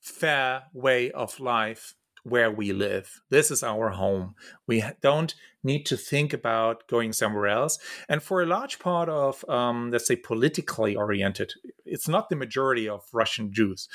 fair 0.00 0.64
way 0.72 1.10
of 1.10 1.38
life 1.38 1.94
where 2.24 2.50
we 2.50 2.72
live. 2.72 3.20
This 3.30 3.50
is 3.50 3.62
our 3.62 3.90
home. 3.90 4.34
We 4.66 4.82
don't 5.02 5.34
need 5.62 5.86
to 5.86 5.96
think 5.96 6.32
about 6.32 6.86
going 6.88 7.12
somewhere 7.12 7.46
else. 7.46 7.78
And 8.08 8.22
for 8.22 8.42
a 8.42 8.46
large 8.46 8.78
part 8.78 9.08
of, 9.08 9.44
um, 9.48 9.90
let's 9.90 10.06
say, 10.06 10.16
politically 10.16 10.96
oriented, 10.96 11.52
it's 11.84 12.08
not 12.08 12.28
the 12.28 12.36
majority 12.36 12.88
of 12.88 13.04
Russian 13.12 13.52
Jews. 13.52 13.88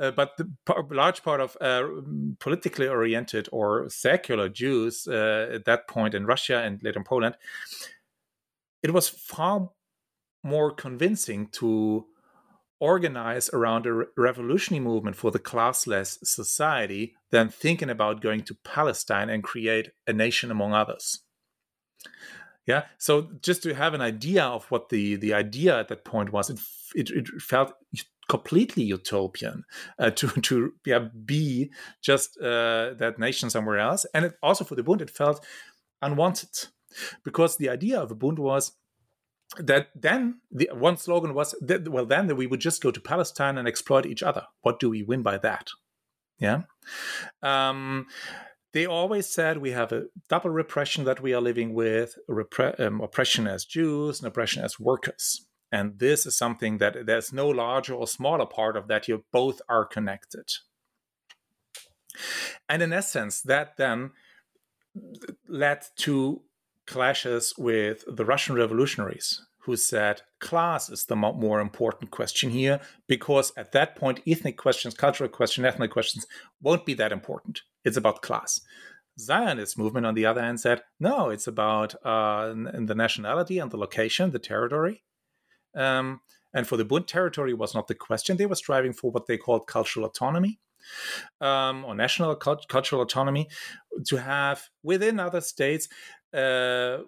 Uh, 0.00 0.10
but 0.10 0.36
the 0.38 0.50
large 0.90 1.22
part 1.22 1.40
of 1.40 1.56
uh, 1.60 1.86
politically 2.40 2.88
oriented 2.88 3.48
or 3.52 3.88
secular 3.90 4.48
Jews 4.48 5.06
uh, 5.06 5.50
at 5.52 5.64
that 5.66 5.86
point 5.86 6.14
in 6.14 6.24
Russia 6.24 6.58
and 6.58 6.82
later 6.82 6.98
in 6.98 7.04
Poland, 7.04 7.36
it 8.82 8.92
was 8.92 9.08
far 9.08 9.70
more 10.42 10.72
convincing 10.72 11.48
to 11.48 12.06
organize 12.80 13.48
around 13.50 13.86
a 13.86 14.04
revolutionary 14.16 14.84
movement 14.84 15.14
for 15.14 15.30
the 15.30 15.38
classless 15.38 16.18
society 16.24 17.14
than 17.30 17.48
thinking 17.48 17.88
about 17.88 18.20
going 18.20 18.42
to 18.42 18.56
Palestine 18.64 19.30
and 19.30 19.44
create 19.44 19.90
a 20.06 20.12
nation 20.12 20.50
among 20.50 20.72
others. 20.72 21.20
Yeah, 22.66 22.84
so 22.98 23.28
just 23.40 23.62
to 23.64 23.74
have 23.74 23.94
an 23.94 24.00
idea 24.00 24.44
of 24.44 24.70
what 24.70 24.88
the 24.88 25.16
the 25.16 25.34
idea 25.34 25.78
at 25.78 25.88
that 25.88 26.04
point 26.04 26.32
was, 26.32 26.50
it 26.50 26.60
it, 26.94 27.10
it 27.10 27.28
felt 27.40 27.72
completely 28.28 28.84
utopian 28.84 29.64
uh, 29.98 30.10
to 30.10 30.28
to 30.48 30.72
yeah, 30.84 31.08
be 31.24 31.70
just 32.00 32.36
uh, 32.40 32.94
that 32.94 33.18
nation 33.18 33.50
somewhere 33.50 33.78
else. 33.78 34.06
And 34.14 34.26
it, 34.26 34.34
also 34.42 34.64
for 34.64 34.74
the 34.74 34.82
Bund, 34.82 35.00
it 35.00 35.10
felt 35.10 35.44
unwanted 36.00 36.68
because 37.24 37.56
the 37.56 37.68
idea 37.68 38.00
of 38.00 38.08
the 38.08 38.14
Bund 38.14 38.38
was 38.38 38.72
that 39.58 39.88
then 39.94 40.40
the 40.50 40.70
one 40.72 40.96
slogan 40.96 41.34
was 41.34 41.54
that 41.60 41.88
well 41.88 42.06
then 42.06 42.34
we 42.36 42.46
would 42.46 42.60
just 42.60 42.82
go 42.82 42.90
to 42.90 43.00
Palestine 43.00 43.58
and 43.58 43.68
exploit 43.68 44.06
each 44.06 44.22
other. 44.22 44.46
What 44.62 44.80
do 44.80 44.90
we 44.90 45.02
win 45.02 45.22
by 45.22 45.38
that? 45.38 45.68
Yeah. 46.38 46.62
Um, 47.42 48.06
they 48.72 48.86
always 48.86 49.28
said 49.28 49.58
we 49.58 49.72
have 49.72 49.92
a 49.92 50.06
double 50.28 50.50
repression 50.50 51.04
that 51.04 51.20
we 51.20 51.34
are 51.34 51.40
living 51.40 51.74
with 51.74 52.16
repre- 52.28 52.80
um, 52.80 53.00
oppression 53.00 53.46
as 53.46 53.64
Jews 53.64 54.18
and 54.18 54.26
oppression 54.26 54.64
as 54.64 54.80
workers. 54.80 55.46
And 55.70 55.98
this 55.98 56.26
is 56.26 56.36
something 56.36 56.78
that 56.78 57.06
there's 57.06 57.32
no 57.32 57.48
larger 57.48 57.94
or 57.94 58.06
smaller 58.06 58.46
part 58.46 58.76
of 58.76 58.88
that. 58.88 59.08
You 59.08 59.24
both 59.32 59.60
are 59.68 59.84
connected. 59.84 60.50
And 62.68 62.82
in 62.82 62.92
essence, 62.92 63.40
that 63.42 63.76
then 63.76 64.10
led 65.48 65.82
to 65.96 66.42
clashes 66.86 67.54
with 67.58 68.04
the 68.06 68.24
Russian 68.24 68.54
revolutionaries, 68.54 69.40
who 69.64 69.76
said 69.76 70.22
class 70.40 70.90
is 70.90 71.06
the 71.06 71.16
more 71.16 71.60
important 71.60 72.10
question 72.10 72.50
here, 72.50 72.80
because 73.08 73.52
at 73.56 73.72
that 73.72 73.96
point, 73.96 74.20
ethnic 74.26 74.56
questions, 74.56 74.94
cultural 74.94 75.28
questions, 75.28 75.64
ethnic 75.64 75.90
questions 75.90 76.26
won't 76.60 76.84
be 76.84 76.94
that 76.94 77.12
important. 77.12 77.62
It's 77.84 77.96
about 77.96 78.22
class. 78.22 78.60
Zionist 79.18 79.78
movement, 79.78 80.06
on 80.06 80.14
the 80.14 80.26
other 80.26 80.40
hand, 80.40 80.60
said 80.60 80.82
no, 80.98 81.28
it's 81.30 81.46
about 81.46 81.94
uh, 82.04 82.48
the 82.48 82.94
nationality 82.96 83.58
and 83.58 83.70
the 83.70 83.76
location, 83.76 84.30
the 84.30 84.38
territory. 84.38 85.04
Um, 85.74 86.20
and 86.54 86.66
for 86.66 86.76
the 86.76 86.84
Bund, 86.84 87.06
territory 87.06 87.54
was 87.54 87.74
not 87.74 87.88
the 87.88 87.94
question. 87.94 88.36
They 88.36 88.46
were 88.46 88.54
striving 88.54 88.92
for 88.92 89.10
what 89.10 89.26
they 89.26 89.36
called 89.36 89.66
cultural 89.66 90.06
autonomy 90.06 90.60
um, 91.40 91.84
or 91.84 91.94
national 91.94 92.34
cult- 92.36 92.68
cultural 92.68 93.02
autonomy 93.02 93.48
to 94.06 94.16
have 94.16 94.62
within 94.82 95.20
other 95.20 95.40
states 95.40 95.88
uh, 96.34 96.98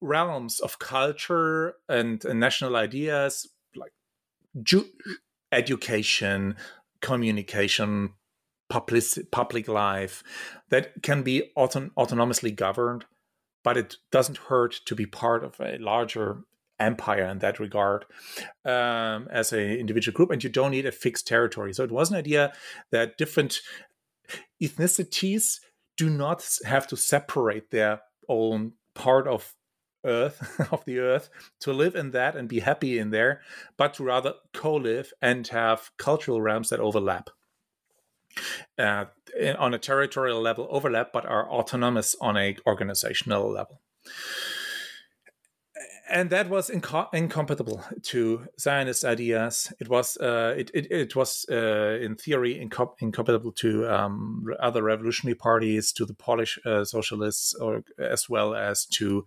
realms 0.00 0.60
of 0.60 0.78
culture 0.78 1.74
and, 1.88 2.24
and 2.24 2.40
national 2.40 2.76
ideas 2.76 3.48
like 3.74 3.92
education, 5.52 6.56
communication, 7.00 8.14
public, 8.68 9.04
public 9.30 9.68
life 9.68 10.22
that 10.70 11.02
can 11.02 11.22
be 11.22 11.52
auton- 11.56 11.90
autonomously 11.96 12.54
governed, 12.54 13.04
but 13.62 13.76
it 13.76 13.96
doesn't 14.10 14.38
hurt 14.38 14.80
to 14.86 14.94
be 14.94 15.06
part 15.06 15.44
of 15.44 15.60
a 15.60 15.78
larger 15.78 16.42
empire 16.78 17.24
in 17.24 17.38
that 17.38 17.58
regard 17.58 18.04
um, 18.64 19.28
as 19.30 19.52
an 19.52 19.60
individual 19.60 20.14
group, 20.14 20.30
and 20.30 20.42
you 20.44 20.50
don't 20.50 20.72
need 20.72 20.86
a 20.86 20.92
fixed 20.92 21.26
territory. 21.26 21.72
So 21.72 21.84
it 21.84 21.92
was 21.92 22.10
an 22.10 22.16
idea 22.16 22.52
that 22.90 23.16
different 23.16 23.60
ethnicities 24.62 25.60
do 25.96 26.10
not 26.10 26.46
have 26.64 26.86
to 26.88 26.96
separate 26.96 27.70
their 27.70 28.00
own 28.28 28.72
part 28.94 29.26
of 29.26 29.54
earth 30.04 30.60
of 30.72 30.84
the 30.84 30.98
earth 30.98 31.28
to 31.60 31.72
live 31.72 31.94
in 31.94 32.12
that 32.12 32.36
and 32.36 32.48
be 32.48 32.60
happy 32.60 32.98
in 32.98 33.10
there 33.10 33.40
but 33.76 33.94
to 33.94 34.04
rather 34.04 34.34
co-live 34.52 35.12
and 35.20 35.48
have 35.48 35.90
cultural 35.98 36.40
realms 36.40 36.68
that 36.68 36.80
overlap. 36.80 37.30
Uh, 38.78 39.06
on 39.58 39.72
a 39.72 39.78
territorial 39.78 40.40
level 40.40 40.68
overlap 40.70 41.10
but 41.12 41.24
are 41.24 41.48
autonomous 41.50 42.14
on 42.20 42.36
a 42.36 42.56
organizational 42.66 43.50
level 43.50 43.80
and 46.08 46.30
that 46.30 46.48
was 46.48 46.70
inco- 46.70 47.12
incompatible 47.12 47.84
to 48.02 48.46
Zionist 48.58 49.04
ideas. 49.04 49.72
It 49.80 49.88
was 49.88 50.16
uh, 50.18 50.54
it, 50.56 50.70
it, 50.72 50.90
it 50.90 51.16
was 51.16 51.46
uh, 51.50 51.98
in 52.00 52.16
theory 52.16 52.54
inco- 52.54 52.94
incompatible 53.00 53.52
to 53.52 53.86
um, 53.88 54.46
other 54.60 54.82
revolutionary 54.82 55.34
parties, 55.34 55.92
to 55.92 56.04
the 56.04 56.14
Polish 56.14 56.58
uh, 56.64 56.84
socialists, 56.84 57.54
or 57.54 57.82
as 57.98 58.28
well 58.28 58.54
as 58.54 58.86
to 58.86 59.26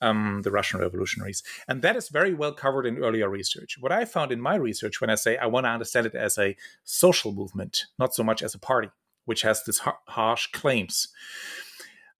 um, 0.00 0.42
the 0.42 0.50
Russian 0.50 0.80
revolutionaries. 0.80 1.42
And 1.68 1.82
that 1.82 1.96
is 1.96 2.08
very 2.08 2.34
well 2.34 2.52
covered 2.52 2.86
in 2.86 2.98
earlier 2.98 3.28
research. 3.28 3.76
What 3.80 3.92
I 3.92 4.04
found 4.04 4.32
in 4.32 4.40
my 4.40 4.54
research, 4.54 5.00
when 5.00 5.10
I 5.10 5.16
say 5.16 5.36
I 5.36 5.46
want 5.46 5.64
to 5.66 5.70
understand 5.70 6.06
it 6.06 6.14
as 6.14 6.38
a 6.38 6.56
social 6.84 7.32
movement, 7.32 7.86
not 7.98 8.14
so 8.14 8.22
much 8.22 8.42
as 8.42 8.54
a 8.54 8.58
party, 8.58 8.90
which 9.24 9.42
has 9.42 9.64
these 9.64 9.78
har- 9.78 9.98
harsh 10.06 10.46
claims. 10.52 11.08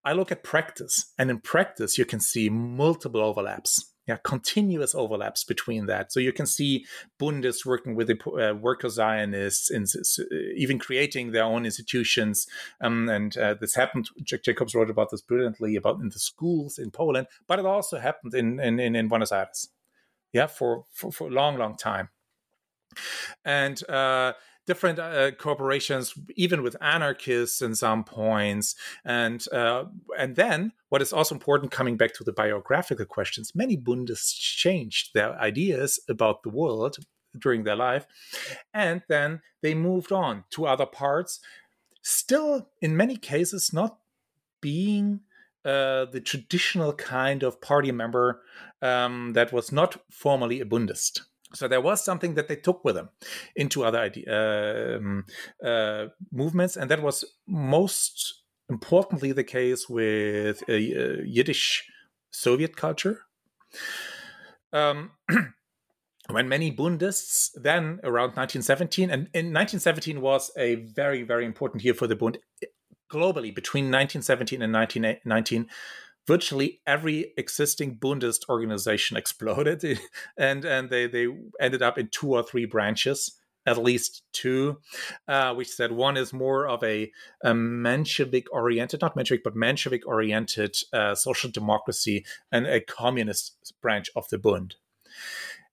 I 0.02 0.14
look 0.14 0.32
at 0.32 0.42
practice, 0.42 1.12
and 1.18 1.30
in 1.30 1.40
practice, 1.40 1.98
you 1.98 2.06
can 2.06 2.20
see 2.20 2.48
multiple 2.48 3.20
overlaps 3.20 3.89
yeah, 4.11 4.16
continuous 4.24 4.92
overlaps 4.92 5.44
between 5.44 5.86
that. 5.86 6.11
So 6.11 6.18
you 6.18 6.32
can 6.32 6.46
see 6.46 6.84
Bundists 7.20 7.64
working 7.64 7.94
with 7.94 8.08
the 8.08 8.18
uh, 8.28 8.54
worker 8.54 8.88
Zionists 8.88 9.70
and 9.70 9.86
uh, 9.86 10.24
even 10.56 10.80
creating 10.80 11.30
their 11.30 11.44
own 11.44 11.64
institutions. 11.64 12.48
Um, 12.80 13.08
and 13.08 13.36
uh, 13.38 13.54
this 13.54 13.76
happened. 13.76 14.11
Jack 14.24 14.42
Jacobs 14.42 14.74
wrote 14.74 14.90
about 14.90 15.12
this 15.12 15.20
brilliantly 15.20 15.76
about 15.76 16.00
in 16.00 16.08
the 16.08 16.18
schools 16.18 16.76
in 16.76 16.90
Poland, 16.90 17.28
but 17.46 17.61
it 17.61 17.66
also 17.66 18.00
happened 18.00 18.34
in 18.34 18.58
in, 18.58 18.80
in 18.80 19.06
Buenos 19.06 19.30
Aires. 19.30 19.68
Yeah, 20.32 20.48
for, 20.48 20.84
for 20.92 21.12
for 21.12 21.28
a 21.28 21.32
long, 21.32 21.56
long 21.56 21.76
time. 21.76 22.08
And 23.44 23.88
uh, 23.88 24.32
different 24.70 24.98
uh, 25.00 25.32
corporations, 25.32 26.14
even 26.36 26.62
with 26.62 26.76
anarchists 26.80 27.60
in 27.60 27.74
some 27.74 28.04
points, 28.04 28.76
and 29.04 29.40
uh, 29.60 29.84
and 30.16 30.36
then 30.36 30.72
what 30.90 31.02
is 31.02 31.12
also 31.12 31.34
important, 31.34 31.72
coming 31.72 31.96
back 31.96 32.12
to 32.14 32.24
the 32.24 32.32
biographical 32.42 33.06
questions, 33.16 33.52
many 33.62 33.76
Bundists 33.76 34.32
changed 34.64 35.04
their 35.12 35.32
ideas 35.50 35.90
about 36.08 36.36
the 36.44 36.54
world 36.60 36.94
during 37.44 37.64
their 37.64 37.80
life, 37.88 38.06
and 38.72 39.02
then 39.08 39.40
they 39.62 39.74
moved 39.74 40.12
on 40.12 40.44
to 40.50 40.66
other 40.66 40.86
parts, 40.86 41.40
still 42.02 42.68
in 42.80 42.96
many 42.96 43.16
cases 43.16 43.72
not 43.72 43.98
being 44.60 45.20
uh, 45.64 46.04
the 46.14 46.22
traditional 46.24 46.92
kind 46.92 47.42
of 47.42 47.60
party 47.60 47.92
member 47.92 48.42
um, 48.82 49.32
that 49.34 49.52
was 49.52 49.72
not 49.72 50.00
formally 50.10 50.60
a 50.60 50.64
Bundist. 50.64 51.22
So 51.55 51.68
there 51.68 51.80
was 51.80 52.05
something 52.05 52.34
that 52.34 52.48
they 52.48 52.57
took 52.57 52.84
with 52.84 52.94
them 52.94 53.11
into 53.57 53.84
other 53.84 54.11
um, 54.28 55.24
uh, 55.64 56.07
movements, 56.32 56.76
and 56.76 56.90
that 56.90 57.03
was 57.03 57.24
most 57.46 58.42
importantly 58.68 59.32
the 59.32 59.44
case 59.44 59.88
with 59.88 60.62
uh, 60.68 60.74
Yiddish 60.74 61.84
Soviet 62.30 62.76
culture. 62.76 63.22
Um, 64.72 65.12
when 66.30 66.48
many 66.48 66.70
Bundists 66.70 67.51
then 67.55 67.98
around 68.05 68.36
1917, 68.36 69.11
and 69.11 69.22
in 69.34 69.53
1917 69.53 70.20
was 70.20 70.53
a 70.57 70.76
very, 70.76 71.22
very 71.24 71.44
important 71.44 71.82
year 71.82 71.94
for 71.94 72.07
the 72.07 72.16
Bund 72.16 72.38
globally 73.12 73.53
between 73.53 73.86
1917 73.86 74.62
and 74.62 74.72
1919 74.72 75.66
virtually 76.26 76.80
every 76.86 77.32
existing 77.36 77.96
Bundist 77.96 78.48
organization 78.48 79.16
exploded, 79.22 79.98
and 80.36 80.64
and 80.64 80.90
they 80.90 81.06
they 81.06 81.28
ended 81.60 81.82
up 81.82 81.98
in 81.98 82.08
two 82.08 82.32
or 82.32 82.42
three 82.42 82.64
branches, 82.64 83.38
at 83.66 83.78
least 83.78 84.22
two, 84.32 84.78
uh, 85.28 85.54
which 85.54 85.68
said 85.68 85.92
one 85.92 86.16
is 86.16 86.32
more 86.32 86.66
of 86.68 86.82
a, 86.82 87.12
a 87.42 87.52
Menshevik 87.52 88.46
oriented, 88.52 89.00
not 89.00 89.16
Menshevik, 89.16 89.42
but 89.44 89.56
Menshevik 89.56 90.02
oriented 90.06 90.76
uh, 90.92 91.14
social 91.14 91.50
democracy 91.50 92.24
and 92.50 92.66
a 92.66 92.80
communist 92.80 93.74
branch 93.82 94.10
of 94.16 94.28
the 94.28 94.38
Bund. 94.38 94.76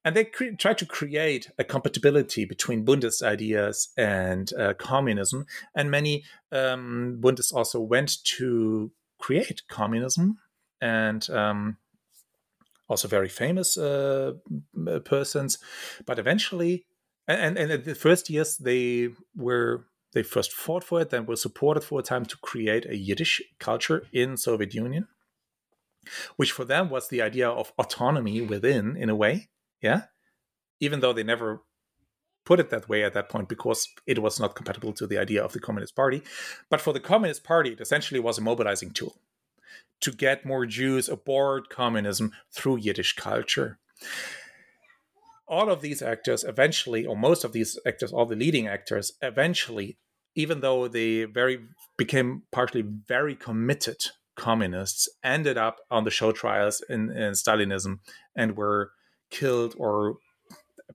And 0.04 0.14
they 0.14 0.24
cre- 0.24 0.54
tried 0.56 0.78
to 0.78 0.86
create 0.86 1.50
a 1.58 1.64
compatibility 1.64 2.44
between 2.44 2.86
Bundist 2.86 3.22
ideas 3.22 3.88
and 3.96 4.52
uh, 4.54 4.74
communism. 4.74 5.46
And 5.74 5.90
many 5.90 6.24
um, 6.52 7.18
Bundists 7.20 7.52
also 7.52 7.80
went 7.80 8.22
to 8.24 8.92
create 9.18 9.62
communism 9.68 10.38
and 10.80 11.28
um, 11.30 11.76
also 12.88 13.08
very 13.08 13.28
famous 13.28 13.76
uh, 13.76 14.32
persons. 15.04 15.58
But 16.06 16.18
eventually, 16.18 16.86
and, 17.26 17.58
and 17.58 17.70
in 17.72 17.82
the 17.84 17.94
first 17.94 18.30
years, 18.30 18.56
they 18.56 19.10
were 19.36 19.84
they 20.14 20.22
first 20.22 20.52
fought 20.52 20.84
for 20.84 21.00
it, 21.02 21.10
then 21.10 21.26
were 21.26 21.36
supported 21.36 21.84
for 21.84 22.00
a 22.00 22.02
time 22.02 22.24
to 22.24 22.36
create 22.38 22.86
a 22.86 22.96
Yiddish 22.96 23.42
culture 23.58 24.06
in 24.12 24.38
Soviet 24.38 24.72
Union, 24.72 25.06
which 26.36 26.50
for 26.52 26.64
them 26.64 26.88
was 26.88 27.08
the 27.08 27.20
idea 27.20 27.48
of 27.48 27.72
autonomy 27.78 28.40
within, 28.40 28.96
in 28.96 29.10
a 29.10 29.16
way, 29.16 29.50
yeah. 29.82 30.02
Even 30.80 31.00
though 31.00 31.12
they 31.12 31.24
never 31.24 31.60
put 32.48 32.58
it 32.58 32.70
that 32.70 32.88
way 32.88 33.04
at 33.04 33.12
that 33.12 33.28
point 33.28 33.46
because 33.46 33.86
it 34.06 34.22
was 34.22 34.40
not 34.40 34.54
compatible 34.54 34.94
to 34.94 35.06
the 35.06 35.18
idea 35.18 35.44
of 35.44 35.52
the 35.52 35.60
Communist 35.60 35.94
Party. 35.94 36.22
But 36.70 36.80
for 36.80 36.94
the 36.94 37.06
Communist 37.10 37.44
Party, 37.44 37.72
it 37.72 37.80
essentially 37.80 38.20
was 38.20 38.38
a 38.38 38.40
mobilizing 38.40 38.92
tool 38.92 39.16
to 40.00 40.10
get 40.10 40.46
more 40.46 40.64
Jews 40.64 41.10
aboard 41.10 41.68
communism 41.68 42.32
through 42.50 42.78
Yiddish 42.78 43.16
culture. 43.16 43.78
All 45.46 45.68
of 45.68 45.82
these 45.82 46.00
actors 46.00 46.42
eventually, 46.42 47.04
or 47.04 47.16
most 47.18 47.44
of 47.44 47.52
these 47.52 47.78
actors, 47.86 48.14
all 48.14 48.24
the 48.24 48.42
leading 48.44 48.66
actors, 48.66 49.12
eventually, 49.20 49.98
even 50.34 50.60
though 50.60 50.88
they 50.88 51.24
very 51.24 51.58
became 51.98 52.44
partially 52.50 52.82
very 52.82 53.34
committed 53.34 54.00
communists, 54.36 55.06
ended 55.22 55.58
up 55.58 55.76
on 55.90 56.04
the 56.04 56.10
show 56.10 56.32
trials 56.32 56.82
in, 56.88 57.10
in 57.10 57.32
Stalinism 57.34 57.98
and 58.34 58.56
were 58.56 58.92
killed 59.30 59.74
or 59.76 60.16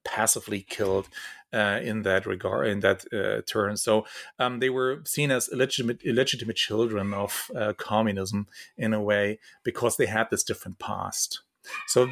passively 0.04 0.62
killed 0.62 1.10
uh, 1.54 1.80
in 1.84 2.02
that 2.02 2.26
regard, 2.26 2.68
in 2.68 2.80
that 2.80 3.06
uh, 3.14 3.42
turn. 3.46 3.78
So 3.78 4.06
um, 4.40 4.60
they 4.60 4.70
were 4.70 5.02
seen 5.06 5.32
as 5.32 5.50
illegitimate, 5.50 6.02
illegitimate 6.04 6.56
children 6.56 7.14
of 7.14 7.52
uh, 7.56 7.74
communism 7.74 8.48
in 8.78 8.94
a 8.94 9.02
way 9.02 9.40
because 9.64 9.98
they 9.98 10.08
had 10.08 10.30
this 10.30 10.44
different 10.44 10.80
past. 10.80 11.42
So 11.88 12.10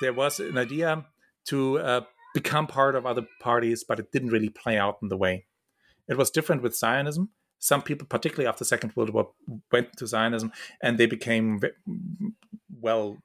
there 0.00 0.12
was 0.12 0.38
an 0.40 0.58
idea 0.58 1.06
to 1.46 1.78
uh, 1.78 2.00
become 2.34 2.66
part 2.66 2.94
of 2.94 3.06
other 3.06 3.26
parties, 3.40 3.84
but 3.84 3.98
it 3.98 4.12
didn't 4.12 4.30
really 4.30 4.50
play 4.50 4.78
out 4.78 4.98
in 5.02 5.08
the 5.08 5.16
way. 5.16 5.46
It 6.08 6.16
was 6.16 6.30
different 6.30 6.62
with 6.62 6.76
Zionism. 6.76 7.30
Some 7.58 7.82
people, 7.82 8.06
particularly 8.08 8.48
after 8.48 8.64
Second 8.64 8.94
World 8.96 9.10
War, 9.10 9.30
went 9.70 9.96
to 9.96 10.06
Zionism 10.06 10.52
and 10.82 10.98
they 10.98 11.06
became 11.06 11.60
well 12.80 13.18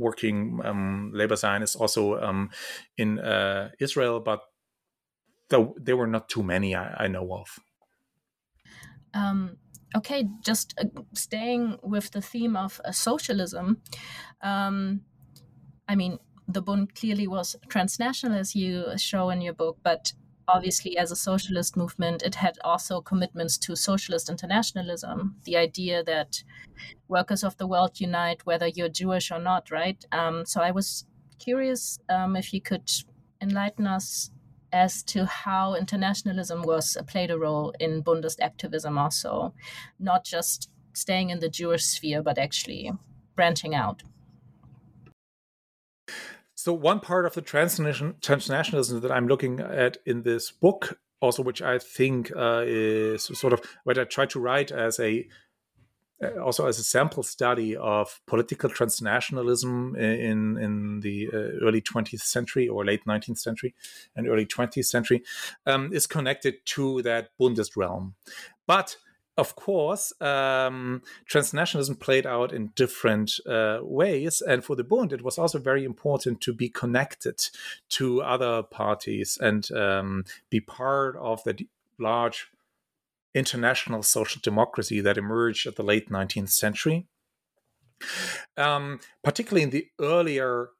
working 0.00 0.60
um, 0.64 1.10
labor 1.14 1.36
Zionists 1.36 1.76
also 1.76 2.18
um, 2.20 2.50
in 2.96 3.18
uh, 3.18 3.70
Israel, 3.78 4.20
but 4.20 4.40
though 5.50 5.74
there 5.76 5.96
were 5.96 6.06
not 6.06 6.28
too 6.28 6.42
many 6.42 6.74
I, 6.74 7.04
I 7.04 7.08
know 7.08 7.32
of. 7.32 7.58
Um, 9.12 9.56
okay, 9.96 10.28
just 10.44 10.74
uh, 10.78 11.02
staying 11.14 11.78
with 11.82 12.10
the 12.12 12.22
theme 12.22 12.56
of 12.56 12.80
uh, 12.84 12.92
socialism. 12.92 13.82
Um, 14.42 15.02
I 15.88 15.96
mean, 15.96 16.18
the 16.48 16.62
Bund 16.62 16.94
clearly 16.94 17.26
was 17.26 17.56
transnational, 17.68 18.38
as 18.38 18.54
you 18.54 18.84
show 18.96 19.30
in 19.30 19.40
your 19.40 19.54
book, 19.54 19.78
but 19.82 20.12
obviously, 20.50 20.96
as 20.96 21.10
a 21.10 21.16
socialist 21.16 21.76
movement, 21.76 22.22
it 22.22 22.34
had 22.34 22.58
also 22.64 23.00
commitments 23.00 23.58
to 23.58 23.76
socialist 23.76 24.28
internationalism. 24.28 25.36
The 25.44 25.56
idea 25.56 26.02
that 26.04 26.42
workers 27.08 27.44
of 27.44 27.56
the 27.56 27.66
world 27.66 28.00
unite, 28.00 28.44
whether 28.46 28.66
you're 28.66 28.88
Jewish 28.88 29.30
or 29.30 29.38
not, 29.38 29.70
right? 29.70 30.04
Um, 30.12 30.44
so 30.46 30.60
I 30.60 30.70
was 30.70 31.06
curious 31.38 31.98
um, 32.08 32.36
if 32.36 32.52
you 32.52 32.60
could 32.60 32.90
enlighten 33.40 33.86
us 33.86 34.30
as 34.72 35.02
to 35.02 35.26
how 35.26 35.74
internationalism 35.74 36.62
was 36.62 36.96
uh, 36.96 37.02
played 37.02 37.30
a 37.30 37.38
role 37.38 37.74
in 37.80 38.02
Bundist 38.02 38.40
activism, 38.40 38.98
also, 38.98 39.52
not 39.98 40.24
just 40.24 40.70
staying 40.92 41.30
in 41.30 41.40
the 41.40 41.48
Jewish 41.48 41.84
sphere, 41.84 42.22
but 42.22 42.38
actually 42.38 42.92
branching 43.34 43.74
out. 43.74 44.02
So 46.62 46.74
one 46.74 47.00
part 47.00 47.24
of 47.24 47.32
the 47.32 47.40
transnationalism 47.40 49.00
that 49.00 49.10
I'm 49.10 49.28
looking 49.28 49.60
at 49.60 49.96
in 50.04 50.24
this 50.24 50.50
book, 50.50 51.00
also 51.18 51.42
which 51.42 51.62
I 51.62 51.78
think 51.78 52.30
uh, 52.36 52.64
is 52.66 53.22
sort 53.22 53.54
of 53.54 53.62
what 53.84 53.98
I 53.98 54.04
try 54.04 54.26
to 54.26 54.38
write 54.38 54.70
as 54.70 55.00
a 55.00 55.26
uh, 56.22 56.38
also 56.38 56.66
as 56.66 56.78
a 56.78 56.84
sample 56.84 57.22
study 57.22 57.74
of 57.76 58.20
political 58.26 58.68
transnationalism 58.68 59.96
in 59.96 60.58
in 60.58 61.00
the 61.00 61.30
uh, 61.32 61.66
early 61.66 61.80
20th 61.80 62.20
century 62.20 62.68
or 62.68 62.84
late 62.84 63.06
19th 63.06 63.38
century 63.38 63.74
and 64.14 64.28
early 64.28 64.44
20th 64.44 64.84
century 64.84 65.22
um, 65.64 65.90
is 65.94 66.06
connected 66.06 66.56
to 66.66 67.00
that 67.00 67.30
Bundist 67.40 67.74
realm, 67.74 68.16
but 68.66 68.96
of 69.40 69.56
course, 69.56 70.12
um, 70.20 71.02
transnationalism 71.28 71.98
played 71.98 72.26
out 72.26 72.52
in 72.52 72.72
different 72.76 73.40
uh, 73.48 73.78
ways. 73.80 74.42
And 74.42 74.62
for 74.62 74.76
the 74.76 74.84
Bund, 74.84 75.12
it 75.14 75.24
was 75.24 75.38
also 75.38 75.58
very 75.58 75.82
important 75.84 76.42
to 76.42 76.52
be 76.52 76.68
connected 76.68 77.40
to 77.90 78.20
other 78.20 78.62
parties 78.62 79.38
and 79.40 79.70
um, 79.72 80.24
be 80.50 80.60
part 80.60 81.16
of 81.16 81.42
the 81.44 81.66
large 81.98 82.48
international 83.34 84.02
social 84.02 84.40
democracy 84.42 85.00
that 85.00 85.16
emerged 85.16 85.66
at 85.66 85.76
the 85.76 85.82
late 85.82 86.10
19th 86.10 86.50
century. 86.50 87.06
Um, 88.58 89.00
particularly 89.24 89.62
in 89.62 89.70
the 89.70 89.86
earlier 90.00 90.70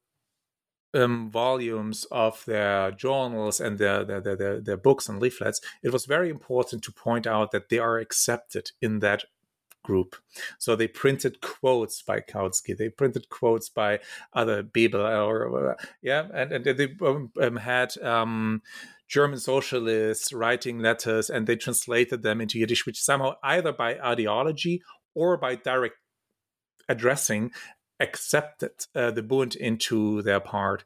um, 0.95 1.31
volumes 1.31 2.05
of 2.11 2.45
their 2.47 2.91
journals 2.91 3.61
and 3.61 3.79
their, 3.79 4.05
their, 4.05 4.21
their, 4.21 4.61
their 4.61 4.77
books 4.77 5.09
and 5.09 5.21
leaflets, 5.21 5.61
it 5.83 5.93
was 5.93 6.07
very 6.07 6.31
important 6.31 6.83
to 6.85 6.93
point 6.93 7.27
out 7.27 7.53
that 7.53 7.69
they 7.69 7.79
are 7.79 7.99
accepted 7.99 8.73
in 8.81 9.01
that 9.01 9.25
group. 9.83 10.17
So 10.59 10.77
they 10.77 10.89
printed 10.89 11.41
quotes 11.41 12.03
by 12.03 12.21
Kautsky, 12.21 12.77
they 12.77 12.89
printed 12.89 13.29
quotes 13.29 13.69
by 13.69 14.01
other 14.33 14.63
people, 14.63 15.01
or 15.01 15.77
yeah, 16.03 16.27
and, 16.35 16.53
and 16.53 16.65
they 16.65 16.95
um, 17.05 17.33
um, 17.41 17.57
had 17.57 17.97
um, 17.99 18.63
German 19.09 19.39
socialists 19.39 20.33
writing 20.33 20.81
letters, 20.81 21.31
and 21.31 21.47
they 21.47 21.57
translated 21.57 22.23
them 22.23 22.41
into 22.41 22.59
Yiddish, 22.59 22.87
which 22.87 23.01
somehow 23.01 23.35
either 23.43 23.73
by 23.73 23.99
ideology 23.99 24.83
or 25.15 25.37
by 25.37 25.57
direct 25.57 25.97
addressing 26.89 27.53
accepted 28.01 28.73
uh, 28.95 29.11
the 29.11 29.23
Bund 29.23 29.55
into 29.55 30.23
their 30.23 30.41
part. 30.41 30.85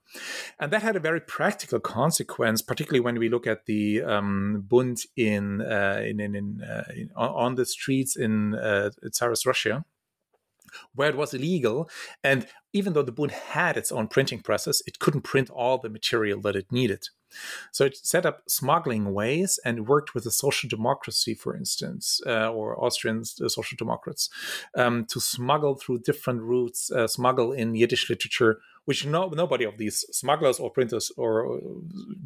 And 0.59 0.73
that 0.73 0.83
had 0.83 0.97
a 0.97 1.01
very 1.01 1.21
practical 1.21 1.81
consequence, 1.81 2.61
particularly 2.61 3.01
when 3.01 3.19
we 3.19 3.29
look 3.29 3.47
at 3.47 3.67
the 3.67 4.03
um, 4.03 4.65
Bund 4.69 4.99
in, 5.17 5.63
uh, 5.63 6.03
in, 6.05 6.21
in, 6.21 6.35
in, 6.35 6.63
uh, 6.63 6.85
in, 6.95 7.11
on 7.17 7.55
the 7.55 7.65
streets 7.65 8.17
in 8.17 8.55
uh, 8.55 8.91
Tsarist 9.11 9.47
Russia 9.47 9.85
where 10.95 11.09
it 11.09 11.17
was 11.17 11.33
illegal. 11.33 11.89
And 12.23 12.47
even 12.73 12.93
though 12.93 13.03
the 13.03 13.13
Bund 13.13 13.31
had 13.31 13.77
its 13.77 13.93
own 13.93 14.09
printing 14.09 14.41
presses, 14.41 14.83
it 14.87 14.99
couldn't 14.99 15.23
print 15.23 15.51
all 15.51 15.79
the 15.79 15.89
material 15.89 16.41
that 16.41 16.57
it 16.57 16.73
needed. 16.73 17.09
So 17.73 17.85
it 17.85 17.97
set 17.97 18.27
up 18.27 18.43
smuggling 18.47 19.13
ways 19.13 19.59
and 19.65 19.87
worked 19.87 20.15
with 20.15 20.25
the 20.25 20.31
social 20.31 20.69
democracy, 20.69 21.35
for 21.35 21.57
instance, 21.57 22.21
uh, 22.27 22.51
or 22.51 22.83
Austrian 22.83 23.23
uh, 23.43 23.49
social 23.49 23.77
democrats, 23.77 24.31
um, 24.77 25.05
to 25.07 25.21
smuggle 25.21 25.75
through 25.75 26.01
different 26.01 26.43
routes, 26.43 26.91
uh, 26.91 27.07
smuggle 27.07 27.53
in 27.53 27.75
Yiddish 27.75 28.09
literature 28.09 28.61
which 28.85 29.07
no, 29.07 29.29
nobody 29.29 29.65
of 29.65 29.79
these 29.79 30.05
smugglers 30.11 30.59
or 30.59 30.71
printers 30.71 31.11
or 31.17 31.57
uh, 31.57 31.61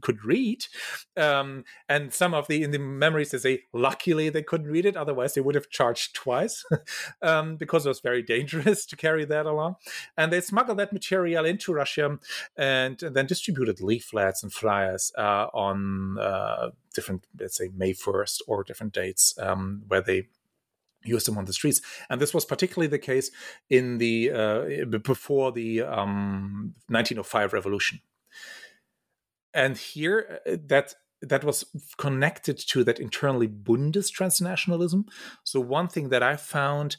could 0.01 0.25
read. 0.25 0.65
Um, 1.17 1.65
and 1.89 2.13
some 2.13 2.35
of 2.35 2.49
the 2.49 2.63
in 2.63 2.71
the 2.71 2.79
memories 2.79 3.31
they 3.31 3.39
say, 3.39 3.63
luckily 3.73 4.29
they 4.29 4.43
couldn't 4.43 4.69
read 4.69 4.87
it, 4.87 4.97
otherwise 4.97 5.35
they 5.35 5.41
would 5.41 5.55
have 5.55 5.71
charged 5.71 6.15
twice 6.15 6.65
um, 7.23 7.57
because 7.57 7.87
it 7.87 7.91
was 7.91 8.01
very 8.01 8.23
dangerous 8.23 8.87
to 8.87 8.97
carry 8.97 9.25
that 9.25 9.47
along. 9.47 9.77
And 10.17 10.33
they 10.33 10.41
smuggled 10.41 10.79
that 10.79 10.93
material 10.93 11.45
into 11.45 11.73
Russia 11.73 12.19
and, 12.57 13.03
and 13.03 13.17
then 13.17 13.27
distributed 13.27 13.81
leaflets 13.81 14.43
and 14.43 14.53
flyers 14.53 15.13
uh, 15.17 15.47
on 15.53 16.19
uh, 16.19 16.71
different, 16.95 17.27
let's 17.39 17.57
say 17.57 17.71
May 17.77 17.93
1st 17.93 18.43
or 18.47 18.65
different 18.65 18.93
dates 18.93 19.37
um, 19.39 19.83
where 19.89 20.01
they 20.01 20.29
use 21.05 21.25
them 21.25 21.39
on 21.39 21.45
the 21.45 21.53
streets. 21.53 21.81
And 22.11 22.21
this 22.21 22.35
was 22.35 22.45
particularly 22.45 22.89
the 22.89 22.99
case 22.99 23.31
in 23.71 23.99
the 23.99 24.31
uh, 24.31 24.85
before 24.85 25.53
the 25.53 25.83
um, 25.83 26.75
1905 26.89 27.53
revolution. 27.53 28.01
And 29.55 29.77
here, 29.77 30.41
uh, 30.47 30.57
that 30.67 30.95
that 31.21 31.45
was 31.45 31.65
connected 31.97 32.59
to 32.59 32.85
that 32.85 33.01
internally 33.01 33.49
Bundist 33.49 34.13
transnationalism. 34.17 35.05
So 35.43 35.61
one 35.61 35.89
thing 35.89 36.11
that 36.11 36.23
I 36.23 36.37
found, 36.37 36.97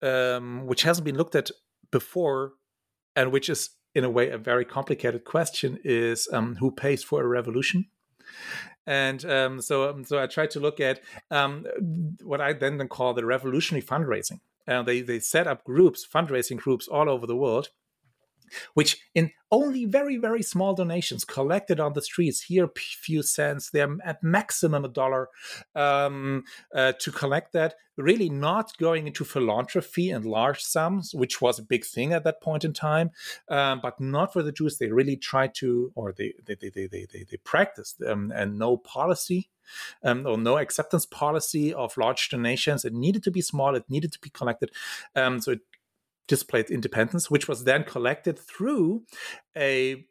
um, 0.00 0.66
which 0.66 0.82
hasn't 0.82 1.04
been 1.04 1.16
looked 1.16 1.34
at 1.34 1.50
before, 1.90 2.52
and 3.14 3.30
which 3.30 3.50
is 3.50 3.70
in 3.94 4.04
a 4.04 4.10
way 4.10 4.30
a 4.30 4.38
very 4.38 4.64
complicated 4.64 5.24
question, 5.24 5.78
is 5.84 6.26
um, 6.32 6.56
who 6.56 6.70
pays 6.70 7.04
for 7.04 7.22
a 7.22 7.26
revolution 7.26 7.86
and 8.86 9.24
um, 9.24 9.60
so 9.60 9.90
um, 9.90 10.04
so 10.04 10.20
I 10.20 10.26
tried 10.26 10.50
to 10.52 10.60
look 10.60 10.80
at 10.80 11.00
um, 11.30 11.66
what 12.22 12.40
I 12.40 12.52
then 12.52 12.78
call 12.88 13.14
the 13.14 13.24
revolutionary 13.24 13.84
fundraising. 13.84 14.40
Uh, 14.66 14.82
they 14.82 15.00
they 15.00 15.18
set 15.18 15.46
up 15.46 15.64
groups, 15.64 16.06
fundraising 16.06 16.56
groups 16.56 16.88
all 16.88 17.08
over 17.08 17.26
the 17.26 17.36
world, 17.36 17.70
which 18.74 19.02
in 19.14 19.30
only 19.50 19.84
very 19.84 20.16
very 20.16 20.42
small 20.42 20.74
donations 20.74 21.24
collected 21.24 21.78
on 21.78 21.92
the 21.92 22.02
streets 22.02 22.42
here 22.42 22.70
few 22.76 23.22
cents 23.22 23.70
they're 23.70 23.96
at 24.04 24.22
maximum 24.22 24.84
a 24.84 24.88
dollar 24.88 25.28
um, 25.74 26.44
uh, 26.74 26.92
to 26.98 27.10
collect 27.10 27.52
that 27.52 27.74
really 27.96 28.30
not 28.30 28.76
going 28.78 29.06
into 29.06 29.24
philanthropy 29.24 30.10
and 30.10 30.24
large 30.24 30.62
sums 30.62 31.14
which 31.14 31.40
was 31.40 31.58
a 31.58 31.62
big 31.62 31.84
thing 31.84 32.12
at 32.12 32.24
that 32.24 32.40
point 32.40 32.64
in 32.64 32.72
time 32.72 33.10
um, 33.48 33.80
but 33.82 34.00
not 34.00 34.32
for 34.32 34.42
the 34.42 34.52
jews 34.52 34.78
they 34.78 34.88
really 34.88 35.16
tried 35.16 35.54
to 35.54 35.92
or 35.94 36.12
they 36.12 36.32
they 36.46 36.54
they 36.54 36.70
they, 36.70 36.86
they, 36.86 37.06
they 37.30 37.36
practiced 37.44 38.02
um, 38.02 38.32
and 38.34 38.58
no 38.58 38.76
policy 38.76 39.50
um, 40.02 40.26
or 40.26 40.38
no 40.38 40.58
acceptance 40.58 41.06
policy 41.06 41.72
of 41.72 41.96
large 41.96 42.28
donations. 42.28 42.84
It 42.84 42.92
needed 42.92 43.22
to 43.24 43.30
be 43.30 43.40
small. 43.40 43.74
It 43.74 43.88
needed 43.88 44.12
to 44.12 44.20
be 44.20 44.30
collected. 44.30 44.70
Um, 45.14 45.40
so 45.40 45.52
it 45.52 45.60
displayed 46.28 46.70
independence, 46.70 47.30
which 47.30 47.48
was 47.48 47.64
then 47.64 47.84
collected 47.84 48.38
through 48.38 49.02
a 49.56 50.06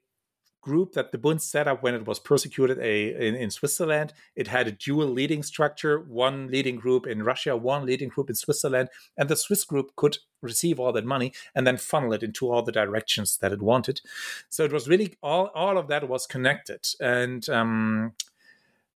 group 0.62 0.94
that 0.94 1.12
the 1.12 1.18
Bund 1.18 1.42
set 1.42 1.68
up 1.68 1.82
when 1.82 1.96
it 1.96 2.06
was 2.06 2.20
persecuted 2.20 2.78
a, 2.78 3.28
in, 3.28 3.36
in, 3.36 3.50
Switzerland. 3.50 4.14
It 4.36 4.48
had 4.48 4.68
a 4.68 4.72
dual 4.72 5.08
leading 5.08 5.42
structure, 5.44 6.00
one 6.00 6.48
leading 6.48 6.76
group 6.76 7.08
in 7.08 7.24
Russia, 7.24 7.58
one 7.58 7.86
leading 7.86 8.10
group 8.10 8.30
in 8.30 8.36
Switzerland, 8.36 8.90
and 9.18 9.28
the 9.28 9.36
Swiss 9.36 9.64
group 9.64 9.96
could 9.96 10.20
receive 10.42 10.80
all 10.80 10.94
that 10.94 11.06
money 11.06 11.34
and 11.56 11.66
then 11.66 11.78
funnel 11.78 12.14
it 12.14 12.24
into 12.24 12.52
all 12.52 12.62
the 12.62 12.72
directions 12.72 13.38
that 13.38 13.52
it 13.52 13.62
wanted. 13.62 14.02
So 14.50 14.64
it 14.64 14.72
was 14.72 14.88
really 14.88 15.18
all, 15.22 15.48
all 15.56 15.78
of 15.78 15.88
that 15.88 16.08
was 16.08 16.28
connected. 16.28 16.88
And 17.00 17.48
um, 17.50 18.14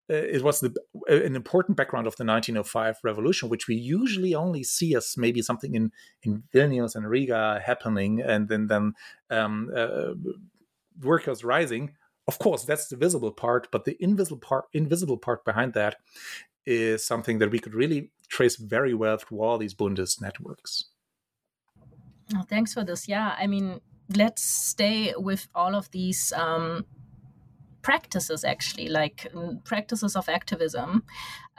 it 0.07 0.43
was 0.43 0.59
the, 0.59 0.73
uh, 1.09 1.15
an 1.15 1.35
important 1.35 1.77
background 1.77 2.07
of 2.07 2.15
the 2.15 2.25
1905 2.25 2.97
revolution, 3.03 3.49
which 3.49 3.67
we 3.67 3.75
usually 3.75 4.35
only 4.35 4.63
see 4.63 4.95
as 4.95 5.15
maybe 5.17 5.41
something 5.41 5.75
in, 5.75 5.91
in 6.23 6.43
Vilnius 6.53 6.95
and 6.95 7.09
Riga 7.09 7.61
happening, 7.65 8.21
and 8.21 8.47
then 8.47 8.67
then 8.67 8.93
um, 9.29 9.71
uh, 9.75 10.13
workers 11.01 11.43
rising. 11.43 11.93
Of 12.27 12.39
course, 12.39 12.65
that's 12.65 12.87
the 12.87 12.97
visible 12.97 13.31
part, 13.31 13.67
but 13.71 13.85
the 13.85 13.97
invisible 13.99 14.39
part, 14.39 14.65
invisible 14.73 15.17
part 15.17 15.45
behind 15.45 15.73
that, 15.73 15.97
is 16.65 17.05
something 17.05 17.39
that 17.39 17.51
we 17.51 17.59
could 17.59 17.75
really 17.75 18.11
trace 18.27 18.55
very 18.55 18.93
well 18.93 19.17
through 19.17 19.41
all 19.41 19.57
these 19.57 19.75
Bundist 19.75 20.21
networks. 20.21 20.85
Oh, 22.35 22.43
thanks 22.49 22.73
for 22.73 22.83
this. 22.83 23.07
Yeah, 23.07 23.35
I 23.37 23.45
mean, 23.45 23.79
let's 24.15 24.41
stay 24.41 25.13
with 25.15 25.47
all 25.53 25.75
of 25.75 25.91
these 25.91 26.33
um, 26.33 26.85
practices 27.85 28.43
actually 28.43 28.87
like 28.89 29.27
mm, 29.31 29.63
practices 29.63 30.15
of 30.15 30.27
activism. 30.27 31.03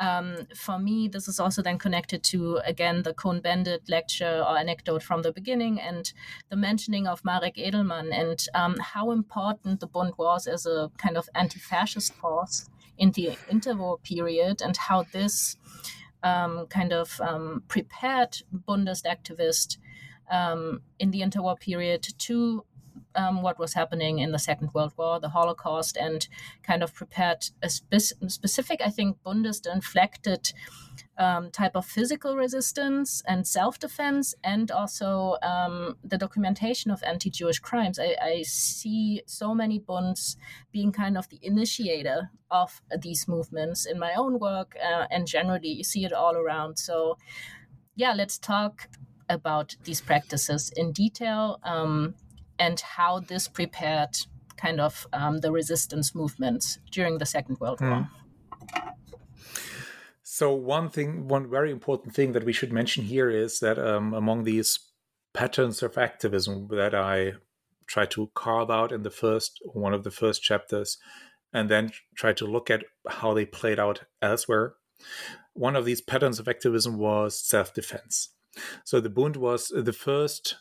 Um, 0.01 0.49
for 0.57 0.77
me 0.77 1.07
this 1.07 1.29
is 1.29 1.39
also 1.39 1.63
then 1.63 1.79
connected 1.79 2.25
to 2.25 2.57
again 2.73 3.03
the 3.05 3.15
cohn-bendit 3.15 3.83
lecture 3.89 4.43
or 4.47 4.59
anecdote 4.59 5.05
from 5.05 5.23
the 5.23 5.33
beginning 5.33 5.81
and 5.81 6.13
the 6.51 6.57
mentioning 6.57 7.07
of 7.07 7.25
marek 7.25 7.57
edelman 7.57 8.09
and 8.13 8.39
um, 8.55 8.77
how 8.93 9.13
important 9.13 9.81
the 9.81 9.87
bund 9.87 10.13
was 10.19 10.47
as 10.47 10.67
a 10.67 10.91
kind 10.99 11.17
of 11.17 11.31
anti-fascist 11.35 12.13
force 12.13 12.69
in 12.99 13.13
the 13.13 13.29
interwar 13.49 14.03
period 14.03 14.61
and 14.61 14.77
how 14.77 15.05
this 15.13 15.57
um, 16.23 16.67
kind 16.67 16.93
of 16.93 17.19
um, 17.21 17.63
prepared 17.69 18.37
bundist 18.69 19.05
activists 19.15 19.79
um, 20.31 20.83
in 20.99 21.11
the 21.11 21.21
interwar 21.21 21.59
period 21.59 22.03
to 22.19 22.66
um, 23.17 23.43
what 23.43 23.59
was 23.59 23.75
happening 23.75 24.19
in 24.19 24.33
the 24.33 24.39
Second 24.39 24.71
World 24.75 24.93
War, 24.97 25.19
the 25.19 25.31
Holocaust, 25.31 25.97
and 25.97 26.29
kind 26.63 26.83
of 26.83 26.95
prepared 26.95 27.51
a 27.63 27.69
spe- 27.69 28.15
specific, 28.29 28.81
I 28.85 28.91
think, 28.91 29.19
Bundist 29.25 29.67
um, 31.19 31.51
type 31.51 31.75
of 31.75 31.87
physical 31.87 32.37
resistance 32.37 33.23
and 33.27 33.47
self 33.47 33.79
defense, 33.79 34.35
and 34.45 34.71
also 34.71 35.37
um, 35.43 35.97
the 36.05 36.19
documentation 36.19 36.91
of 36.91 37.03
anti 37.03 37.31
Jewish 37.31 37.59
crimes. 37.59 37.99
I, 37.99 38.17
I, 38.23 38.43
see 38.43 39.23
so 39.27 39.55
many 39.55 39.79
Bunds 39.79 40.37
being 40.73 40.93
kind 40.93 41.17
of 41.17 41.29
the 41.29 41.39
initiator 41.43 42.31
of 42.51 42.81
these 43.01 43.27
movements 43.27 43.87
in 43.87 43.99
my 43.99 44.15
own 44.15 44.39
work, 44.39 44.77
uh, 44.83 45.07
and 45.11 45.27
generally, 45.27 45.69
you 45.69 45.85
see 45.85 46.05
it 46.05 46.13
all 46.13 46.37
around. 46.37 46.79
So, 46.79 47.19
yeah, 47.95 48.13
let's 48.13 48.39
talk 48.39 48.89
about 49.29 49.77
these 49.85 50.01
practices 50.01 50.71
in 50.77 50.93
detail. 50.93 51.59
Um, 51.63 52.15
and 52.59 52.81
how 52.81 53.21
this 53.21 53.49
prepared 53.49 54.17
kind 54.57 54.81
of 54.81 55.07
um, 55.13 55.39
the 55.39 55.53
resistance 55.53 56.15
movements 56.15 56.79
during 56.91 57.19
the 57.19 57.27
Second 57.27 57.61
World 57.61 57.81
War. 57.81 58.09
Hmm. 58.71 58.89
So 60.23 60.53
one 60.53 60.91
thing, 60.91 61.29
one 61.29 61.49
very 61.49 61.71
important 61.71 62.15
thing 62.15 62.33
that 62.33 62.45
we 62.45 62.53
should 62.53 62.73
mention 62.73 63.05
here 63.05 63.31
is 63.31 63.61
that 63.61 63.79
um, 63.79 64.13
among 64.13 64.45
these 64.45 64.79
patterns 65.33 65.83
of 65.83 65.97
activism 65.97 66.69
that 66.71 66.95
I 66.95 67.35
try 67.87 68.07
to 68.07 68.31
carve 68.35 68.71
out 68.71 68.93
in 68.93 69.03
the 69.03 69.11
first 69.11 69.61
one 69.73 69.95
of 69.95 70.03
the 70.05 70.11
first 70.11 70.43
chapters, 70.43 70.99
and 71.53 71.71
then 71.71 71.93
try 72.17 72.33
to 72.35 72.47
look 72.47 72.71
at 72.71 72.85
how 73.09 73.33
they 73.33 73.47
played 73.47 73.79
out 73.79 74.03
elsewhere. 74.21 74.75
One 75.55 75.77
of 75.77 75.85
these 75.85 76.01
patterns 76.01 76.39
of 76.39 76.49
activism 76.49 76.99
was 76.99 77.39
self-defense. 77.39 78.31
So 78.85 79.01
the 79.01 79.11
Bund 79.11 79.37
was 79.37 79.73
the 79.75 79.93
first 79.93 80.57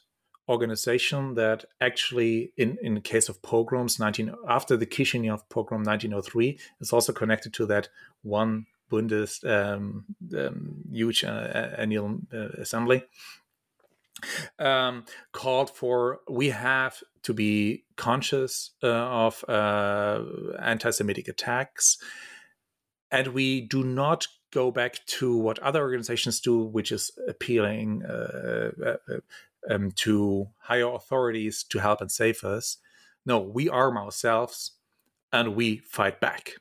organization 0.48 1.34
that 1.36 1.66
actually, 1.82 2.52
in 2.58 2.78
in 2.82 2.94
the 2.94 3.02
case 3.02 3.30
of 3.30 3.42
pogroms, 3.42 4.00
19 4.00 4.34
after 4.48 4.78
the 4.78 4.86
Kishinev 4.86 5.42
pogrom 5.50 5.84
1903, 5.84 6.60
is 6.80 6.94
also 6.94 7.14
connected 7.14 7.54
to 7.54 7.66
that 7.66 7.90
one 8.22 8.68
Bundes 8.92 9.44
um, 9.44 10.06
um, 10.38 10.84
huge 10.92 11.24
uh, 11.24 11.70
annual 11.78 12.20
uh, 12.34 12.50
assembly. 12.60 13.04
Um, 14.60 15.06
called 15.34 15.76
for 15.76 16.20
we 16.30 16.50
have 16.50 17.04
to 17.24 17.34
be 17.34 17.84
conscious 17.98 18.72
uh, 18.82 18.88
of 18.88 19.44
uh, 19.50 20.24
anti-Semitic 20.62 21.28
attacks, 21.28 21.98
and 23.12 23.28
we 23.30 23.62
do 23.62 23.84
not 23.84 24.28
go 24.52 24.72
back 24.72 25.06
to 25.06 25.36
what 25.36 25.60
other 25.60 25.82
organizations 25.82 26.40
do, 26.40 26.64
which 26.64 26.92
is 26.92 27.12
appealing 27.28 28.04
uh, 28.06 28.72
uh, 28.86 29.18
um, 29.70 29.92
to 29.92 30.48
higher 30.60 30.88
authorities 30.88 31.64
to 31.70 31.80
help 31.80 32.02
and 32.02 32.12
save 32.12 32.44
us. 32.44 32.78
No, 33.26 33.40
we 33.40 33.70
arm 33.70 33.98
ourselves 33.98 34.72
and 35.32 35.56
we 35.56 35.78
fight 35.78 36.20
back. 36.20 36.54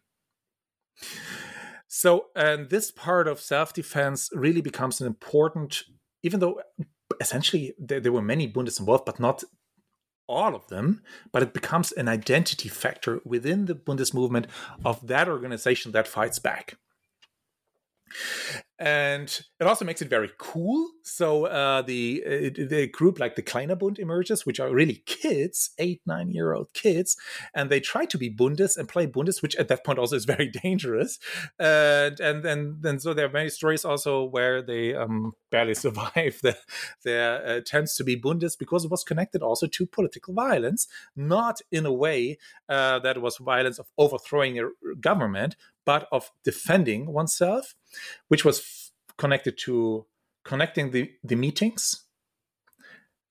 So, 1.87 2.27
and 2.35 2.71
this 2.71 2.91
part 2.91 3.29
of 3.29 3.41
self 3.41 3.73
defense 3.73 4.31
really 4.33 4.61
becomes 4.61 5.01
an 5.01 5.07
important, 5.07 5.83
even 6.23 6.41
though 6.41 6.61
essentially 7.21 7.75
there, 7.79 8.01
there 8.01 8.13
were 8.13 8.23
many 8.23 8.51
Bundists 8.51 8.81
involved, 8.81 9.05
but 9.05 9.21
not 9.21 9.45
all 10.27 10.55
of 10.55 10.67
them, 10.69 11.03
but 11.33 11.43
it 11.43 11.53
becomes 11.53 11.93
an 11.93 12.09
identity 12.09 12.69
factor 12.69 13.21
within 13.25 13.67
the 13.67 13.75
Bundes 13.75 14.15
movement 14.15 14.47
of 14.85 15.07
that 15.07 15.29
organization 15.29 15.93
that 15.93 16.09
fights 16.09 16.39
back 16.39 16.79
and 18.79 19.41
it 19.61 19.67
also 19.67 19.85
makes 19.85 20.03
it 20.03 20.09
very 20.09 20.31
cool. 20.39 20.91
So 21.03 21.47
uh, 21.47 21.83
the 21.83 22.23
the 22.57 22.89
group 22.89 23.21
like 23.21 23.37
the 23.37 23.43
Kleiner 23.43 23.77
Bund 23.77 23.99
emerges, 23.99 24.45
which 24.45 24.59
are 24.59 24.73
really 24.73 25.03
kids, 25.07 25.71
eight 25.79 26.01
nine 26.07 26.31
year 26.31 26.53
old 26.53 26.73
kids, 26.73 27.17
and 27.55 27.71
they 27.71 27.81
try 27.81 28.05
to 28.07 28.19
be 28.19 28.35
Bundists 28.35 28.77
and 28.77 28.89
play 28.89 29.07
Bundists, 29.07 29.43
which 29.43 29.55
at 29.57 29.69
that 29.69 29.85
point 29.85 29.99
also 29.99 30.17
is 30.17 30.25
very 30.25 30.49
dangerous. 30.63 31.19
And 31.59 32.19
and 32.19 32.83
then 32.83 32.99
so 32.99 33.15
there 33.15 33.27
are 33.27 33.33
many 33.33 33.51
stories 33.51 33.85
also 33.85 34.25
where 34.25 34.61
they 34.61 34.95
um, 34.95 35.35
barely 35.51 35.75
survive 35.87 36.41
the, 36.43 36.57
their 37.05 37.45
attempts 37.45 37.97
to 37.97 38.05
be 38.05 38.21
Bundists 38.21 38.59
because 38.59 38.85
it 38.85 38.91
was 38.91 39.05
connected 39.05 39.43
also 39.43 39.67
to 39.69 39.87
political 39.87 40.35
violence, 40.35 40.89
not 41.15 41.61
in 41.71 41.87
a 41.87 41.93
way 41.93 42.39
uh, 42.69 42.99
that 42.99 43.23
was 43.23 43.37
violence 43.37 43.79
of 43.79 43.87
overthrowing 43.99 44.59
a 44.59 44.65
government, 45.01 45.55
but 45.85 46.09
of 46.11 46.31
defending 46.43 47.13
oneself, 47.13 47.75
which 48.29 48.45
was 48.45 48.59
connected 49.19 49.59
to 49.59 50.07
connecting 50.45 50.91
the, 50.91 51.11
the 51.23 51.37
meetings 51.37 52.05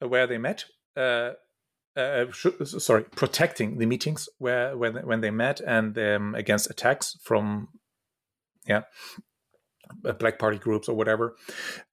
uh, 0.02 0.08
where 0.08 0.28
they 0.28 0.38
met. 0.38 0.66
Uh, 0.96 1.32
uh, 1.96 2.26
sorry, 2.32 3.04
protecting 3.16 3.78
the 3.78 3.86
meetings 3.86 4.28
where 4.40 4.76
when 4.76 4.96
when 5.06 5.22
they 5.22 5.30
met 5.30 5.62
and 5.62 5.98
um, 5.98 6.34
against 6.34 6.70
attacks 6.70 7.18
from 7.22 7.68
yeah 8.68 8.82
uh, 10.04 10.14
black 10.14 10.40
party 10.40 10.58
groups 10.58 10.90
or 10.90 10.96
whatever. 10.96 11.36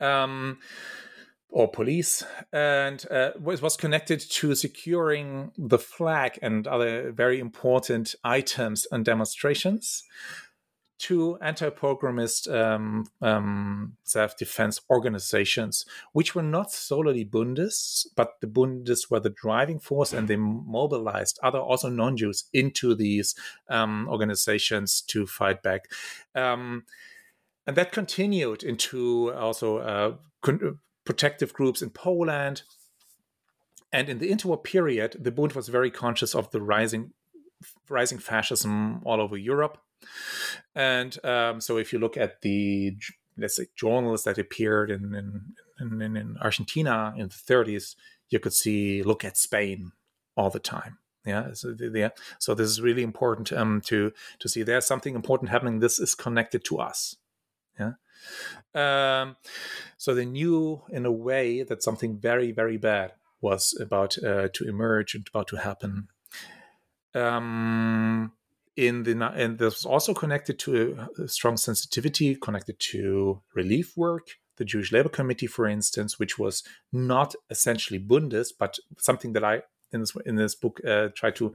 Um, 0.01 0.59
or 1.53 1.68
police, 1.68 2.22
and 2.53 3.05
uh, 3.11 3.32
it 3.34 3.61
was 3.61 3.76
connected 3.76 4.20
to 4.20 4.55
securing 4.55 5.51
the 5.59 5.80
flag 5.80 6.38
and 6.41 6.68
other 6.68 7.11
very 7.11 7.41
important 7.41 8.14
items 8.22 8.86
and 8.93 9.05
demonstrations 9.05 10.05
to 11.01 11.38
anti-pogromist 11.40 12.46
um, 12.55 13.07
um, 13.22 13.96
self-defense 14.05 14.80
organizations, 14.90 15.86
which 16.12 16.34
were 16.34 16.42
not 16.42 16.70
solely 16.70 17.24
Bundists, 17.24 18.07
but 18.16 18.40
the 18.40 18.46
Bundists 18.46 19.11
were 19.11 19.20
the 19.20 19.30
driving 19.30 19.80
force, 19.80 20.12
and 20.12 20.28
they 20.28 20.36
mobilized 20.36 21.38
other 21.42 21.59
also 21.59 21.88
non-Jews 21.88 22.44
into 22.53 22.94
these 22.94 23.34
um, 23.68 24.09
organizations 24.11 25.01
to 25.03 25.26
fight 25.26 25.62
back, 25.62 25.90
um, 26.34 26.84
and 27.66 27.76
that 27.76 27.92
continued 27.92 28.62
into 28.62 29.32
also 29.32 29.78
uh, 29.78 30.14
con- 30.42 30.78
protective 31.05 31.53
groups 31.53 31.82
in 31.82 31.90
Poland. 31.90 32.62
And 33.92 34.09
in 34.09 34.18
the 34.18 34.30
interwar 34.30 34.62
period, 34.62 35.16
the 35.18 35.32
Bund 35.32 35.53
was 35.53 35.68
very 35.68 35.90
conscious 35.90 36.34
of 36.34 36.51
the 36.51 36.61
rising 36.61 37.12
rising 37.88 38.18
fascism 38.18 39.03
all 39.05 39.20
over 39.20 39.36
Europe 39.36 39.78
and 40.74 41.24
um, 41.24 41.61
so 41.61 41.76
if 41.76 41.92
you 41.92 41.98
look 41.98 42.16
at 42.16 42.42
the 42.42 42.96
let's 43.36 43.57
say 43.57 43.66
journals 43.76 44.24
that 44.24 44.38
appeared 44.38 44.90
in 44.90 45.14
in, 45.80 46.03
in, 46.03 46.16
in 46.16 46.36
Argentina 46.40 47.14
in 47.16 47.28
the 47.28 47.34
30s, 47.34 47.96
you 48.28 48.38
could 48.38 48.53
see 48.53 49.03
look 49.03 49.24
at 49.24 49.36
Spain 49.36 49.92
all 50.36 50.51
the 50.51 50.59
time. 50.59 50.98
Yeah, 51.26 51.53
so, 51.53 51.76
yeah. 51.78 52.11
so 52.38 52.55
this 52.55 52.70
is 52.70 52.80
really 52.80 53.03
important 53.03 53.53
um, 53.53 53.82
to 53.82 54.12
to 54.38 54.48
see 54.48 54.62
there's 54.62 54.86
something 54.86 55.14
important 55.14 55.51
happening. 55.51 55.80
This 55.80 55.98
is 55.98 56.14
connected 56.14 56.64
to 56.64 56.78
us. 56.78 57.16
Yeah. 57.78 57.92
Um, 58.74 59.36
so 59.96 60.14
they 60.14 60.24
knew 60.24 60.82
in 60.90 61.05
a 61.05 61.12
way 61.12 61.62
that 61.62 61.82
something 61.82 62.18
very 62.18 62.53
very 62.53 62.78
bad 62.78 63.12
was 63.40 63.76
about 63.78 64.16
uh, 64.22 64.48
to 64.53 64.68
emerge 64.68 65.14
and 65.14 65.26
about 65.28 65.48
to 65.48 65.57
happen. 65.57 66.09
Um, 67.14 68.32
in 68.87 69.03
the 69.05 69.12
and 69.35 69.59
this 69.59 69.74
was 69.74 69.87
also 69.87 70.14
connected 70.14 70.59
to 70.61 70.70
a, 71.18 71.22
a 71.22 71.28
strong 71.28 71.57
sensitivity 71.57 72.35
connected 72.35 72.78
to 72.91 73.43
relief 73.55 73.97
work 73.97 74.28
the 74.61 74.64
Jewish 74.66 74.93
Labor 74.93 75.09
Committee, 75.09 75.47
for 75.47 75.66
instance, 75.66 76.18
which 76.18 76.39
was 76.39 76.62
not 76.93 77.35
essentially 77.49 77.99
Bundes, 77.99 78.53
but 78.53 78.78
something 78.99 79.33
that 79.33 79.43
I 79.43 79.62
in 79.93 80.01
this 80.01 80.12
in 80.26 80.37
this 80.37 80.55
book 80.55 80.81
uh, 80.87 81.09
try 81.14 81.31
to 81.33 81.55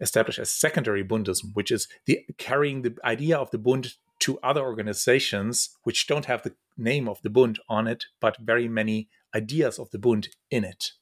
establish 0.00 0.38
as 0.38 0.50
secondary 0.50 1.04
Bundism, 1.04 1.54
which 1.54 1.70
is 1.70 1.88
the 2.06 2.20
carrying 2.38 2.82
the 2.82 2.96
idea 3.04 3.38
of 3.38 3.50
the 3.50 3.58
Bund 3.58 3.94
to 4.20 4.38
other 4.40 4.60
organizations 4.60 5.70
which 5.84 6.06
don't 6.06 6.26
have 6.26 6.42
the 6.42 6.54
name 6.76 7.08
of 7.08 7.22
the 7.22 7.30
Bund 7.30 7.58
on 7.68 7.86
it, 7.86 8.04
but 8.20 8.36
very 8.40 8.68
many 8.68 9.08
ideas 9.34 9.78
of 9.78 9.90
the 9.90 9.98
Bund 9.98 10.28
in 10.50 10.64
it. 10.64 10.92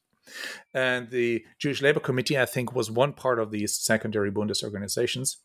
And 0.75 1.11
the 1.11 1.45
Jewish 1.59 1.83
Labor 1.83 2.01
Committee, 2.01 2.39
I 2.39 2.47
think, 2.47 2.75
was 2.75 2.91
one 2.91 3.13
part 3.13 3.39
of 3.39 3.51
these 3.51 3.79
secondary 3.79 4.31
Bundist 4.31 4.63
organizations 4.63 5.39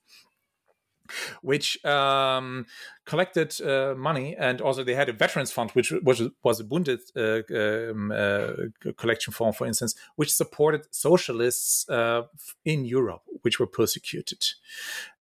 which 1.41 1.83
um, 1.85 2.65
collected 3.05 3.59
uh, 3.61 3.95
money, 3.95 4.35
and 4.37 4.61
also 4.61 4.83
they 4.83 4.95
had 4.95 5.09
a 5.09 5.13
veterans 5.13 5.51
fund, 5.51 5.71
which 5.71 5.91
was 6.03 6.21
was 6.43 6.59
a 6.59 6.63
Bundes 6.63 7.11
uh, 7.15 7.91
um, 7.91 8.11
uh, 8.11 8.91
collection 8.97 9.33
fund, 9.33 9.55
for 9.55 9.67
instance, 9.67 9.95
which 10.15 10.33
supported 10.33 10.87
socialists 10.91 11.87
uh, 11.89 12.23
in 12.63 12.85
Europe, 12.85 13.23
which 13.41 13.59
were 13.59 13.67
persecuted 13.67 14.43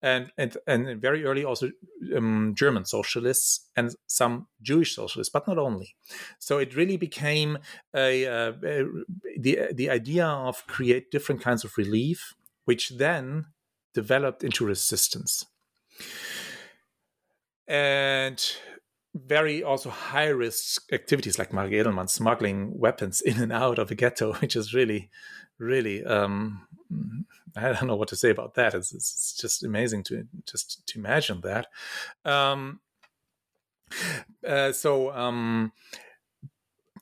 and 0.02 0.32
and 0.38 0.58
and 0.68 1.02
very 1.02 1.24
early 1.24 1.46
also 1.46 1.72
um, 2.16 2.54
German 2.56 2.86
socialists 2.86 3.70
and 3.76 3.96
some 4.08 4.48
Jewish 4.62 4.96
socialists, 4.96 5.32
but 5.32 5.48
not 5.48 5.58
only. 5.58 5.96
So 6.40 6.58
it 6.58 6.76
really 6.76 6.98
became 6.98 7.60
a, 7.96 8.26
uh, 8.26 8.54
a, 8.64 8.86
the 9.38 9.70
the 9.74 9.90
idea 9.90 10.26
of 10.26 10.66
create 10.68 11.12
different 11.12 11.42
kinds 11.42 11.64
of 11.64 11.78
relief, 11.78 12.34
which 12.66 12.90
then 12.98 13.48
developed 13.94 14.44
into 14.44 14.66
resistance. 14.66 15.46
And 17.68 18.44
very 19.14 19.64
also 19.64 19.90
high 19.90 20.28
risk 20.28 20.92
activities 20.94 21.38
like 21.38 21.54
Marek 21.54 21.74
Edelman 21.74 22.10
smuggling 22.10 22.78
weapons 22.78 23.22
in 23.22 23.42
and 23.42 23.52
out 23.52 23.80
of 23.80 23.92
a 23.92 23.96
ghetto, 23.96 24.34
which 24.40 24.56
is 24.56 24.74
really, 24.74 25.10
really 25.58 26.04
um, 26.06 26.68
I 27.56 27.74
don't 27.74 27.88
know 27.88 27.96
what 27.96 28.08
to 28.10 28.16
say 28.16 28.30
about 28.30 28.56
that. 28.56 28.74
It's, 28.74 28.94
it's 28.94 29.36
just 29.40 29.64
amazing 29.64 30.04
to 30.04 30.28
just 30.46 30.86
to 30.88 31.00
imagine 31.00 31.42
that. 31.42 31.68
Um, 32.24 32.80
uh, 34.48 34.72
so 34.72 35.12
um, 35.12 35.74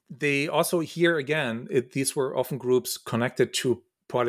they 0.10 0.47
also 0.47 0.80
here 0.80 1.18
again, 1.18 1.68
it, 1.70 1.91
these 1.91 2.16
were 2.16 2.36
often 2.36 2.58
groups 2.58 2.97
connected 2.97 3.54
to 3.56 3.84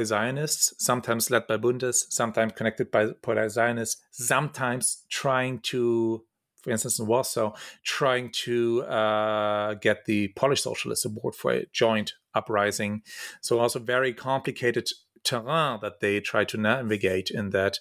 Zionists, 0.05 0.75
sometimes 0.79 1.31
led 1.31 1.47
by 1.47 1.57
Bundists, 1.57 2.13
sometimes 2.13 2.53
connected 2.53 2.91
by 2.91 3.49
Zionists, 3.49 4.03
sometimes 4.11 5.05
trying 5.09 5.61
to, 5.61 6.25
for 6.63 6.71
instance, 6.71 6.99
in 6.99 7.07
Warsaw, 7.07 7.55
trying 7.83 8.31
to 8.45 8.83
uh, 8.83 9.75
get 9.75 10.05
the 10.05 10.29
Polish 10.37 10.63
socialists 10.63 11.05
aboard 11.05 11.35
for 11.35 11.53
a 11.53 11.67
joint 11.73 12.13
uprising. 12.35 13.03
So 13.41 13.59
also 13.59 13.79
very 13.79 14.13
complicated 14.13 14.91
terrain 15.23 15.79
that 15.83 16.01
they 16.01 16.21
tried 16.21 16.49
to 16.49 16.57
navigate 16.57 17.31
in 17.31 17.51
that 17.51 17.79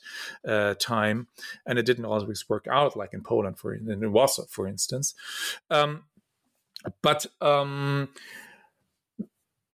uh, 0.48 0.74
time, 0.76 1.28
and 1.66 1.78
it 1.78 1.86
didn't 1.86 2.06
always 2.06 2.50
work 2.50 2.68
out, 2.68 2.96
like 2.98 3.14
in 3.14 3.22
Poland, 3.24 3.60
for 3.60 3.74
in 3.74 4.12
Warsaw, 4.12 4.46
for 4.50 4.68
instance. 4.68 5.14
Um, 5.70 6.04
but 7.02 7.26
um, 7.42 8.10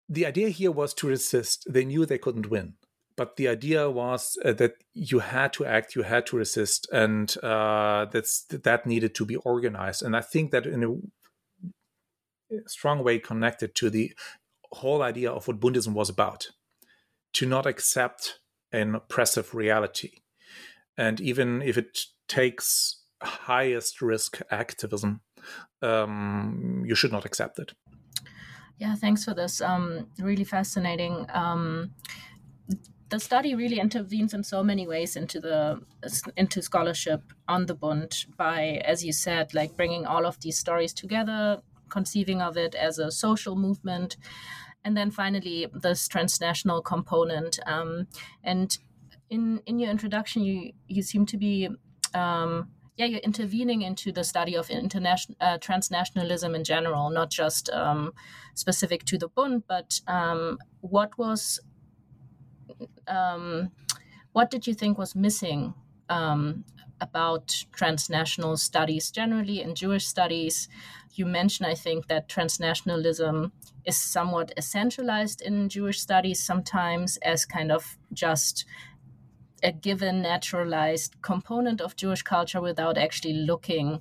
the 0.08 0.26
idea 0.26 0.50
here 0.50 0.72
was 0.72 0.94
to 0.96 1.08
resist. 1.08 1.66
They 1.70 1.86
knew 1.86 2.06
they 2.06 2.18
couldn't 2.18 2.50
win, 2.50 2.74
but 3.16 3.38
the 3.38 3.48
idea 3.48 3.90
was 3.90 4.38
uh, 4.44 4.54
that 4.54 4.76
you 4.94 5.20
had 5.20 5.54
to 5.54 5.66
act, 5.66 5.96
you 5.96 6.04
had 6.04 6.26
to 6.28 6.38
resist, 6.38 6.88
and 6.92 7.36
uh, 7.44 8.06
that's 8.06 8.44
that 8.46 8.86
needed 8.86 9.16
to 9.16 9.26
be 9.26 9.36
organized. 9.38 10.04
And 10.04 10.16
I 10.16 10.22
think 10.22 10.52
that 10.52 10.66
in 10.66 10.84
a 10.84 12.56
strong 12.68 13.04
way 13.04 13.20
connected 13.20 13.76
to 13.76 13.90
the 13.90 14.14
whole 14.72 15.02
idea 15.02 15.32
of 15.32 15.48
what 15.48 15.60
Bundism 15.60 15.94
was 15.94 16.10
about 16.10 16.48
to 17.34 17.46
not 17.46 17.66
accept 17.66 18.40
an 18.72 18.96
oppressive 18.96 19.54
reality. 19.54 20.12
And 20.98 21.20
even 21.20 21.62
if 21.62 21.78
it 21.78 22.00
takes 22.28 23.02
highest 23.22 24.02
risk 24.02 24.40
activism, 24.52 25.22
um, 25.82 26.84
you 26.86 26.96
should 26.96 27.12
not 27.12 27.26
accept 27.26 27.60
it. 27.60 27.74
Yeah, 28.78 28.96
thanks 28.96 29.24
for 29.24 29.34
this. 29.34 29.62
Um, 29.62 30.10
really 30.20 30.44
fascinating. 30.44 31.26
Um, 31.34 31.94
the 33.10 33.20
study 33.20 33.56
really 33.56 33.80
intervenes 33.80 34.34
in 34.34 34.44
so 34.44 34.64
many 34.64 34.88
ways 34.88 35.16
into 35.16 35.40
the 35.40 35.82
into 36.36 36.62
scholarship 36.62 37.22
on 37.48 37.68
the 37.68 37.76
Bund 37.76 38.26
by, 38.36 38.82
as 38.84 39.06
you 39.06 39.14
said, 39.14 39.54
like 39.54 39.78
bringing 39.78 40.06
all 40.06 40.26
of 40.26 40.40
these 40.42 40.58
stories 40.58 40.94
together, 40.94 41.62
conceiving 41.90 42.42
of 42.42 42.58
it 42.58 42.76
as 42.76 43.00
a 43.00 43.12
social 43.12 43.56
movement, 43.56 44.18
and 44.84 44.98
then 44.98 45.12
finally 45.12 45.68
this 45.74 46.08
transnational 46.08 46.82
component. 46.82 47.60
Um, 47.66 48.08
and 48.44 48.78
in 49.30 49.62
in 49.66 49.80
your 49.80 49.92
introduction, 49.92 50.44
you 50.44 50.74
you 50.88 51.02
seem 51.02 51.26
to 51.28 51.38
be 51.38 51.70
um, 52.14 52.72
yeah, 52.98 53.06
you're 53.06 53.20
intervening 53.20 53.82
into 53.82 54.12
the 54.12 54.24
study 54.24 54.56
of 54.56 54.70
international 54.70 55.38
uh, 55.42 55.58
transnationalism 55.58 56.56
in 56.56 56.64
general, 56.64 57.10
not 57.10 57.30
just 57.30 57.70
um, 57.70 58.14
specific 58.54 59.04
to 59.06 59.18
the 59.18 59.28
Bund, 59.28 59.64
but 59.68 60.00
um, 60.08 60.58
what 60.80 61.18
was 61.18 61.60
um, 63.08 63.72
what 64.32 64.50
did 64.50 64.66
you 64.66 64.74
think 64.74 64.98
was 64.98 65.16
missing 65.16 65.74
um, 66.10 66.64
about 67.02 67.66
transnational 67.74 68.58
studies 68.58 69.12
generally 69.12 69.62
and 69.62 69.76
Jewish 69.76 70.06
studies? 70.06 70.70
You 71.14 71.26
mentioned, 71.26 71.68
I 71.68 71.76
think, 71.76 72.08
that 72.08 72.30
transnationalism 72.30 73.52
is 73.86 73.98
somewhat 73.98 74.54
essentialized 74.58 75.42
in 75.42 75.70
Jewish 75.70 76.00
studies 76.00 76.44
sometimes 76.44 77.18
as 77.18 77.46
kind 77.46 77.72
of 77.72 77.98
just 78.14 78.66
a 79.66 79.72
given 79.72 80.22
naturalized 80.22 81.20
component 81.24 81.82
of 81.82 81.96
Jewish 81.96 82.22
culture 82.22 82.62
without 82.62 82.98
actually 82.98 83.34
looking 83.34 84.00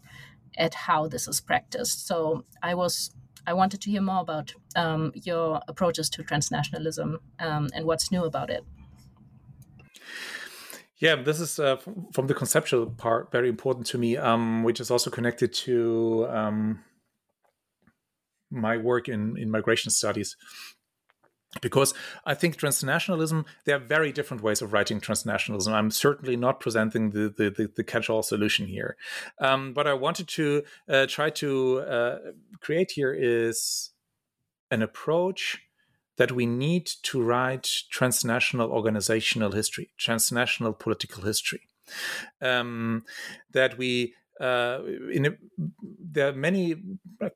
at 0.59 0.75
how 0.75 1.09
this 1.09 1.27
is 1.27 1.41
practiced. 1.41 2.07
So 2.07 2.45
I 2.63 2.75
was 2.75 3.11
I 3.47 3.55
wanted 3.55 3.81
to 3.83 3.91
hear 3.91 4.03
more 4.03 4.21
about 4.21 4.55
um, 4.77 5.13
your 5.15 5.61
approaches 5.69 6.09
to 6.11 6.23
transnationalism 6.23 7.19
um, 7.41 7.69
and 7.75 7.85
what's 7.87 8.11
new 8.13 8.25
about 8.25 8.51
it. 8.51 8.65
Yeah, 10.99 11.17
this 11.17 11.41
is 11.41 11.59
uh, 11.59 11.77
from 12.13 12.27
the 12.27 12.35
conceptual 12.35 12.87
part 12.87 13.33
very 13.33 13.49
important 13.49 13.87
to 13.89 13.99
me, 13.99 14.17
um, 14.17 14.63
which 14.63 14.81
is 14.81 14.91
also 14.91 15.11
connected 15.11 15.53
to 15.65 16.27
um, 16.31 16.85
my 18.51 18.77
work 18.77 19.09
in, 19.09 19.37
in 19.37 19.51
migration 19.51 19.91
studies 19.91 20.37
because 21.61 21.95
I 22.25 22.35
think 22.35 22.57
transnationalism, 22.57 23.45
there 23.65 23.77
are 23.77 23.81
very 23.81 24.13
different 24.13 24.43
ways 24.43 24.63
of 24.63 24.73
writing 24.73 25.01
transnationalism. 25.01 25.73
I'm 25.73 25.91
certainly 25.91 26.37
not 26.37 26.61
presenting 26.61 27.11
the, 27.11 27.33
the, 27.37 27.51
the, 27.51 27.71
the 27.77 27.85
catch 27.85 28.11
all 28.11 28.23
solution 28.23 28.67
here. 28.67 28.97
Um, 29.41 29.73
what 29.75 29.87
I 29.87 29.95
wanted 29.95 30.29
to 30.29 30.63
uh, 30.89 31.07
try 31.07 31.31
to 31.31 31.81
uh, 31.81 32.19
create 32.61 32.93
here 32.93 33.15
is 33.15 33.91
an 34.71 34.83
approach 34.83 35.59
that 36.17 36.33
we 36.33 36.47
need 36.47 36.87
to 37.03 37.23
write 37.23 37.69
transnational 37.91 38.71
organizational 38.71 39.53
history, 39.53 39.91
transnational 39.99 40.73
political 40.73 41.25
history. 41.25 41.63
Um, 42.41 43.05
that 43.53 43.77
we 43.77 44.15
uh, 44.41 44.81
in 45.13 45.27
a, 45.27 45.31
there 45.79 46.29
are 46.29 46.33
many 46.33 46.77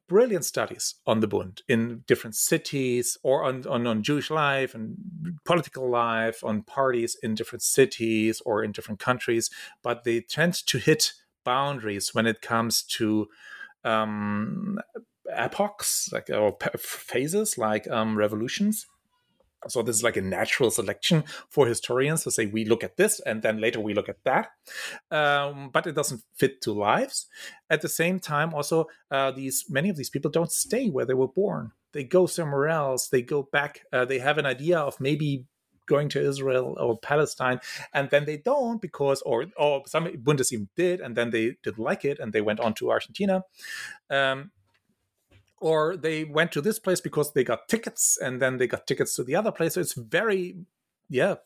brilliant 0.08 0.44
studies 0.44 0.96
on 1.06 1.20
the 1.20 1.28
Bund 1.28 1.62
in 1.68 2.02
different 2.06 2.34
cities 2.34 3.16
or 3.22 3.44
on, 3.44 3.66
on, 3.66 3.86
on 3.86 4.02
Jewish 4.02 4.30
life 4.30 4.74
and 4.74 4.96
political 5.44 5.88
life, 5.88 6.42
on 6.42 6.62
parties 6.62 7.16
in 7.22 7.34
different 7.34 7.62
cities 7.62 8.42
or 8.44 8.64
in 8.64 8.72
different 8.72 9.00
countries, 9.00 9.50
but 9.82 10.04
they 10.04 10.20
tend 10.20 10.54
to 10.66 10.78
hit 10.78 11.12
boundaries 11.44 12.14
when 12.14 12.26
it 12.26 12.40
comes 12.42 12.82
to 12.82 13.28
um, 13.84 14.78
epochs 15.32 16.10
like 16.12 16.28
or 16.30 16.56
phases 16.78 17.58
like 17.58 17.88
um, 17.90 18.16
revolutions 18.16 18.86
so 19.66 19.82
this 19.82 19.96
is 19.96 20.04
like 20.04 20.16
a 20.16 20.22
natural 20.22 20.70
selection 20.70 21.24
for 21.50 21.66
historians 21.66 22.22
to 22.24 22.30
say 22.30 22.46
we 22.46 22.64
look 22.64 22.84
at 22.84 22.96
this 22.96 23.20
and 23.20 23.42
then 23.42 23.60
later 23.60 23.80
we 23.80 23.94
look 23.94 24.08
at 24.08 24.22
that, 24.24 24.50
um, 25.10 25.70
but 25.72 25.86
it 25.86 25.94
doesn't 25.94 26.22
fit 26.34 26.60
to 26.62 26.72
lives. 26.72 27.26
At 27.68 27.82
the 27.82 27.88
same 27.88 28.20
time, 28.20 28.54
also 28.54 28.86
uh, 29.10 29.32
these 29.32 29.64
many 29.68 29.88
of 29.88 29.96
these 29.96 30.10
people 30.10 30.30
don't 30.30 30.52
stay 30.52 30.88
where 30.88 31.04
they 31.04 31.14
were 31.14 31.28
born. 31.28 31.72
They 31.92 32.04
go 32.04 32.26
somewhere 32.26 32.68
else. 32.68 33.08
They 33.08 33.22
go 33.22 33.48
back. 33.50 33.80
Uh, 33.92 34.04
they 34.04 34.18
have 34.18 34.38
an 34.38 34.46
idea 34.46 34.78
of 34.78 35.00
maybe 35.00 35.46
going 35.88 36.08
to 36.10 36.20
Israel 36.20 36.76
or 36.78 36.98
Palestine, 36.98 37.60
and 37.92 38.10
then 38.10 38.26
they 38.26 38.36
don't 38.36 38.80
because, 38.80 39.22
or 39.22 39.46
or 39.56 39.82
some 39.86 40.04
Bundesheer 40.22 40.68
did, 40.76 41.00
and 41.00 41.16
then 41.16 41.30
they 41.30 41.56
didn't 41.64 41.78
like 41.78 42.04
it, 42.04 42.18
and 42.20 42.32
they 42.32 42.42
went 42.42 42.60
on 42.60 42.74
to 42.74 42.90
Argentina. 42.90 43.42
Um, 44.10 44.52
or 45.60 45.96
they 45.96 46.24
went 46.24 46.52
to 46.52 46.60
this 46.60 46.78
place 46.78 47.00
because 47.00 47.32
they 47.32 47.44
got 47.44 47.68
tickets 47.68 48.18
and 48.20 48.40
then 48.40 48.58
they 48.58 48.66
got 48.66 48.86
tickets 48.86 49.14
to 49.16 49.24
the 49.24 49.36
other 49.36 49.52
place. 49.52 49.74
So 49.74 49.80
it's 49.80 49.94
very 49.94 50.56
yeah 51.08 51.36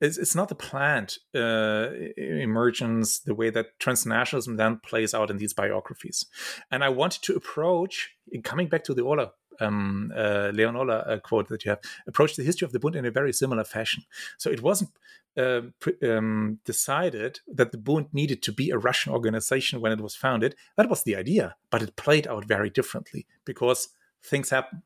it's, 0.00 0.18
it's 0.18 0.34
not 0.34 0.50
a 0.50 0.54
planned 0.54 1.18
uh, 1.34 1.88
emergence 2.16 3.18
the 3.18 3.34
way 3.34 3.50
that 3.50 3.78
transnationalism 3.78 4.56
then 4.56 4.80
plays 4.84 5.14
out 5.14 5.30
in 5.30 5.38
these 5.38 5.52
biographies. 5.52 6.26
And 6.70 6.84
i 6.84 6.88
wanted 6.88 7.22
to 7.22 7.34
approach 7.34 8.10
coming 8.42 8.68
back 8.68 8.84
to 8.84 8.94
the 8.94 9.02
ola 9.02 9.32
um, 9.60 10.12
uh, 10.16 10.50
Leon 10.52 10.76
Ola 10.76 10.98
uh, 10.98 11.18
quote 11.18 11.48
that 11.48 11.64
you 11.64 11.70
have 11.70 11.80
approached 12.06 12.36
the 12.36 12.42
history 12.42 12.66
of 12.66 12.72
the 12.72 12.78
Bund 12.78 12.96
in 12.96 13.04
a 13.04 13.10
very 13.10 13.32
similar 13.32 13.64
fashion. 13.64 14.04
So 14.38 14.50
it 14.50 14.62
wasn't 14.62 14.90
uh, 15.36 15.62
um, 16.02 16.60
decided 16.64 17.40
that 17.46 17.72
the 17.72 17.78
Bund 17.78 18.06
needed 18.12 18.42
to 18.42 18.52
be 18.52 18.70
a 18.70 18.78
Russian 18.78 19.12
organization 19.12 19.80
when 19.80 19.92
it 19.92 20.00
was 20.00 20.14
founded. 20.14 20.54
That 20.76 20.90
was 20.90 21.02
the 21.02 21.16
idea, 21.16 21.56
but 21.70 21.82
it 21.82 21.96
played 21.96 22.26
out 22.26 22.44
very 22.44 22.70
differently 22.70 23.26
because 23.44 23.88
things 24.22 24.50
happen. 24.50 24.82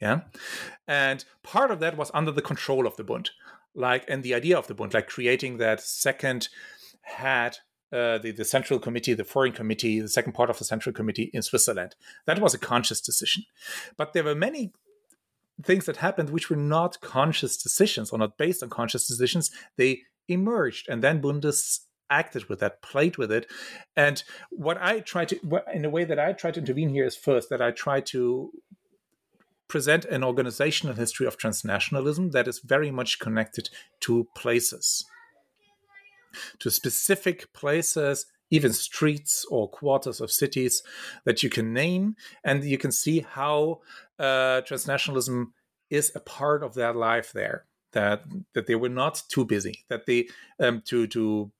Yeah. 0.00 0.20
And 0.86 1.24
part 1.42 1.70
of 1.70 1.80
that 1.80 1.96
was 1.96 2.10
under 2.14 2.32
the 2.32 2.42
control 2.42 2.86
of 2.86 2.96
the 2.96 3.04
Bund, 3.04 3.30
like, 3.74 4.04
and 4.08 4.22
the 4.22 4.34
idea 4.34 4.56
of 4.56 4.68
the 4.68 4.74
Bund, 4.74 4.94
like 4.94 5.08
creating 5.08 5.58
that 5.58 5.80
second 5.80 6.48
head 7.02 7.58
uh, 7.92 8.18
the, 8.18 8.32
the 8.32 8.44
central 8.44 8.78
committee, 8.78 9.14
the 9.14 9.24
foreign 9.24 9.52
committee, 9.52 10.00
the 10.00 10.08
second 10.08 10.32
part 10.32 10.50
of 10.50 10.58
the 10.58 10.64
central 10.64 10.92
committee 10.92 11.30
in 11.32 11.42
Switzerland. 11.42 11.94
That 12.26 12.40
was 12.40 12.54
a 12.54 12.58
conscious 12.58 13.00
decision. 13.00 13.44
But 13.96 14.12
there 14.12 14.24
were 14.24 14.34
many 14.34 14.72
things 15.62 15.86
that 15.86 15.96
happened 15.96 16.30
which 16.30 16.50
were 16.50 16.56
not 16.56 17.00
conscious 17.00 17.56
decisions 17.56 18.10
or 18.10 18.18
not 18.18 18.38
based 18.38 18.62
on 18.62 18.70
conscious 18.70 19.06
decisions. 19.06 19.50
They 19.76 20.02
emerged, 20.28 20.88
and 20.88 21.02
then 21.02 21.22
Bundists 21.22 21.80
acted 22.10 22.48
with 22.48 22.60
that, 22.60 22.82
played 22.82 23.16
with 23.16 23.30
it. 23.30 23.46
And 23.96 24.22
what 24.50 24.78
I 24.80 25.00
try 25.00 25.24
to, 25.26 25.62
in 25.72 25.84
a 25.84 25.90
way 25.90 26.04
that 26.04 26.18
I 26.18 26.32
try 26.32 26.50
to 26.50 26.60
intervene 26.60 26.90
here 26.90 27.04
is 27.04 27.16
first 27.16 27.50
that 27.50 27.60
I 27.60 27.70
try 27.70 28.00
to 28.02 28.50
present 29.68 30.06
an 30.06 30.24
organizational 30.24 30.96
history 30.96 31.26
of 31.26 31.38
transnationalism 31.38 32.32
that 32.32 32.48
is 32.48 32.60
very 32.60 32.90
much 32.90 33.18
connected 33.18 33.68
to 34.00 34.26
places, 34.34 35.04
to 36.60 36.70
specific 36.70 37.52
places 37.52 38.26
even 38.50 38.72
streets 38.72 39.44
or 39.50 39.68
quarters 39.68 40.20
of 40.20 40.30
cities 40.30 40.82
that 41.24 41.42
you 41.42 41.50
can 41.50 41.72
name, 41.72 42.16
and 42.44 42.64
you 42.64 42.78
can 42.78 42.92
see 42.92 43.20
how 43.20 43.80
uh, 44.18 44.62
transnationalism 44.62 45.46
is 45.90 46.12
a 46.14 46.20
part 46.20 46.62
of 46.62 46.74
their 46.74 46.92
life 46.92 47.32
there. 47.32 47.64
That 47.92 48.24
that 48.54 48.66
they 48.66 48.74
were 48.74 48.90
not 48.90 49.22
too 49.28 49.44
busy. 49.44 49.84
That 49.88 50.06
they 50.06 50.28
um, 50.60 50.82
to 50.86 51.06
to 51.08 51.50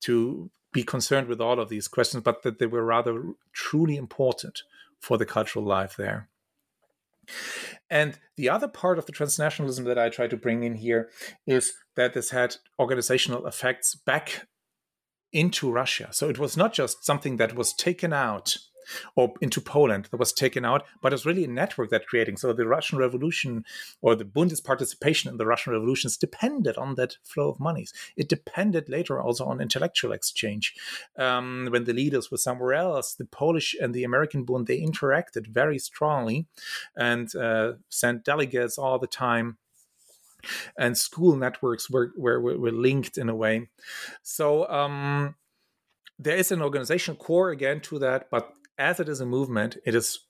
to 0.00 0.50
be 0.72 0.82
concerned 0.82 1.28
with 1.28 1.40
all 1.40 1.60
of 1.60 1.68
these 1.68 1.88
questions, 1.88 2.22
but 2.22 2.42
that 2.42 2.58
they 2.58 2.66
were 2.66 2.84
rather 2.84 3.22
truly 3.52 3.96
important 3.96 4.62
for 5.00 5.18
the 5.18 5.26
cultural 5.26 5.64
life 5.64 5.96
there. 5.96 6.28
And 7.90 8.18
the 8.36 8.48
other 8.48 8.68
part 8.68 8.98
of 8.98 9.06
the 9.06 9.12
transnationalism 9.12 9.84
that 9.84 9.98
I 9.98 10.08
try 10.08 10.26
to 10.26 10.36
bring 10.36 10.62
in 10.62 10.74
here 10.74 11.10
is 11.46 11.72
that 11.94 12.14
this 12.14 12.30
had 12.30 12.56
organizational 12.78 13.46
effects 13.46 13.94
back 13.94 14.46
into 15.32 15.70
Russia. 15.70 16.08
So 16.12 16.28
it 16.28 16.38
was 16.38 16.56
not 16.56 16.72
just 16.72 17.04
something 17.04 17.36
that 17.36 17.54
was 17.54 17.72
taken 17.72 18.12
out 18.12 18.56
or 19.14 19.34
into 19.40 19.60
Poland 19.60 20.08
that 20.10 20.18
was 20.18 20.32
taken 20.32 20.64
out, 20.64 20.84
but 21.00 21.12
it's 21.12 21.26
really 21.26 21.44
a 21.44 21.48
network 21.48 21.90
that 21.90 22.06
creating. 22.06 22.36
So 22.36 22.52
the 22.52 22.66
Russian 22.66 22.98
Revolution 22.98 23.64
or 24.00 24.14
the 24.14 24.24
Bundist 24.24 24.64
participation 24.64 25.30
in 25.30 25.36
the 25.36 25.46
Russian 25.46 25.72
revolutions 25.72 26.16
depended 26.16 26.76
on 26.76 26.94
that 26.96 27.16
flow 27.24 27.48
of 27.50 27.60
monies. 27.60 27.92
It 28.16 28.28
depended 28.28 28.88
later 28.88 29.20
also 29.20 29.44
on 29.44 29.60
intellectual 29.60 30.12
exchange. 30.12 30.74
Um, 31.18 31.68
when 31.70 31.84
the 31.84 31.92
leaders 31.92 32.30
were 32.30 32.38
somewhere 32.38 32.74
else, 32.74 33.14
the 33.14 33.24
Polish 33.24 33.74
and 33.80 33.94
the 33.94 34.04
American 34.04 34.44
Bund 34.44 34.66
they 34.66 34.80
interacted 34.80 35.46
very 35.46 35.78
strongly 35.78 36.46
and 36.96 37.34
uh, 37.34 37.74
sent 37.88 38.24
delegates 38.24 38.78
all 38.78 38.98
the 38.98 39.06
time 39.06 39.58
and 40.78 40.96
school 40.96 41.36
networks 41.36 41.90
were, 41.90 42.12
were, 42.16 42.40
were 42.40 42.72
linked 42.72 43.18
in 43.18 43.28
a 43.28 43.34
way. 43.34 43.68
So 44.22 44.68
um, 44.68 45.34
there 46.18 46.36
is 46.36 46.52
an 46.52 46.62
organizational 46.62 47.18
core 47.18 47.50
again 47.50 47.80
to 47.82 47.98
that, 48.00 48.30
but 48.30 48.52
as 48.78 49.00
it 49.00 49.08
is 49.08 49.20
a 49.20 49.26
movement, 49.26 49.76
it 49.84 49.94
is 49.94 50.20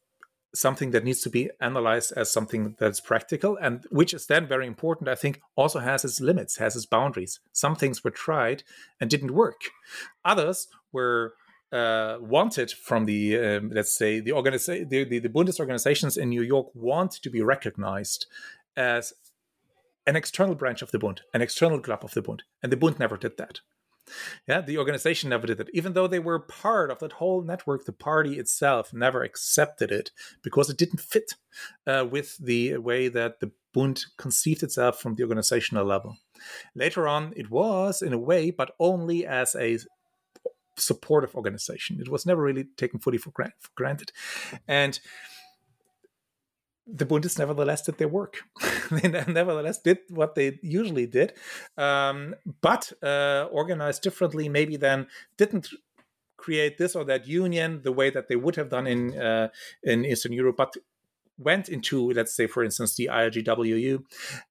something 0.54 0.90
that 0.90 1.04
needs 1.04 1.20
to 1.22 1.30
be 1.30 1.50
analyzed 1.60 2.12
as 2.16 2.32
something 2.32 2.74
that's 2.78 3.00
practical 3.00 3.58
and 3.60 3.84
which 3.90 4.14
is 4.14 4.26
then 4.26 4.46
very 4.46 4.66
important 4.66 5.06
i 5.06 5.14
think 5.14 5.42
also 5.54 5.80
has 5.80 6.02
its 6.02 6.18
limits 6.18 6.56
has 6.56 6.74
its 6.74 6.86
boundaries 6.86 7.40
some 7.52 7.76
things 7.76 8.02
were 8.02 8.10
tried 8.10 8.62
and 8.98 9.10
didn't 9.10 9.32
work 9.32 9.64
others 10.24 10.68
were 10.92 11.34
uh, 11.72 12.16
wanted 12.20 12.70
from 12.70 13.04
the 13.06 13.36
um, 13.36 13.70
let's 13.74 13.92
say 13.92 14.20
the, 14.20 14.30
organiza- 14.30 14.88
the, 14.88 15.04
the, 15.04 15.18
the 15.18 15.56
organizations 15.60 16.16
in 16.16 16.28
New 16.28 16.42
York 16.42 16.68
want 16.74 17.12
to 17.12 17.28
be 17.28 17.42
recognized 17.42 18.26
as 18.76 19.12
an 20.06 20.16
external 20.16 20.54
branch 20.54 20.82
of 20.82 20.92
the 20.92 20.98
Bund, 20.98 21.22
an 21.34 21.42
external 21.42 21.80
club 21.80 22.04
of 22.04 22.14
the 22.14 22.22
Bund. 22.22 22.44
And 22.62 22.70
the 22.70 22.76
Bund 22.76 22.98
never 22.98 23.16
did 23.16 23.36
that. 23.38 23.60
Yeah, 24.46 24.60
the 24.60 24.78
organization 24.78 25.30
never 25.30 25.46
did 25.46 25.60
it. 25.60 25.68
Even 25.72 25.92
though 25.92 26.06
they 26.06 26.18
were 26.18 26.38
part 26.38 26.90
of 26.90 27.00
that 27.00 27.12
whole 27.12 27.42
network, 27.42 27.84
the 27.84 27.92
party 27.92 28.38
itself 28.38 28.92
never 28.92 29.22
accepted 29.22 29.90
it 29.90 30.10
because 30.42 30.70
it 30.70 30.78
didn't 30.78 31.00
fit 31.00 31.34
uh, 31.86 32.06
with 32.08 32.36
the 32.38 32.76
way 32.76 33.08
that 33.08 33.40
the 33.40 33.50
Bund 33.74 34.06
conceived 34.16 34.62
itself 34.62 35.00
from 35.00 35.16
the 35.16 35.22
organizational 35.22 35.84
level. 35.84 36.16
Later 36.74 37.06
on, 37.06 37.34
it 37.36 37.50
was 37.50 38.00
in 38.00 38.12
a 38.12 38.18
way, 38.18 38.50
but 38.50 38.74
only 38.78 39.26
as 39.26 39.54
a 39.54 39.78
supportive 40.78 41.34
organization. 41.34 42.00
It 42.00 42.08
was 42.08 42.26
never 42.26 42.42
really 42.42 42.64
taken 42.76 43.00
fully 43.00 43.18
for, 43.18 43.30
for 43.30 43.70
granted. 43.74 44.12
And 44.68 44.98
the 46.86 47.06
Bundists 47.06 47.38
nevertheless 47.38 47.82
did 47.82 47.98
their 47.98 48.08
work. 48.08 48.42
they 48.90 49.08
nevertheless 49.08 49.80
did 49.80 49.98
what 50.08 50.34
they 50.34 50.58
usually 50.62 51.06
did, 51.06 51.32
um, 51.76 52.34
but 52.60 52.92
uh, 53.02 53.48
organized 53.50 54.02
differently, 54.02 54.48
maybe 54.48 54.76
then 54.76 55.06
didn't 55.36 55.68
create 56.36 56.78
this 56.78 56.94
or 56.94 57.04
that 57.04 57.26
union 57.26 57.80
the 57.82 57.92
way 57.92 58.10
that 58.10 58.28
they 58.28 58.36
would 58.36 58.56
have 58.56 58.68
done 58.68 58.86
in 58.86 59.18
uh, 59.18 59.48
in 59.82 60.04
Eastern 60.04 60.32
Europe, 60.32 60.56
but 60.56 60.76
went 61.38 61.68
into, 61.68 62.10
let's 62.12 62.34
say, 62.34 62.46
for 62.46 62.64
instance, 62.64 62.94
the 62.94 63.10
ILGWU, 63.12 64.02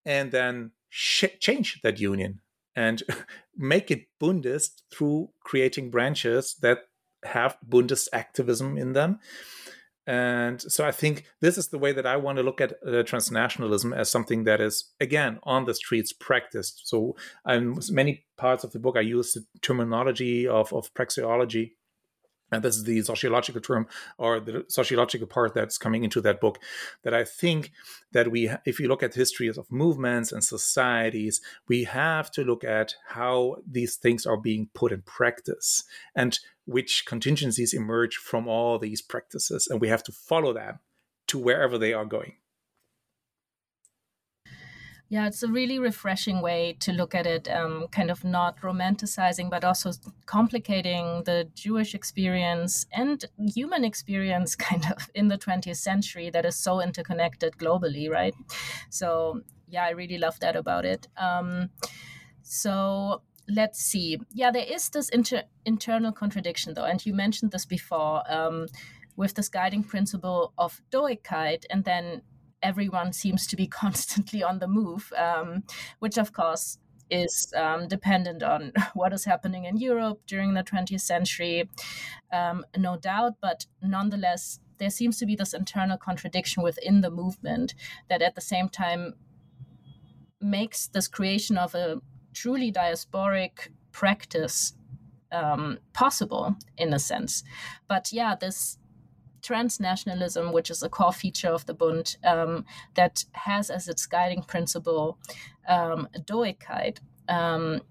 and 0.05 0.31
then 0.31 0.71
sh- 0.89 1.37
change 1.39 1.81
that 1.81 1.99
union 1.99 2.41
and 2.75 3.03
make 3.57 3.89
it 3.89 4.07
Bundes 4.19 4.71
through 4.91 5.29
creating 5.43 5.89
branches 5.89 6.55
that 6.61 6.79
have 7.23 7.57
Bundist 7.67 8.07
activism 8.13 8.77
in 8.77 8.93
them 8.93 9.19
and 10.07 10.61
so 10.61 10.85
I 10.85 10.91
think 10.91 11.25
this 11.41 11.57
is 11.57 11.69
the 11.69 11.79
way 11.79 11.91
that 11.91 12.05
I 12.05 12.17
want 12.17 12.37
to 12.37 12.43
look 12.43 12.61
at 12.61 12.73
uh, 12.85 13.03
transnationalism 13.03 13.95
as 13.95 14.09
something 14.09 14.43
that 14.43 14.61
is, 14.61 14.93
again, 14.99 15.39
on 15.43 15.65
the 15.65 15.73
streets 15.73 16.13
practiced. 16.13 16.87
So 16.87 17.15
in 17.47 17.79
many 17.91 18.25
parts 18.37 18.63
of 18.63 18.71
the 18.71 18.79
book, 18.79 18.97
I 18.97 19.01
use 19.01 19.33
the 19.33 19.45
terminology 19.61 20.47
of, 20.47 20.71
of 20.73 20.93
praxeology. 20.93 21.71
And 22.51 22.63
this 22.63 22.77
is 22.77 22.83
the 22.83 23.01
sociological 23.01 23.61
term 23.61 23.87
or 24.17 24.39
the 24.39 24.65
sociological 24.67 25.27
part 25.27 25.53
that's 25.53 25.77
coming 25.77 26.03
into 26.03 26.21
that 26.21 26.39
book. 26.39 26.59
That 27.03 27.13
I 27.13 27.23
think 27.23 27.71
that 28.11 28.31
we, 28.31 28.51
if 28.65 28.79
you 28.79 28.87
look 28.87 29.03
at 29.03 29.15
histories 29.15 29.57
of 29.57 29.71
movements 29.71 30.31
and 30.31 30.43
societies, 30.43 31.41
we 31.67 31.85
have 31.85 32.31
to 32.31 32.43
look 32.43 32.63
at 32.63 32.95
how 33.07 33.57
these 33.69 33.95
things 33.95 34.25
are 34.25 34.37
being 34.37 34.69
put 34.73 34.91
in 34.91 35.01
practice. 35.01 35.83
And 36.15 36.37
which 36.65 37.05
contingencies 37.05 37.73
emerge 37.73 38.15
from 38.17 38.47
all 38.47 38.79
these 38.79 39.01
practices, 39.01 39.67
and 39.69 39.79
we 39.79 39.87
have 39.87 40.03
to 40.03 40.11
follow 40.11 40.53
them 40.53 40.79
to 41.27 41.37
wherever 41.37 41.77
they 41.77 41.93
are 41.93 42.05
going. 42.05 42.33
Yeah, 45.07 45.27
it's 45.27 45.43
a 45.43 45.47
really 45.47 45.77
refreshing 45.77 46.41
way 46.41 46.75
to 46.79 46.91
look 46.91 47.13
at 47.13 47.27
it, 47.27 47.47
um, 47.47 47.87
kind 47.91 48.09
of 48.09 48.23
not 48.23 48.59
romanticizing, 48.61 49.51
but 49.51 49.63
also 49.63 49.91
complicating 50.25 51.23
the 51.25 51.47
Jewish 51.53 51.93
experience 51.93 52.87
and 52.91 53.23
human 53.37 53.85
experience, 53.85 54.55
kind 54.55 54.83
of 54.91 55.09
in 55.13 55.27
the 55.27 55.37
20th 55.37 55.77
century 55.77 56.31
that 56.31 56.45
is 56.45 56.55
so 56.55 56.81
interconnected 56.81 57.57
globally, 57.57 58.09
right? 58.09 58.33
So, 58.89 59.41
yeah, 59.67 59.85
I 59.85 59.91
really 59.91 60.17
love 60.17 60.39
that 60.39 60.55
about 60.55 60.85
it. 60.85 61.07
Um, 61.17 61.69
so, 62.41 63.21
let's 63.47 63.79
see. 63.79 64.19
Yeah, 64.31 64.49
there 64.49 64.65
is 64.65 64.89
this 64.89 65.09
inter- 65.09 65.43
internal 65.65 66.13
contradiction, 66.13 66.73
though, 66.73 66.85
and 66.85 67.05
you 67.05 67.13
mentioned 67.13 67.51
this 67.51 67.65
before 67.65 68.23
um, 68.27 68.65
with 69.17 69.35
this 69.35 69.49
guiding 69.49 69.83
principle 69.83 70.51
of 70.57 70.81
doikayt, 70.91 71.65
and 71.69 71.83
then 71.83 72.23
everyone 72.65 73.13
seems 73.13 73.45
to 73.47 73.55
be 73.55 73.67
constantly 73.83 74.43
on 74.43 74.59
the 74.59 74.67
move, 74.67 75.13
um, 75.15 75.63
which, 75.99 76.17
of 76.17 76.33
course, 76.33 76.79
is 77.11 77.53
um, 77.55 77.87
dependent 77.87 78.41
on 78.41 78.71
what 78.93 79.13
is 79.13 79.25
happening 79.25 79.65
in 79.65 79.77
Europe 79.77 80.19
during 80.25 80.55
the 80.55 80.63
20th 80.63 81.01
century, 81.01 81.69
um, 82.33 82.65
no 82.75 82.97
doubt, 82.97 83.33
but 83.39 83.67
nonetheless, 83.81 84.59
there 84.77 84.89
seems 84.89 85.17
to 85.17 85.25
be 85.25 85.35
this 85.35 85.53
internal 85.53 85.97
contradiction 85.97 86.63
within 86.63 87.01
the 87.01 87.09
movement 87.09 87.75
that 88.09 88.21
at 88.21 88.35
the 88.35 88.41
same 88.41 88.67
time 88.67 89.13
makes 90.41 90.87
this 90.87 91.07
creation 91.07 91.57
of 91.57 91.75
a 91.75 92.01
truly 92.33 92.71
diasporic 92.71 93.69
practice 93.91 94.73
um, 95.31 95.77
possible 95.93 96.55
in 96.77 96.93
a 96.93 96.99
sense. 96.99 97.43
But 97.87 98.11
yeah, 98.11 98.35
this 98.35 98.77
transnationalism, 99.45 100.53
which 100.53 100.69
is 100.69 100.83
a 100.83 100.89
core 100.89 101.13
feature 101.13 101.49
of 101.49 101.65
the 101.65 101.73
Bund, 101.73 102.17
um, 102.23 102.65
that 102.95 103.25
has 103.33 103.69
as 103.69 103.87
its 103.87 104.05
guiding 104.05 104.43
principle 104.43 105.17
um, 105.67 106.07
doikayt. 106.25 106.97
Um, 107.29 107.81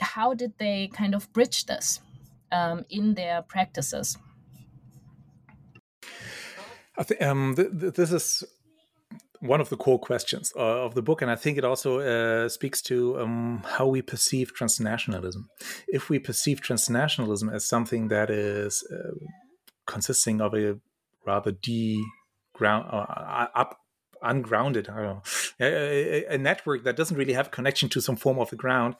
how 0.00 0.34
did 0.34 0.52
they 0.58 0.88
kind 0.88 1.14
of 1.14 1.32
bridge 1.32 1.66
this 1.66 2.00
um, 2.50 2.84
in 2.90 3.14
their 3.14 3.42
practices? 3.42 4.18
I 6.98 7.02
think 7.04 7.22
um, 7.22 7.54
th- 7.56 7.70
th- 7.80 7.94
this 7.94 8.12
is 8.12 8.44
one 9.40 9.60
of 9.60 9.68
the 9.70 9.76
core 9.76 9.98
questions 9.98 10.52
uh, 10.56 10.84
of 10.84 10.94
the 10.94 11.02
book, 11.02 11.22
and 11.22 11.30
I 11.30 11.36
think 11.36 11.58
it 11.58 11.64
also 11.64 11.98
uh, 11.98 12.48
speaks 12.48 12.80
to 12.82 13.20
um, 13.20 13.62
how 13.64 13.86
we 13.86 14.02
perceive 14.02 14.52
transnationalism. 14.54 15.46
If 15.88 16.10
we 16.10 16.18
perceive 16.18 16.60
transnationalism 16.60 17.52
as 17.52 17.64
something 17.64 18.08
that 18.08 18.30
is 18.30 18.86
uh, 18.92 19.14
consisting 19.86 20.40
of 20.40 20.54
a 20.54 20.78
rather 21.26 21.52
de 21.52 22.02
ground 22.52 22.86
uh, 22.90 23.46
up 23.54 23.78
ungrounded 24.22 24.88
I 24.88 24.96
don't 24.96 25.04
know, 25.04 25.22
a, 25.60 26.24
a, 26.34 26.38
network 26.38 26.84
that 26.84 26.96
doesn't 26.96 27.16
really 27.16 27.32
have 27.32 27.50
connection 27.50 27.88
to 27.88 28.00
some 28.00 28.14
form 28.14 28.38
of 28.38 28.50
the 28.50 28.56
ground 28.56 28.94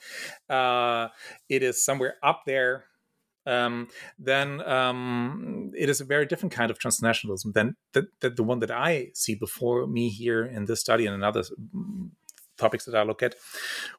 uh, 0.49 1.07
it 1.47 1.63
is 1.63 1.83
somewhere 1.83 2.15
up 2.21 2.41
there 2.45 2.85
um, 3.45 3.89
then 4.17 4.61
um, 4.61 5.71
it 5.77 5.89
is 5.89 5.99
a 5.99 6.05
very 6.05 6.25
different 6.25 6.53
kind 6.53 6.71
of 6.71 6.79
transnationalism 6.79 7.53
than 7.53 7.75
the, 7.91 8.07
the, 8.21 8.29
the, 8.29 8.43
one 8.43 8.59
that 8.59 8.71
I 8.71 9.09
see 9.13 9.35
before 9.35 9.85
me 9.85 10.09
here 10.09 10.45
in 10.45 10.65
this 10.65 10.79
study 10.79 11.05
and 11.05 11.15
in 11.15 11.23
other 11.23 11.41
mm, 11.41 12.09
topics 12.57 12.85
that 12.85 12.95
I 12.95 13.03
look 13.03 13.21
at, 13.21 13.35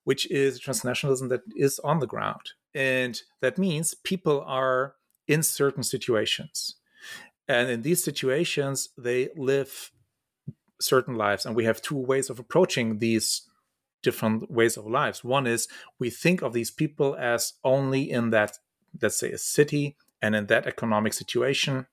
which 0.05 0.31
is 0.31 0.61
transnationalism 0.61 1.29
that 1.29 1.43
is 1.57 1.79
on 1.81 1.99
the 1.99 2.07
ground. 2.07 2.53
And 2.75 3.21
that 3.41 3.59
means 3.59 3.95
people 3.95 4.43
are 4.47 4.95
in 5.27 5.43
certain 5.43 5.83
situations. 5.83 6.77
And 7.47 7.71
in 7.71 7.83
these 7.83 8.03
situations, 8.03 8.91
they 8.97 9.29
live 9.37 9.91
certain 10.81 11.15
lives. 11.15 11.47
And 11.47 11.55
we 11.55 11.65
have 11.65 11.83
two 11.83 11.97
ways 11.97 12.31
of 12.31 12.39
approaching 12.39 12.99
these 12.99 13.49
different 14.03 14.51
ways 14.51 14.77
of 14.77 14.87
lives. 14.87 15.25
One 15.25 15.47
is 15.47 15.69
we 15.99 16.11
think 16.11 16.43
of 16.43 16.53
these 16.53 16.71
people 16.71 17.17
as 17.17 17.55
only 17.65 18.11
in 18.11 18.31
that 18.31 18.59
let's 19.01 19.17
say, 19.17 19.33
a 19.33 19.39
city, 19.39 19.97
and 20.23 20.35
in 20.35 20.47
that 20.47 20.67
economic 20.67 21.13
situation, 21.13 21.87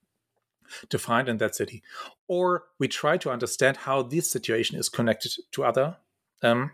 defined 0.89 1.27
in 1.27 1.38
that 1.38 1.55
city. 1.55 1.84
Or 2.27 2.65
we 2.79 2.88
try 2.88 3.17
to 3.17 3.29
understand 3.29 3.77
how 3.77 4.03
this 4.03 4.29
situation 4.29 4.77
is 4.77 4.89
connected 4.89 5.34
to 5.51 5.63
other 5.63 5.97
um, 6.41 6.71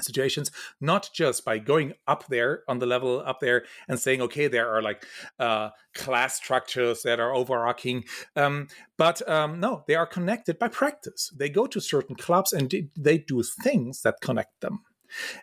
situations, 0.00 0.50
not 0.80 1.10
just 1.12 1.44
by 1.44 1.58
going 1.58 1.94
up 2.06 2.26
there 2.28 2.62
on 2.68 2.78
the 2.78 2.86
level 2.86 3.20
up 3.24 3.40
there 3.40 3.64
and 3.88 3.98
saying, 3.98 4.20
okay, 4.22 4.48
there 4.48 4.68
are 4.68 4.82
like 4.82 5.04
uh, 5.38 5.70
class 5.94 6.36
structures 6.36 7.02
that 7.02 7.20
are 7.20 7.34
overarching, 7.34 8.04
um, 8.36 8.68
but 8.96 9.26
um, 9.28 9.60
no, 9.60 9.84
they 9.86 9.94
are 9.94 10.06
connected 10.06 10.58
by 10.58 10.68
practice. 10.68 11.32
They 11.36 11.48
go 11.48 11.66
to 11.66 11.80
certain 11.80 12.16
clubs 12.16 12.52
and 12.52 12.72
they 12.96 13.18
do 13.18 13.42
things 13.42 14.02
that 14.02 14.20
connect 14.20 14.60
them. 14.60 14.80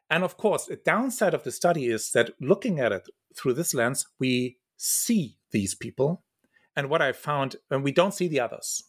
And 0.10 0.24
of 0.24 0.38
course, 0.38 0.66
the 0.66 0.76
downside 0.76 1.34
of 1.34 1.44
the 1.44 1.52
study 1.52 1.88
is 1.88 2.12
that 2.12 2.32
looking 2.40 2.80
at 2.80 2.92
it 2.92 3.08
through 3.36 3.54
this 3.54 3.74
lens, 3.74 4.06
we 4.20 4.58
see 4.78 5.38
these 5.52 5.76
people. 5.76 6.24
And 6.76 6.90
what 6.90 7.02
I 7.02 7.14
found, 7.14 7.56
and 7.72 7.84
we 7.84 7.92
don't 7.92 8.14
see 8.14 8.28
the 8.28 8.40
others. 8.40 8.84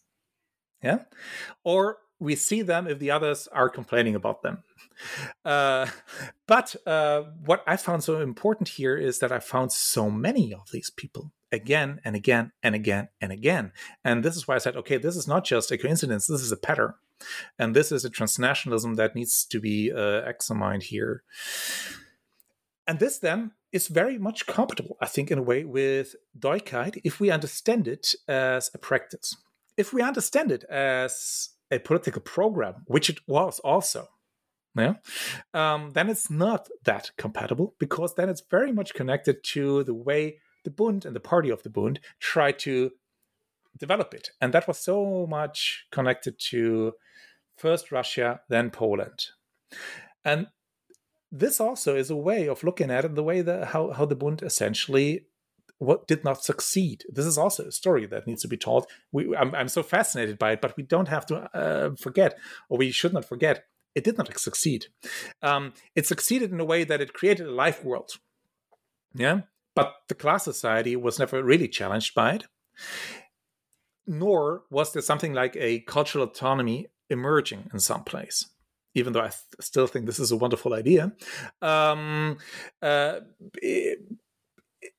Yeah. 0.83 1.01
Or 1.65 1.99
we 2.19 2.35
see 2.35 2.63
them 2.63 2.87
if 2.87 2.99
the 2.99 3.11
others 3.11 3.49
are 3.49 3.69
complaining 3.69 4.15
about 4.15 4.43
them. 4.43 4.63
Uh, 5.45 5.87
but 6.47 6.75
uh, 6.87 7.25
what 7.45 7.63
I 7.67 7.77
found 7.77 8.03
so 8.03 8.23
important 8.23 8.71
here 8.71 8.97
is 8.97 9.19
that 9.19 9.31
I 9.31 9.41
found 9.41 9.71
so 9.71 10.11
many 10.11 10.55
of 10.55 10.71
these 10.73 10.89
people 10.89 11.33
again 11.53 12.01
and 12.03 12.17
again 12.17 12.53
and 12.63 12.75
again 12.75 13.09
and 13.21 13.31
again. 13.31 13.73
And 14.05 14.25
this 14.25 14.37
is 14.37 14.49
why 14.49 14.55
I 14.55 14.59
said, 14.59 14.75
okay, 14.77 14.97
this 14.97 15.15
is 15.15 15.29
not 15.29 15.45
just 15.45 15.71
a 15.71 15.77
coincidence, 15.77 16.27
this 16.27 16.41
is 16.41 16.51
a 16.51 16.57
pattern. 16.57 16.95
And 17.59 17.77
this 17.77 17.93
is 17.93 18.07
a 18.07 18.11
transnationalism 18.11 18.97
that 18.97 19.15
needs 19.15 19.45
to 19.45 19.61
be 19.61 19.93
uh, 19.93 20.23
examined 20.27 20.85
here. 20.85 21.23
And 22.87 22.99
this 22.99 23.19
then 23.19 23.53
is 23.73 23.89
very 23.89 24.19
much 24.19 24.47
compatible, 24.47 24.97
I 25.01 25.07
think, 25.07 25.31
in 25.31 25.39
a 25.39 25.43
way 25.43 25.65
with 25.65 26.15
doikayt 26.39 27.01
if 27.05 27.21
we 27.21 27.31
understand 27.31 27.89
it 27.89 28.15
as 28.29 28.71
a 28.75 28.79
practice. 28.79 29.37
If 29.77 29.93
we 29.93 30.03
understand 30.03 30.51
it 30.53 30.65
as 30.65 31.51
a 31.71 31.79
political 31.79 32.23
program, 32.23 32.85
which 32.87 33.11
it 33.11 33.19
was 33.27 33.59
also, 33.61 34.09
yeah, 34.77 34.95
um, 35.55 35.91
then 35.93 36.09
it's 36.09 36.31
not 36.31 36.69
that 36.85 37.11
compatible 37.17 37.75
because 37.79 38.15
then 38.15 38.29
it's 38.29 38.43
very 38.51 38.73
much 38.73 38.95
connected 38.95 39.43
to 39.43 39.85
the 39.85 39.95
way 39.95 40.39
the 40.65 40.71
Bund 40.71 41.05
and 41.05 41.15
the 41.15 41.21
party 41.21 41.51
of 41.51 41.63
the 41.63 41.71
Bund 41.71 42.01
try 42.21 42.53
to 42.53 42.91
develop 43.79 44.15
it. 44.15 44.31
And 44.41 44.53
that 44.53 44.69
was 44.69 44.79
so 44.79 45.27
much 45.27 45.87
connected 45.91 46.39
to 46.51 46.93
first 47.57 47.93
Russia, 47.93 48.41
then 48.49 48.71
Poland. 48.71 49.27
And 50.25 50.49
this 51.33 51.61
also 51.61 51.97
is 51.97 52.11
a 52.11 52.17
way 52.17 52.49
of 52.49 52.65
looking 52.65 52.91
at 52.91 53.05
it 53.05 53.15
the 53.15 53.23
way 53.23 53.43
that 53.43 53.69
how, 53.69 53.93
how 53.93 54.05
the 54.05 54.17
Bund 54.17 54.43
essentially 54.43 55.27
what 55.79 56.07
did 56.07 56.25
not 56.25 56.43
succeed. 56.43 57.05
This 57.09 57.27
is 57.27 57.39
also 57.39 57.67
a 57.67 57.73
story 57.73 58.07
that 58.07 58.27
needs 58.27 58.43
to 58.43 58.49
be 58.49 58.57
told. 58.57 58.87
We, 59.13 59.37
I'm, 59.37 59.55
I'm 59.55 59.69
so 59.69 59.83
fascinated 59.83 60.39
by 60.39 60.53
it, 60.53 60.61
but 60.61 60.77
we 60.77 60.83
don't 60.83 61.09
have 61.09 61.27
to 61.27 61.37
uh, 61.57 61.95
forget, 61.97 62.39
or 62.69 62.79
we 62.79 62.91
should 62.91 63.13
not 63.13 63.25
forget, 63.25 63.65
it 63.95 64.05
did 64.05 64.19
not 64.19 64.39
succeed. 64.39 64.87
Um, 65.43 65.73
it 65.95 66.07
succeeded 66.07 66.53
in 66.53 66.61
a 66.61 66.65
way 66.65 66.85
that 66.85 67.01
it 67.01 67.15
created 67.15 67.47
a 67.47 67.53
life 67.53 67.85
world. 67.85 68.11
Yeah, 69.15 69.43
but 69.75 69.95
the 70.09 70.15
class 70.15 70.45
society 70.45 70.97
was 70.97 71.19
never 71.19 71.43
really 71.43 71.69
challenged 71.69 72.15
by 72.15 72.33
it. 72.35 72.45
Nor 74.07 74.63
was 74.71 74.93
there 74.93 75.03
something 75.03 75.33
like 75.33 75.57
a 75.57 75.81
cultural 75.81 76.25
autonomy 76.25 76.87
emerging 77.11 77.71
in 77.73 77.81
some 77.81 78.05
place 78.05 78.47
even 78.97 79.13
though 79.13 79.21
I 79.21 79.29
th- 79.29 79.35
still 79.61 79.87
think 79.87 80.07
this 80.07 80.19
is 80.19 80.33
a 80.33 80.37
wonderful 80.37 80.73
idea, 80.73 81.13
um, 81.61 82.39
uh, 82.81 83.21
it, 83.57 83.99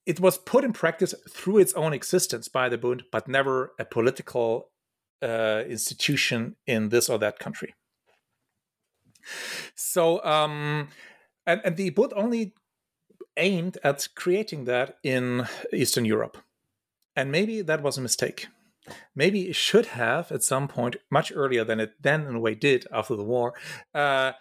it, 0.08 0.20
was 0.20 0.38
put 0.38 0.64
in 0.64 0.74
practice 0.74 1.14
through 1.30 1.60
its 1.60 1.74
own 1.74 1.93
existence 1.93 2.47
by 2.47 2.70
the 2.70 2.78
Bund, 2.78 3.03
but 3.12 3.28
never 3.28 3.74
a 3.78 3.86
political 3.86 4.70
uh, 5.22 5.64
institution 5.68 6.55
in 6.66 6.89
this 6.89 7.10
or 7.10 7.18
that 7.20 7.39
country. 7.39 7.76
So, 9.76 10.24
um, 10.24 10.89
and, 11.45 11.62
and 11.64 11.78
the 11.78 11.89
Bund 11.89 12.14
only 12.16 12.53
aimed 13.36 13.78
at 13.84 14.08
creating 14.16 14.66
that 14.66 14.97
in 15.03 15.47
Eastern 15.72 16.05
Europe. 16.05 16.38
And 17.16 17.32
maybe 17.32 17.62
that 17.62 17.84
was 17.84 17.97
a 17.97 18.01
mistake 18.01 18.47
maybe 19.16 19.49
it 19.49 19.55
should 19.55 19.88
have 19.88 20.32
at 20.32 20.43
some 20.43 20.68
point 20.68 20.95
much 21.10 21.32
earlier 21.36 21.64
than 21.64 21.80
it 21.80 21.93
then 22.01 22.26
in 22.26 22.36
a 22.36 22.39
way 22.39 22.55
did 22.55 22.86
after 22.91 23.16
the 23.16 23.24
war 23.24 23.53
uh, 23.93 24.32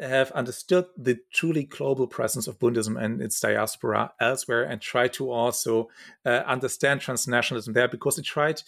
have 0.00 0.30
understood 0.32 0.86
the 0.96 1.18
truly 1.32 1.64
global 1.64 2.06
presence 2.06 2.46
of 2.46 2.58
Bundism 2.58 3.02
and 3.02 3.20
its 3.22 3.40
diaspora 3.40 4.12
elsewhere 4.20 4.62
and 4.64 4.80
try 4.80 5.08
to 5.08 5.30
also 5.30 5.88
uh, 6.24 6.42
understand 6.46 7.00
transnationalism 7.00 7.74
there 7.74 7.88
because 7.88 8.18
it 8.18 8.24
tried 8.24 8.62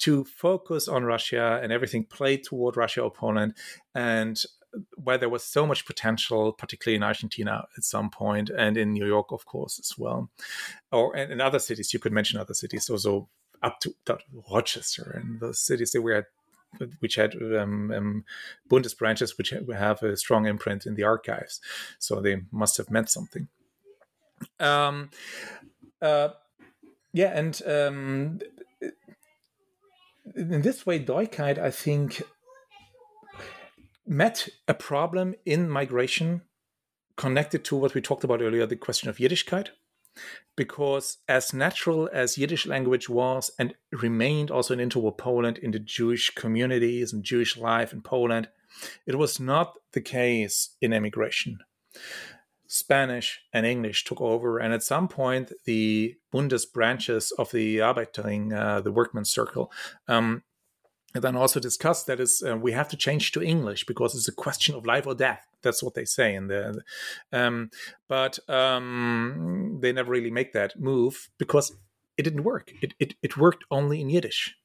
to 0.00 0.24
focus 0.24 0.88
on 0.88 1.04
Russia 1.04 1.60
and 1.62 1.72
everything 1.72 2.04
played 2.04 2.42
toward 2.44 2.76
Russia 2.76 3.02
or 3.02 3.10
Poland 3.10 3.54
and 3.94 4.44
where 4.96 5.18
there 5.18 5.28
was 5.28 5.44
so 5.44 5.66
much 5.66 5.86
potential, 5.86 6.52
particularly 6.52 6.96
in 6.96 7.02
Argentina 7.02 7.64
at 7.76 7.84
some 7.84 8.10
point, 8.10 8.50
and 8.50 8.76
in 8.76 8.92
New 8.92 9.06
York, 9.06 9.30
of 9.30 9.46
course, 9.46 9.78
as 9.78 9.96
well, 9.96 10.30
or 10.90 11.16
in 11.16 11.40
other 11.40 11.60
cities. 11.60 11.92
You 11.92 12.00
could 12.00 12.12
mention 12.12 12.40
other 12.40 12.54
cities. 12.54 12.86
So, 12.86 12.96
so 12.96 13.28
up 13.62 13.78
to, 13.80 13.94
Rochester 14.50 15.20
and 15.22 15.40
the 15.40 15.54
cities 15.54 15.92
that 15.92 16.02
we 16.02 16.12
had 16.12 16.26
which 17.00 17.16
had 17.16 17.34
um, 17.34 17.90
um, 17.90 18.24
Bundist 18.70 18.98
branches, 18.98 19.36
which 19.38 19.50
have 19.50 20.02
a 20.02 20.16
strong 20.16 20.46
imprint 20.46 20.86
in 20.86 20.94
the 20.94 21.04
archives. 21.04 21.60
So 21.98 22.20
they 22.20 22.42
must 22.50 22.76
have 22.76 22.90
meant 22.90 23.10
something. 23.10 23.48
Um, 24.60 25.10
uh, 26.02 26.30
yeah, 27.12 27.32
and 27.38 27.60
um, 27.66 28.40
in 30.34 30.62
this 30.62 30.84
way, 30.84 30.98
doikayt, 31.02 31.58
I 31.58 31.70
think, 31.70 32.22
met 34.06 34.48
a 34.68 34.74
problem 34.74 35.34
in 35.46 35.68
migration 35.70 36.42
connected 37.16 37.64
to 37.64 37.76
what 37.76 37.94
we 37.94 38.00
talked 38.00 38.24
about 38.24 38.42
earlier 38.42 38.66
the 38.66 38.76
question 38.76 39.08
of 39.08 39.18
Yiddishkeit 39.18 39.68
because 40.56 41.18
as 41.28 41.52
natural 41.52 42.08
as 42.12 42.38
Yiddish 42.38 42.66
language 42.66 43.08
was 43.08 43.50
and 43.58 43.74
remained 43.92 44.50
also 44.50 44.74
in 44.74 44.88
interwar 44.88 45.16
Poland 45.16 45.58
in 45.58 45.72
the 45.72 45.78
Jewish 45.78 46.30
communities 46.30 47.12
and 47.12 47.24
Jewish 47.24 47.56
life 47.56 47.92
in 47.92 48.02
Poland, 48.02 48.48
it 49.06 49.16
was 49.16 49.40
not 49.40 49.74
the 49.92 50.00
case 50.00 50.76
in 50.80 50.92
emigration. 50.92 51.58
Spanish 52.66 53.40
and 53.52 53.64
English 53.64 54.04
took 54.04 54.20
over, 54.20 54.58
and 54.58 54.74
at 54.74 54.82
some 54.82 55.06
point, 55.06 55.52
the 55.64 56.16
Bundist 56.32 56.72
branches 56.72 57.32
of 57.38 57.52
the 57.52 57.78
Arbeiterring, 57.78 58.52
uh, 58.52 58.80
the 58.80 58.90
workmen's 58.90 59.30
circle, 59.30 59.70
um, 60.08 60.42
and 61.14 61.22
then 61.22 61.36
also 61.36 61.60
discussed 61.60 62.06
that 62.06 62.20
is 62.20 62.42
uh, 62.46 62.56
we 62.56 62.72
have 62.72 62.88
to 62.88 62.96
change 62.96 63.32
to 63.32 63.42
English 63.42 63.86
because 63.86 64.14
it's 64.14 64.28
a 64.28 64.32
question 64.32 64.74
of 64.74 64.84
life 64.84 65.06
or 65.06 65.14
death. 65.14 65.46
That's 65.62 65.82
what 65.82 65.94
they 65.94 66.04
say 66.04 66.34
in 66.34 66.48
the, 66.48 66.82
um, 67.32 67.70
but 68.08 68.38
um, 68.50 69.78
they 69.80 69.92
never 69.92 70.10
really 70.10 70.30
make 70.30 70.52
that 70.52 70.78
move 70.78 71.30
because 71.38 71.74
it 72.18 72.24
didn't 72.24 72.44
work. 72.44 72.72
It, 72.82 72.94
it 72.98 73.14
it 73.22 73.36
worked 73.36 73.64
only 73.70 74.00
in 74.00 74.10
Yiddish, 74.10 74.56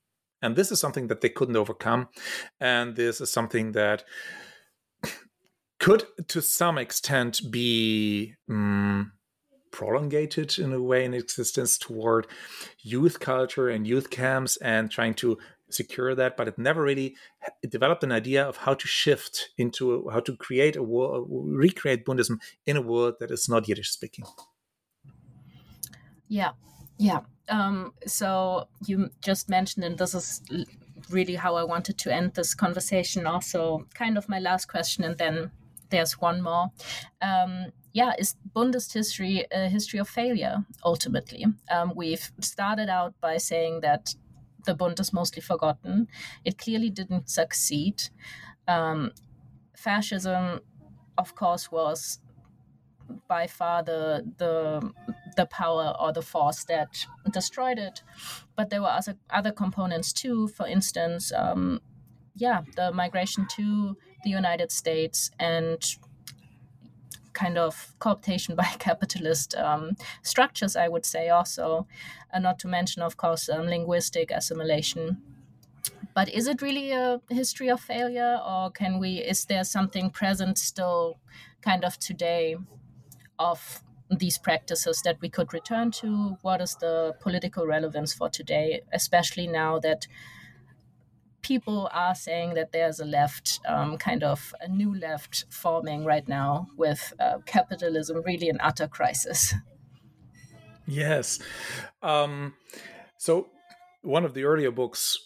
and 0.41 0.55
this 0.55 0.71
is 0.71 0.79
something 0.79 1.07
that 1.07 1.21
they 1.21 1.29
couldn't 1.29 1.55
overcome, 1.55 2.09
and 2.59 2.95
this 2.95 3.21
is 3.21 3.31
something 3.31 3.73
that 3.73 4.03
could, 5.79 6.05
to 6.27 6.41
some 6.41 6.77
extent, 6.77 7.41
be. 7.51 8.35
Um, 8.49 9.13
prolongated 9.71 10.57
in 10.57 10.73
a 10.73 10.81
way 10.81 11.05
in 11.05 11.13
existence 11.13 11.77
toward 11.77 12.25
youth 12.81 13.19
culture 13.19 13.69
and 13.69 13.85
youth 13.85 14.09
camps 14.09 14.57
and 14.57 14.89
trying 14.89 15.13
to 15.13 15.37
secure 15.69 16.15
that, 16.15 16.37
but 16.37 16.47
it 16.47 16.57
never 16.57 16.81
really 16.81 17.15
developed 17.67 18.03
an 18.03 18.11
idea 18.11 18.43
of 18.43 18.57
how 18.57 18.73
to 18.73 18.87
shift 18.87 19.49
into 19.57 20.09
how 20.09 20.19
to 20.19 20.35
create 20.37 20.75
a 20.75 20.83
world, 20.83 21.27
recreate 21.29 22.05
Bundism 22.05 22.39
in 22.65 22.77
a 22.77 22.81
world 22.81 23.15
that 23.19 23.31
is 23.31 23.47
not 23.47 23.67
Yiddish 23.67 23.91
speaking. 23.91 24.25
Yeah, 26.27 26.51
yeah. 26.97 27.21
Um, 27.49 27.93
so 28.05 28.67
you 28.85 29.09
just 29.21 29.49
mentioned, 29.49 29.85
and 29.85 29.97
this 29.97 30.13
is 30.13 30.41
really 31.09 31.35
how 31.35 31.55
I 31.55 31.63
wanted 31.63 31.97
to 31.99 32.13
end 32.13 32.33
this 32.33 32.53
conversation. 32.53 33.25
Also, 33.25 33.87
kind 33.93 34.17
of 34.17 34.29
my 34.29 34.39
last 34.39 34.67
question, 34.67 35.03
and 35.03 35.17
then 35.17 35.51
there's 35.89 36.13
one 36.21 36.41
more. 36.41 36.67
Um, 37.21 37.67
yeah, 37.93 38.13
is 38.19 38.35
Bundist 38.55 38.93
history 38.93 39.45
a 39.51 39.67
history 39.67 39.99
of 39.99 40.07
failure 40.07 40.63
ultimately? 40.85 41.45
Um, 41.71 41.93
we've 41.95 42.31
started 42.39 42.89
out 42.89 43.13
by 43.19 43.37
saying 43.37 43.81
that 43.81 44.13
the 44.65 44.75
Bund 44.75 44.99
is 44.99 45.13
mostly 45.13 45.41
forgotten. 45.41 46.07
It 46.45 46.57
clearly 46.57 46.89
didn't 46.89 47.29
succeed. 47.29 48.09
Um, 48.67 49.11
fascism, 49.75 50.61
of 51.17 51.35
course, 51.35 51.71
was 51.71 52.19
by 53.27 53.47
far 53.47 53.83
the 53.83 54.23
the 54.37 54.93
the 55.35 55.45
power 55.45 55.95
or 55.99 56.13
the 56.13 56.21
force 56.21 56.63
that 56.65 57.05
destroyed 57.31 57.79
it. 57.79 58.03
But 58.55 58.69
there 58.69 58.81
were 58.81 58.89
other 58.89 59.17
other 59.29 59.51
components 59.51 60.13
too. 60.13 60.47
For 60.49 60.67
instance, 60.67 61.31
um, 61.33 61.81
yeah, 62.35 62.61
the 62.75 62.91
migration 62.91 63.47
to 63.55 63.97
the 64.23 64.29
United 64.29 64.71
States 64.71 65.31
and 65.39 65.81
kind 67.39 67.57
of 67.57 67.93
cooptation 67.99 68.55
by 68.63 68.69
capitalist 68.79 69.55
um, 69.55 69.95
structures, 70.21 70.75
I 70.75 70.87
would 70.87 71.05
say, 71.05 71.29
also, 71.29 71.87
and 72.31 72.43
not 72.43 72.59
to 72.59 72.67
mention, 72.67 73.01
of 73.01 73.17
course, 73.17 73.49
um, 73.49 73.65
linguistic 73.67 74.31
assimilation. 74.31 75.21
But 76.13 76.29
is 76.29 76.47
it 76.47 76.61
really 76.61 76.91
a 76.91 77.21
history 77.29 77.69
of 77.69 77.79
failure, 77.79 78.39
or 78.45 78.71
can 78.71 78.99
we? 78.99 79.19
Is 79.33 79.45
there 79.45 79.63
something 79.63 80.09
present 80.09 80.57
still, 80.57 81.19
kind 81.61 81.85
of 81.85 81.97
today, 81.99 82.57
of 83.37 83.83
these 84.09 84.37
practices 84.37 85.01
that 85.05 85.21
we 85.21 85.29
could 85.29 85.53
return 85.53 85.91
to? 85.91 86.37
What 86.41 86.61
is 86.61 86.75
the 86.75 87.15
political 87.21 87.65
relevance 87.65 88.13
for 88.13 88.29
today, 88.29 88.81
especially 88.91 89.47
now 89.47 89.79
that 89.79 90.07
people 91.41 91.89
are 91.93 92.15
saying 92.15 92.53
that 92.55 92.71
there's 92.71 92.99
a 92.99 93.05
left, 93.05 93.59
um, 93.67 93.97
kind 93.97 94.23
of 94.23 94.53
a 94.61 94.67
new 94.67 94.97
left 94.97 95.45
forming 95.49 96.05
right 96.05 96.27
now 96.27 96.67
with 96.77 97.13
uh, 97.19 97.39
capitalism 97.45 98.21
really 98.25 98.49
in 98.49 98.57
utter 98.61 98.87
crisis. 98.87 99.53
Yes. 100.87 101.39
Um, 102.01 102.55
so, 103.17 103.47
one 104.01 104.25
of 104.25 104.33
the 104.33 104.45
earlier 104.45 104.71
books 104.71 105.17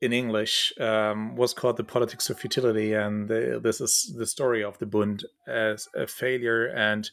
in 0.00 0.12
English 0.12 0.72
um, 0.78 1.36
was 1.36 1.52
called 1.52 1.76
The 1.76 1.84
Politics 1.84 2.30
of 2.30 2.38
Futility, 2.38 2.94
and 2.94 3.28
the, 3.28 3.60
this 3.62 3.80
is 3.80 4.14
the 4.16 4.26
story 4.26 4.62
of 4.62 4.78
the 4.78 4.86
Bund 4.86 5.24
as 5.46 5.88
a 5.94 6.06
failure. 6.06 6.66
And 6.66 7.10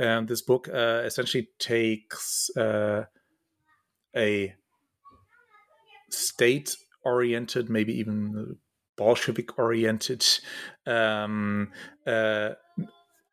um, 0.00 0.26
this 0.26 0.42
book 0.42 0.68
uh, 0.68 1.02
essentially 1.04 1.48
takes 1.58 2.50
uh, 2.56 3.04
a 4.14 4.54
state 6.10 6.76
oriented, 7.06 7.70
maybe 7.70 7.94
even 7.98 8.56
Bolshevik 8.96 9.58
oriented 9.58 10.26
um, 10.86 11.70
uh, 12.06 12.50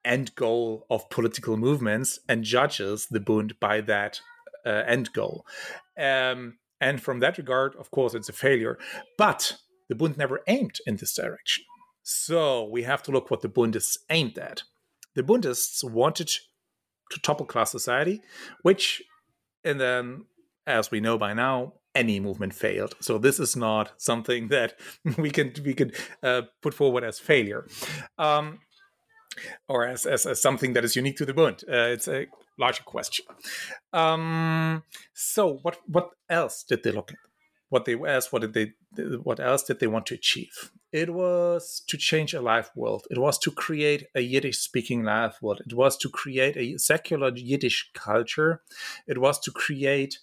end 0.06 0.36
goal 0.36 0.86
of 0.90 1.10
political 1.10 1.58
movements 1.58 2.20
and 2.30 2.44
judges 2.44 3.08
the 3.10 3.20
Bund 3.20 3.60
by 3.60 3.82
that 3.82 4.22
uh, 4.66 4.84
end 4.86 5.12
goal. 5.14 5.45
Um, 5.98 6.58
and 6.80 7.02
from 7.02 7.20
that 7.20 7.38
regard, 7.38 7.76
of 7.78 7.91
course, 7.91 8.14
it's 8.14 8.30
a 8.30 8.34
failure. 8.34 8.78
But 9.18 9.58
the 9.90 9.95
Bund 9.95 10.18
never 10.18 10.41
aimed 10.48 10.80
in 10.86 10.98
this 10.98 11.16
direction. 11.16 11.64
So 12.04 12.66
we 12.66 12.84
have 12.84 13.02
to 13.04 13.12
look 13.12 13.32
what 13.32 13.41
the 13.41 13.50
Bundists 13.50 13.98
aimed 14.10 14.38
at. 14.38 14.64
The 15.16 15.24
Bundists 15.24 15.84
wanted 15.84 16.30
to 17.12 17.20
topple 17.22 17.45
class 17.45 17.72
society, 17.72 18.22
which, 18.62 19.02
and 19.64 19.80
then, 19.80 20.26
as 20.68 20.91
we 20.91 21.00
know 21.00 21.18
by 21.18 21.34
now, 21.34 21.74
any 21.95 22.20
movement 22.20 22.53
failed. 22.53 22.95
So 22.99 23.18
this 23.18 23.40
is 23.40 23.56
not 23.56 23.94
something 23.98 24.48
that 24.49 24.76
we 25.18 25.30
can 25.32 25.53
we 25.64 25.74
could 25.74 25.95
uh, 26.22 26.44
put 26.61 26.74
forward 26.74 27.03
as 27.03 27.20
failure, 27.20 27.68
um, 28.18 28.60
or 29.68 29.86
as, 29.88 30.06
as, 30.06 30.26
as 30.26 30.41
something 30.41 30.74
that 30.74 30.84
is 30.84 30.95
unique 30.95 31.18
to 31.18 31.26
the 31.26 31.34
Bund. 31.34 31.64
Uh, 31.68 31.90
it's 31.94 32.07
a 32.07 32.28
larger 32.57 32.84
question. 32.84 33.26
Um, 33.91 34.84
so 35.14 35.60
what 35.61 35.78
what 35.88 36.10
else 36.30 36.64
did 36.64 36.84
they 36.84 36.91
look 36.91 37.11
at? 37.11 37.18
What 37.70 37.86
they 37.86 37.95
asked, 37.95 38.32
what 38.32 38.44
did 38.44 38.53
they 38.53 38.74
what 39.24 39.40
else 39.40 39.64
did 39.64 39.80
they 39.80 39.88
want 39.88 40.06
to 40.07 40.15
achieve? 40.15 40.72
It 40.91 41.11
was 41.11 41.82
to 41.88 41.98
change 41.98 42.36
a 42.36 42.41
life 42.41 42.70
world. 42.76 43.07
It 43.10 43.18
was 43.18 43.40
to 43.40 43.49
create 43.49 44.06
a 44.14 44.22
Yiddish 44.22 44.60
speaking 44.60 45.03
life 45.03 45.41
world. 45.41 45.61
It 45.65 45.74
was 45.74 45.98
to 45.98 46.10
create 46.10 46.56
a 46.56 46.78
secular 46.78 47.32
Yiddish 47.36 47.90
culture. 47.95 48.61
It 49.07 49.18
was 49.18 49.40
to 49.40 49.52
create 49.52 50.20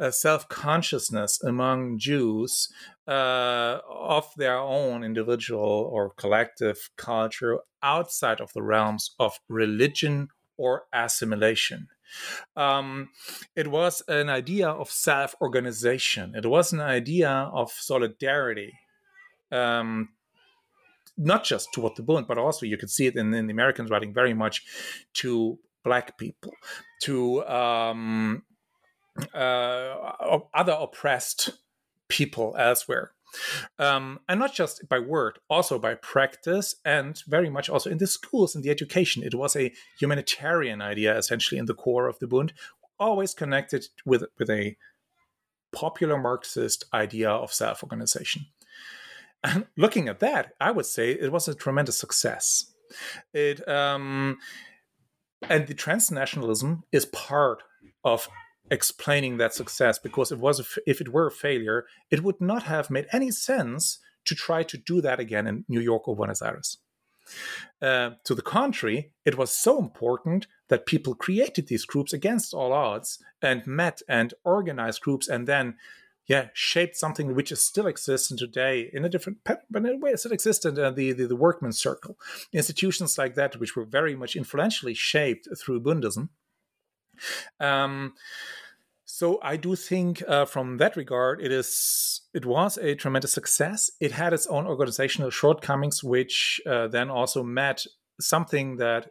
a 0.00 0.10
self 0.10 0.48
consciousness 0.48 1.40
among 1.42 1.98
Jews 1.98 2.68
uh, 3.06 3.78
of 3.88 4.26
their 4.36 4.58
own 4.58 5.04
individual 5.04 5.88
or 5.92 6.10
collective 6.10 6.90
culture 6.96 7.58
outside 7.82 8.40
of 8.40 8.52
the 8.54 8.62
realms 8.62 9.14
of 9.20 9.38
religion 9.48 10.28
or 10.56 10.84
assimilation. 10.92 11.88
Um, 12.56 13.10
it 13.54 13.68
was 13.68 14.02
an 14.08 14.28
idea 14.28 14.68
of 14.68 14.90
self 14.90 15.34
organization, 15.40 16.34
it 16.34 16.46
was 16.46 16.72
an 16.72 16.80
idea 16.80 17.30
of 17.30 17.70
solidarity. 17.70 18.72
Um, 19.52 20.10
not 21.16 21.44
just 21.44 21.68
toward 21.74 21.96
the 21.96 22.02
Bund, 22.02 22.26
but 22.26 22.38
also 22.38 22.64
you 22.64 22.78
could 22.78 22.88
see 22.88 23.06
it 23.06 23.16
in, 23.16 23.34
in 23.34 23.46
the 23.46 23.52
Americans 23.52 23.90
writing 23.90 24.14
very 24.14 24.32
much 24.32 24.62
to 25.14 25.58
black 25.84 26.16
people, 26.16 26.52
to 27.02 27.44
um, 27.46 28.42
uh, 28.49 28.49
other 29.34 30.76
oppressed 30.78 31.50
people 32.08 32.54
elsewhere. 32.58 33.12
Um, 33.78 34.18
and 34.28 34.40
not 34.40 34.54
just 34.54 34.88
by 34.88 34.98
word, 34.98 35.38
also 35.48 35.78
by 35.78 35.94
practice, 35.94 36.74
and 36.84 37.22
very 37.28 37.48
much 37.48 37.68
also 37.68 37.88
in 37.88 37.98
the 37.98 38.06
schools, 38.08 38.56
in 38.56 38.62
the 38.62 38.70
education. 38.70 39.22
It 39.22 39.34
was 39.34 39.54
a 39.54 39.72
humanitarian 40.00 40.82
idea, 40.82 41.16
essentially, 41.16 41.58
in 41.58 41.66
the 41.66 41.74
core 41.74 42.08
of 42.08 42.18
the 42.18 42.26
Bund, 42.26 42.52
always 42.98 43.32
connected 43.32 43.86
with, 44.04 44.24
with 44.38 44.50
a 44.50 44.76
popular 45.72 46.18
Marxist 46.18 46.84
idea 46.92 47.30
of 47.30 47.52
self 47.52 47.82
organization. 47.84 48.46
And 49.42 49.66
looking 49.76 50.08
at 50.08 50.20
that, 50.20 50.52
I 50.60 50.70
would 50.70 50.86
say 50.86 51.12
it 51.12 51.32
was 51.32 51.48
a 51.48 51.54
tremendous 51.54 51.98
success. 51.98 52.72
It 53.32 53.66
um, 53.68 54.38
and 55.48 55.66
the 55.66 55.74
transnationalism 55.74 56.82
is 56.92 57.06
part 57.06 57.62
of 58.04 58.28
explaining 58.70 59.36
that 59.36 59.54
success 59.54 59.98
because 59.98 60.30
it 60.30 60.38
was 60.38 60.78
if 60.86 61.00
it 61.00 61.12
were 61.12 61.26
a 61.26 61.32
failure, 61.32 61.86
it 62.10 62.22
would 62.22 62.40
not 62.40 62.64
have 62.64 62.90
made 62.90 63.06
any 63.12 63.30
sense 63.30 63.98
to 64.24 64.34
try 64.34 64.62
to 64.62 64.76
do 64.76 65.00
that 65.00 65.20
again 65.20 65.46
in 65.46 65.64
New 65.68 65.80
York 65.80 66.06
or 66.06 66.16
Buenos 66.16 66.42
Aires. 66.42 66.78
Uh, 67.80 68.10
to 68.24 68.34
the 68.34 68.42
contrary, 68.42 69.12
it 69.24 69.38
was 69.38 69.50
so 69.50 69.78
important 69.78 70.46
that 70.68 70.86
people 70.86 71.14
created 71.14 71.68
these 71.68 71.84
groups 71.84 72.12
against 72.12 72.52
all 72.52 72.72
odds 72.72 73.18
and 73.40 73.66
met 73.66 74.02
and 74.08 74.34
organized 74.44 75.00
groups 75.00 75.28
and 75.28 75.46
then 75.46 75.76
yeah, 76.26 76.48
shaped 76.54 76.96
something 76.96 77.34
which 77.34 77.50
is 77.50 77.60
still 77.60 77.88
exists 77.88 78.28
today 78.28 78.88
in 78.92 79.04
a 79.04 79.08
different, 79.08 79.38
but 79.44 79.64
in 79.74 79.86
a 79.86 79.96
way 79.96 80.12
it 80.12 80.20
still 80.20 80.30
exists 80.30 80.64
in 80.64 80.74
the, 80.76 80.90
the, 80.92 81.26
the 81.26 81.34
workman's 81.34 81.80
circle. 81.80 82.16
Institutions 82.52 83.18
like 83.18 83.34
that, 83.34 83.58
which 83.58 83.74
were 83.74 83.84
very 83.84 84.14
much 84.14 84.36
influentially 84.36 84.94
shaped 84.94 85.48
through 85.58 85.80
Bundism. 85.80 86.28
Um, 87.58 88.14
so 89.04 89.38
I 89.42 89.56
do 89.56 89.76
think, 89.76 90.22
uh, 90.26 90.46
from 90.46 90.78
that 90.78 90.96
regard, 90.96 91.42
it 91.42 91.52
is 91.52 92.22
it 92.32 92.46
was 92.46 92.78
a 92.78 92.94
tremendous 92.94 93.32
success. 93.32 93.90
It 94.00 94.12
had 94.12 94.32
its 94.32 94.46
own 94.46 94.66
organizational 94.66 95.30
shortcomings, 95.30 96.02
which 96.02 96.60
uh, 96.66 96.88
then 96.88 97.10
also 97.10 97.42
met 97.42 97.84
something 98.20 98.76
that 98.76 99.10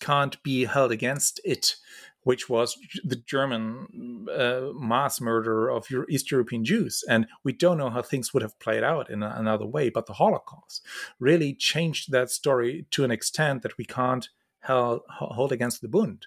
can't 0.00 0.42
be 0.42 0.64
held 0.64 0.92
against 0.92 1.40
it, 1.44 1.76
which 2.22 2.48
was 2.48 2.76
the 3.04 3.16
German 3.16 4.26
uh, 4.30 4.72
mass 4.74 5.20
murder 5.20 5.70
of 5.70 5.86
East 6.08 6.30
European 6.30 6.64
Jews. 6.64 7.04
And 7.08 7.26
we 7.44 7.52
don't 7.52 7.78
know 7.78 7.90
how 7.90 8.02
things 8.02 8.34
would 8.34 8.42
have 8.42 8.58
played 8.58 8.84
out 8.84 9.08
in 9.08 9.22
another 9.22 9.66
way, 9.66 9.88
but 9.88 10.06
the 10.06 10.14
Holocaust 10.14 10.84
really 11.18 11.54
changed 11.54 12.12
that 12.12 12.30
story 12.30 12.86
to 12.90 13.04
an 13.04 13.10
extent 13.10 13.62
that 13.62 13.78
we 13.78 13.84
can't 13.84 14.28
held, 14.60 15.00
hold 15.08 15.52
against 15.52 15.80
the 15.80 15.88
Bund. 15.88 16.26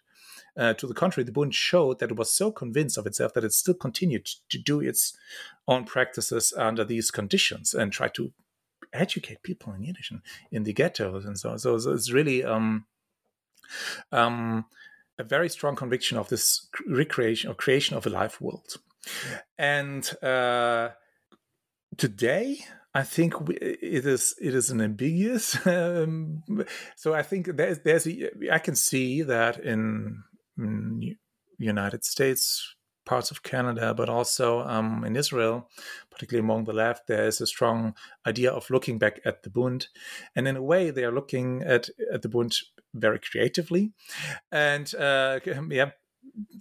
Uh, 0.55 0.73
to 0.73 0.85
the 0.85 0.93
contrary, 0.93 1.25
the 1.25 1.31
Bund 1.31 1.53
showed 1.55 1.99
that 1.99 2.11
it 2.11 2.17
was 2.17 2.31
so 2.31 2.51
convinced 2.51 2.97
of 2.97 3.07
itself 3.07 3.33
that 3.33 3.43
it 3.43 3.53
still 3.53 3.73
continued 3.73 4.25
to 4.49 4.59
do 4.59 4.79
its 4.79 5.17
own 5.67 5.83
practices 5.83 6.53
under 6.55 6.83
these 6.83 7.09
conditions 7.09 7.73
and 7.73 7.91
try 7.91 8.07
to 8.09 8.31
educate 8.93 9.41
people 9.41 9.73
in 9.73 9.83
Yiddish 9.83 10.11
and 10.11 10.21
in 10.51 10.63
the 10.63 10.73
ghettos 10.73 11.25
and 11.25 11.39
so 11.39 11.51
on. 11.51 11.59
So, 11.59 11.77
so 11.79 11.91
it's 11.91 12.11
really 12.11 12.43
um, 12.43 12.85
um, 14.11 14.65
a 15.17 15.23
very 15.23 15.49
strong 15.49 15.75
conviction 15.75 16.17
of 16.17 16.29
this 16.29 16.67
recreation 16.87 17.49
or 17.49 17.55
creation 17.55 17.97
of 17.97 18.05
a 18.05 18.09
life 18.09 18.39
world. 18.39 18.75
And 19.57 20.09
uh, 20.23 20.89
today, 21.97 22.65
I 22.95 23.03
think 23.03 23.33
it 23.49 24.05
is 24.05 24.35
it 24.39 24.53
is 24.53 24.69
an 24.69 24.81
ambiguous. 24.81 25.57
Um, 25.65 26.43
so 26.95 27.13
I 27.13 27.23
think 27.23 27.47
there's 27.57 27.79
there's 27.79 28.07
a, 28.07 28.29
I 28.51 28.59
can 28.59 28.75
see 28.75 29.23
that 29.23 29.59
in 29.59 30.23
United 31.57 32.03
States, 32.03 32.75
parts 33.05 33.31
of 33.31 33.43
Canada, 33.43 33.93
but 33.93 34.09
also 34.09 34.61
um, 34.61 35.03
in 35.03 35.15
Israel, 35.15 35.69
particularly 36.09 36.45
among 36.45 36.65
the 36.65 36.73
left, 36.73 37.07
there 37.07 37.27
is 37.27 37.41
a 37.41 37.47
strong 37.47 37.95
idea 38.25 38.51
of 38.51 38.69
looking 38.69 38.97
back 38.97 39.19
at 39.25 39.43
the 39.43 39.49
Bund, 39.49 39.87
and 40.35 40.47
in 40.47 40.55
a 40.55 40.61
way, 40.61 40.89
they 40.89 41.03
are 41.03 41.11
looking 41.11 41.63
at 41.63 41.89
at 42.11 42.21
the 42.21 42.29
Bund 42.29 42.55
very 42.93 43.19
creatively, 43.19 43.91
and 44.51 44.93
uh, 44.95 45.39
yeah, 45.69 45.91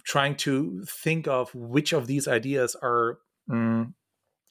trying 0.03 0.35
to 0.35 0.83
think 0.87 1.27
of 1.27 1.53
which 1.55 1.93
of 1.93 2.07
these 2.07 2.27
ideas 2.27 2.75
are. 2.81 3.19
Um, 3.49 3.95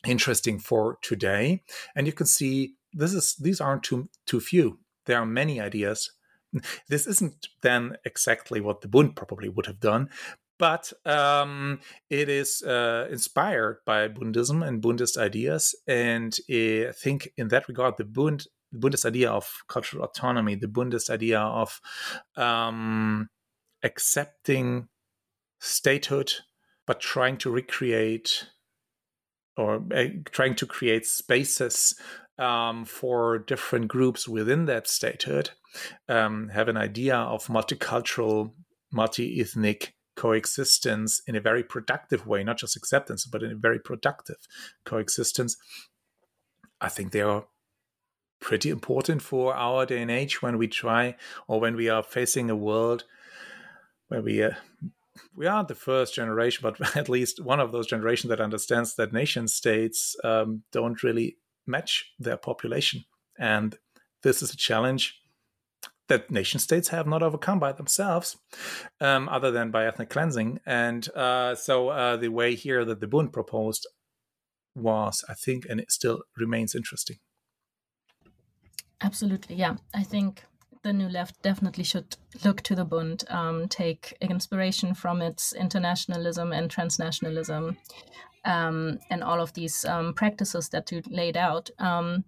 interesting 0.05 0.59
for 0.59 0.99
today 1.01 1.63
and 1.95 2.09
you 2.09 2.13
can 2.13 2.27
see 2.27 2.75
this 2.93 3.15
is 3.15 3.37
these 3.37 3.61
aren't 3.61 3.85
too 3.85 4.09
too 4.27 4.41
few 4.41 4.81
there 5.07 5.17
are 5.17 5.25
many 5.25 5.61
ideas 5.61 6.11
this 6.89 7.07
isn't 7.07 7.49
then 7.63 7.97
exactly 8.05 8.61
what 8.61 8.81
the 8.81 8.89
Bund 8.89 9.17
probably 9.17 9.49
would 9.49 9.67
have 9.67 9.81
done, 9.81 10.09
but 10.59 10.93
um, 11.05 11.81
it 12.09 12.29
is 12.29 12.63
uh, 12.63 13.09
inspired 13.11 13.79
by 13.85 14.09
Bundism 14.09 14.67
and 14.67 14.83
Bundist 14.83 15.17
ideas. 15.17 15.75
And 15.89 16.37
I 16.49 16.93
think 16.95 17.31
in 17.37 17.49
that 17.49 17.67
regard, 17.69 17.97
the 17.97 18.05
Bund, 18.05 18.47
the 18.71 18.79
Bundist 18.79 19.05
idea 19.05 19.31
of 19.31 19.51
cultural 19.69 20.05
autonomy, 20.05 20.55
the 20.55 20.69
Bundist 20.69 21.11
idea 21.11 21.41
of 21.41 21.81
um, 22.37 23.29
accepting 23.83 24.89
statehood, 25.59 26.33
but 26.87 27.01
trying 27.01 27.39
to 27.39 27.51
recreate 27.51 28.47
or 29.57 29.83
uh, 29.95 30.05
trying 30.31 30.55
to 30.55 30.67
create 30.67 31.07
spaces 31.07 31.95
um, 32.43 32.85
for 32.85 33.39
different 33.39 33.87
groups 33.87 34.27
within 34.27 34.65
that 34.67 34.89
statehood 34.89 35.51
um, 36.09 36.49
have 36.49 36.69
an 36.69 36.77
idea 36.77 37.15
of 37.17 37.47
multicultural, 37.47 38.53
multi 38.91 39.41
ethnic 39.41 39.95
coexistence 40.17 41.23
in 41.27 41.37
a 41.37 41.41
very 41.41 41.63
productive 41.63 42.27
way, 42.27 42.43
not 42.43 42.59
just 42.59 42.77
acceptance, 42.77 43.25
but 43.25 43.43
in 43.43 43.53
a 43.53 43.57
very 43.57 43.79
productive 43.79 44.37
coexistence. 44.85 45.57
I 46.81 46.89
think 46.89 47.13
they 47.13 47.23
are 47.23 47.47
pretty 48.41 48.71
important 48.71 49.23
for 49.23 49.55
our 49.55 49.87
day 49.87 50.03
and 50.03 50.11
age 50.11 50.43
when 50.43 50.59
we 50.59 50.67
try 50.67 51.15
or 51.47 51.61
when 51.61 51.77
we 51.77 51.89
are 51.89 52.03
facing 52.03 52.51
a 52.51 52.57
world 52.57 53.05
where 54.09 54.21
we 54.21 54.43
uh, 54.43 54.51
we 55.37 55.47
aren't 55.47 55.69
the 55.69 55.75
first 55.75 56.15
generation, 56.15 56.61
but 56.63 56.97
at 56.97 57.09
least 57.09 57.41
one 57.41 57.61
of 57.61 57.71
those 57.71 57.87
generations 57.87 58.31
that 58.31 58.41
understands 58.41 58.97
that 58.97 59.13
nation 59.13 59.47
states 59.47 60.17
um, 60.25 60.65
don't 60.73 61.05
really 61.05 61.37
match 61.67 62.13
their 62.19 62.37
population. 62.37 63.05
And 63.39 63.77
this 64.23 64.43
is 64.43 64.53
a 64.53 64.57
challenge 64.57 65.23
that 66.09 66.31
nation 66.31 66.61
states 66.61 66.89
have 66.89 67.07
not 67.07 67.23
overcome 67.23 67.59
by 67.59 67.73
themselves, 67.73 68.37
um, 69.01 69.29
other 69.29 69.51
than 69.51 69.71
by 69.71 69.87
ethnic 69.87 70.11
cleansing. 70.11 70.61
And 70.67 71.09
uh, 71.15 71.55
so 71.55 71.89
uh, 71.89 72.17
the 72.17 72.29
way 72.29 72.55
here 72.55 72.85
that 72.85 73.01
the 73.01 73.07
Bund 73.07 73.33
proposed 73.33 73.87
was, 74.75 75.25
I 75.29 75.35
think, 75.35 75.65
and 75.69 75.81
it 75.81 75.91
still 75.91 76.23
remains 76.37 76.75
interesting. 76.75 77.17
Absolutely, 79.01 79.57
yeah. 79.57 79.77
I 79.95 80.03
think 80.03 80.45
the 80.83 80.93
New 80.93 81.09
Left 81.09 81.41
definitely 81.43 81.85
should 81.85 82.17
look 82.45 82.61
to 82.63 82.75
the 82.75 82.85
Bund, 82.85 83.25
um, 83.29 83.69
take 83.69 84.17
inspiration 84.21 84.95
from 84.95 85.23
its 85.23 85.53
internationalism 85.53 86.53
and 86.53 86.71
transnationalism, 86.71 87.77
um, 88.45 88.99
and 89.11 89.23
all 89.23 89.41
of 89.41 89.53
these 89.55 89.85
um, 89.85 90.15
practices 90.15 90.69
that 90.71 90.91
you 90.93 91.03
laid 91.09 91.37
out. 91.37 91.71
Um, 91.79 92.25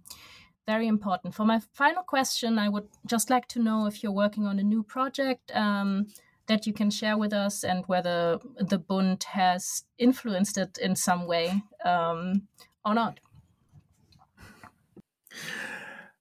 very 0.67 0.87
important. 0.87 1.35
For 1.35 1.45
my 1.45 1.59
final 1.73 2.03
question, 2.03 2.57
I 2.57 2.69
would 2.69 2.87
just 3.05 3.29
like 3.29 3.47
to 3.49 3.61
know 3.61 3.85
if 3.85 4.01
you're 4.01 4.11
working 4.11 4.47
on 4.47 4.57
a 4.59 4.63
new 4.63 4.81
project, 4.83 5.51
um, 5.55 6.07
that 6.47 6.67
you 6.67 6.73
can 6.73 6.89
share 6.89 7.17
with 7.17 7.33
us 7.33 7.63
and 7.63 7.83
whether 7.87 8.39
the 8.59 8.77
Bund 8.77 9.23
has 9.23 9.83
influenced 9.97 10.57
it 10.57 10.77
in 10.77 10.95
some 10.95 11.27
way 11.27 11.63
um, 11.83 12.43
or 12.83 12.93
not? 12.93 13.19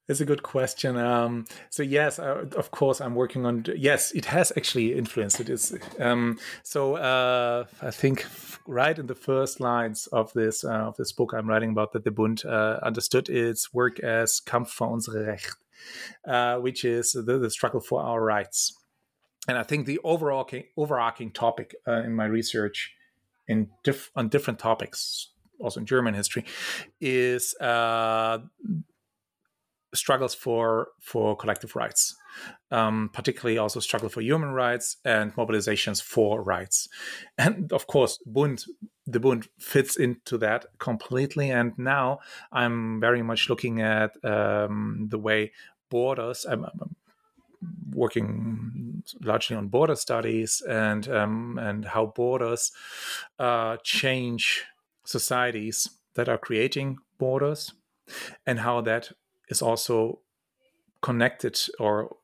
It's 0.07 0.21
a 0.21 0.27
good 0.27 0.43
question. 0.43 0.99
Um, 0.99 1.47
so 1.71 1.83
yes, 1.83 2.19
uh, 2.19 2.45
of 2.57 2.71
course, 2.71 3.01
I'm 3.01 3.15
working 3.15 3.47
on. 3.47 3.65
Yes, 3.75 4.13
it 4.13 4.27
has 4.27 4.53
actually 4.55 4.93
influenced 4.93 5.41
it. 5.41 5.49
Is 5.49 5.75
um, 5.99 6.39
so 6.63 6.97
uh, 6.97 7.65
I 7.81 7.91
think 7.91 8.27
right 8.67 8.99
in 8.99 9.07
the 9.07 9.15
first 9.15 9.61
lines 9.61 10.07
of 10.09 10.31
this 10.35 10.63
uh, 10.63 10.89
of 10.89 10.97
this 10.99 11.13
book 11.13 11.33
I'm 11.33 11.49
writing 11.49 11.71
about 11.71 11.93
that 11.93 12.05
the 12.05 12.11
Bund 12.11 12.45
uh, 12.45 12.81
understood 12.83 13.31
its 13.31 13.73
work 13.73 13.99
as 14.01 14.41
Kampf 14.41 14.75
für 14.79 14.93
unsere 14.93 15.27
Recht, 15.27 15.57
uh, 16.27 16.59
which 16.59 16.85
is 16.85 17.13
the, 17.13 17.39
the, 17.39 17.51
struggle 17.51 17.81
for 17.81 18.03
our 18.03 18.23
rights. 18.23 18.77
And 19.49 19.57
I 19.57 19.63
think 19.63 19.87
the 19.87 20.01
overarching 20.05 20.65
overarching 20.77 21.33
topic 21.33 21.75
uh, 21.89 22.03
in 22.03 22.15
my 22.15 22.27
research 22.27 22.93
in 23.49 23.71
diff- 23.85 24.11
on 24.15 24.29
different 24.29 24.59
topics, 24.59 25.31
also 25.59 25.81
in 25.81 25.87
German 25.87 26.13
history, 26.13 26.45
is 27.01 27.55
struggles 29.95 30.35
for 30.35 30.89
for 31.01 31.37
collective 31.37 31.77
rights, 31.77 32.15
um, 32.71 33.11
particularly 33.13 33.59
also 33.59 33.81
struggle 33.81 34.09
for 34.09 34.21
human 34.21 34.51
rights 34.51 34.97
and 35.05 35.35
mobilizations 35.35 36.03
for 36.03 36.43
rights. 36.43 36.89
And 37.39 37.73
of 37.73 37.87
course, 37.87 38.19
Bund 38.27 38.65
the 39.07 39.21
Bund 39.21 39.49
fits 39.59 39.97
into 39.97 40.39
that 40.39 40.67
completely. 40.79 41.51
And 41.51 41.73
now 41.79 42.21
I'm 42.53 43.01
very 43.01 43.23
much 43.23 43.49
looking 43.49 43.81
at 43.81 44.13
um, 44.25 45.09
the 45.11 45.19
way 45.19 45.53
borders. 45.91 46.47
I'm, 46.49 46.65
I'm, 46.65 46.97
working 47.93 49.03
largely 49.23 49.57
on 49.57 49.69
border 49.69 49.97
studies 49.97 50.63
and 50.69 51.09
um, 51.09 51.59
and 51.59 51.87
how 51.87 52.05
borders 52.05 52.73
uh, 53.39 53.79
change 53.83 54.65
societies 55.05 55.89
that 56.15 56.29
are 56.29 56.39
creating 56.39 56.99
borders 57.19 57.73
and 58.47 58.61
how 58.61 58.81
that 58.83 59.13
is 59.49 59.63
also 59.63 60.21
connected 61.03 61.59
or 61.79 62.17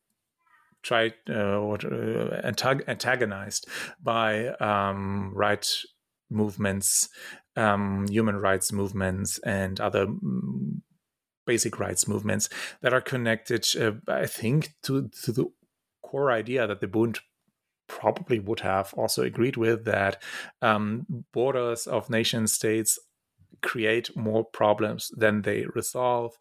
tried 0.82 1.14
uh, 1.28 1.58
or 1.58 1.78
uh, 1.84 2.40
antagonized 2.44 3.68
by 4.02 4.48
um, 4.60 5.32
right 5.34 5.68
movements, 6.30 7.08
um, 7.56 8.06
human 8.08 8.36
rights 8.36 8.72
movements, 8.72 9.38
and 9.40 9.80
other 9.80 10.02
um, 10.02 10.82
basic 11.46 11.78
rights 11.78 12.08
movements 12.08 12.48
that 12.80 12.94
are 12.94 13.00
connected, 13.00 13.66
uh, 13.78 13.92
I 14.08 14.26
think, 14.26 14.74
to, 14.84 15.10
to 15.24 15.32
the 15.32 15.46
core 16.02 16.30
idea 16.30 16.66
that 16.66 16.80
the 16.80 16.88
Bund 16.88 17.20
probably 17.88 18.38
would 18.38 18.60
have 18.60 18.94
also 18.94 19.22
agreed 19.24 19.56
with 19.56 19.84
that 19.84 20.22
um, 20.62 21.24
borders 21.32 21.86
of 21.86 22.08
nation 22.08 22.46
states 22.46 22.98
create 23.62 24.16
more 24.16 24.44
problems 24.44 25.10
than 25.16 25.42
they 25.42 25.66
resolve, 25.74 26.34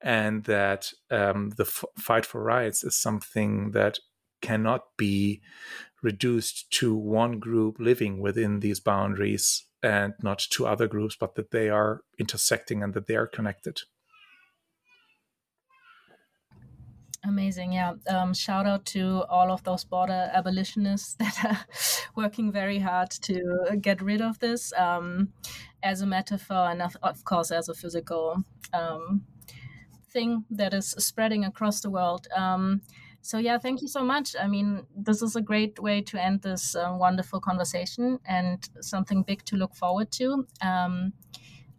and 0.00 0.44
that 0.44 0.92
um, 1.10 1.50
the 1.56 1.64
f- 1.64 1.84
fight 1.98 2.26
for 2.26 2.42
rights 2.42 2.84
is 2.84 2.96
something 2.96 3.72
that 3.72 3.98
cannot 4.40 4.84
be 4.96 5.40
reduced 6.02 6.70
to 6.70 6.94
one 6.94 7.38
group 7.38 7.76
living 7.78 8.20
within 8.20 8.60
these 8.60 8.80
boundaries 8.80 9.64
and 9.82 10.14
not 10.22 10.38
to 10.38 10.66
other 10.66 10.86
groups, 10.86 11.16
but 11.18 11.34
that 11.34 11.50
they 11.50 11.68
are 11.68 12.02
intersecting 12.18 12.82
and 12.82 12.94
that 12.94 13.06
they 13.06 13.16
are 13.16 13.26
connected. 13.26 13.80
Amazing, 17.24 17.72
yeah. 17.72 17.94
Um, 18.08 18.32
shout 18.32 18.66
out 18.66 18.84
to 18.86 19.24
all 19.28 19.50
of 19.50 19.64
those 19.64 19.84
border 19.84 20.30
abolitionists 20.32 21.14
that 21.18 21.44
are 21.44 21.66
working 22.14 22.52
very 22.52 22.78
hard 22.78 23.10
to 23.22 23.76
get 23.80 24.00
rid 24.00 24.20
of 24.20 24.38
this 24.38 24.72
um, 24.74 25.32
as 25.82 26.00
a 26.00 26.06
metaphor 26.06 26.70
and, 26.70 26.80
of, 26.80 26.96
of 27.02 27.24
course, 27.24 27.50
as 27.50 27.68
a 27.68 27.74
physical 27.74 28.44
um, 28.72 29.24
thing 30.10 30.44
that 30.50 30.72
is 30.72 30.90
spreading 30.98 31.44
across 31.44 31.80
the 31.80 31.90
world. 31.90 32.28
Um, 32.34 32.82
so, 33.20 33.38
yeah, 33.38 33.58
thank 33.58 33.82
you 33.82 33.88
so 33.88 34.04
much. 34.04 34.36
I 34.40 34.46
mean, 34.46 34.86
this 34.96 35.20
is 35.20 35.34
a 35.34 35.42
great 35.42 35.80
way 35.80 36.00
to 36.02 36.22
end 36.22 36.42
this 36.42 36.76
uh, 36.76 36.94
wonderful 36.96 37.40
conversation 37.40 38.20
and 38.26 38.66
something 38.80 39.24
big 39.24 39.44
to 39.46 39.56
look 39.56 39.74
forward 39.74 40.12
to. 40.12 40.46
Um, 40.62 41.12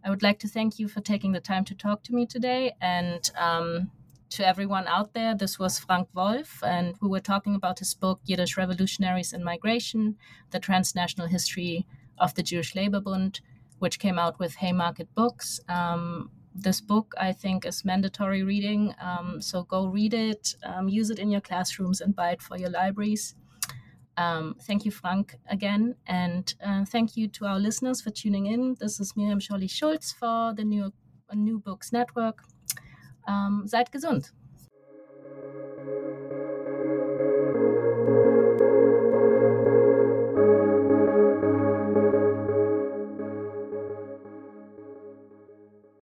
I 0.04 0.10
would 0.10 0.22
like 0.22 0.38
to 0.40 0.48
thank 0.48 0.78
you 0.78 0.86
for 0.86 1.00
taking 1.00 1.32
the 1.32 1.40
time 1.40 1.64
to 1.64 1.74
talk 1.74 2.02
to 2.04 2.14
me 2.14 2.26
today 2.26 2.74
and 2.80 3.28
um, 3.38 3.90
to 4.30 4.46
everyone 4.46 4.86
out 4.86 5.12
there. 5.12 5.34
This 5.34 5.58
was 5.58 5.78
Frank 5.78 6.08
Wolff, 6.14 6.62
and 6.62 6.94
we 7.02 7.08
were 7.08 7.20
talking 7.20 7.54
about 7.54 7.80
his 7.80 7.94
book, 7.94 8.20
Yiddish 8.24 8.56
Revolutionaries 8.56 9.32
in 9.32 9.44
Migration 9.44 10.16
The 10.50 10.60
Transnational 10.60 11.26
History 11.26 11.86
of 12.18 12.34
the 12.34 12.42
Jewish 12.42 12.74
Labor 12.74 13.00
Bund, 13.00 13.40
which 13.80 13.98
came 13.98 14.18
out 14.18 14.38
with 14.38 14.54
Haymarket 14.56 15.08
Books. 15.14 15.60
Um, 15.68 16.30
this 16.54 16.80
book, 16.80 17.12
I 17.18 17.32
think, 17.32 17.66
is 17.66 17.84
mandatory 17.84 18.42
reading. 18.42 18.94
Um, 19.00 19.40
so 19.40 19.64
go 19.64 19.86
read 19.86 20.14
it, 20.14 20.54
um, 20.64 20.88
use 20.88 21.10
it 21.10 21.18
in 21.18 21.30
your 21.30 21.40
classrooms, 21.40 22.00
and 22.00 22.14
buy 22.14 22.30
it 22.30 22.42
for 22.42 22.56
your 22.56 22.70
libraries. 22.70 23.34
Um, 24.16 24.56
thank 24.62 24.84
you, 24.84 24.90
Frank, 24.90 25.36
again. 25.48 25.96
And 26.06 26.54
uh, 26.64 26.84
thank 26.84 27.16
you 27.16 27.26
to 27.28 27.46
our 27.46 27.58
listeners 27.58 28.00
for 28.00 28.10
tuning 28.10 28.46
in. 28.46 28.76
This 28.78 29.00
is 29.00 29.16
Miriam 29.16 29.40
Scholli 29.40 29.70
Schulz 29.70 30.12
for 30.12 30.54
the 30.54 30.64
New, 30.64 30.92
New 31.34 31.58
Books 31.58 31.92
Network. 31.92 32.42
Ähm, 33.28 33.62
seid 33.66 33.92
gesund. 33.92 34.32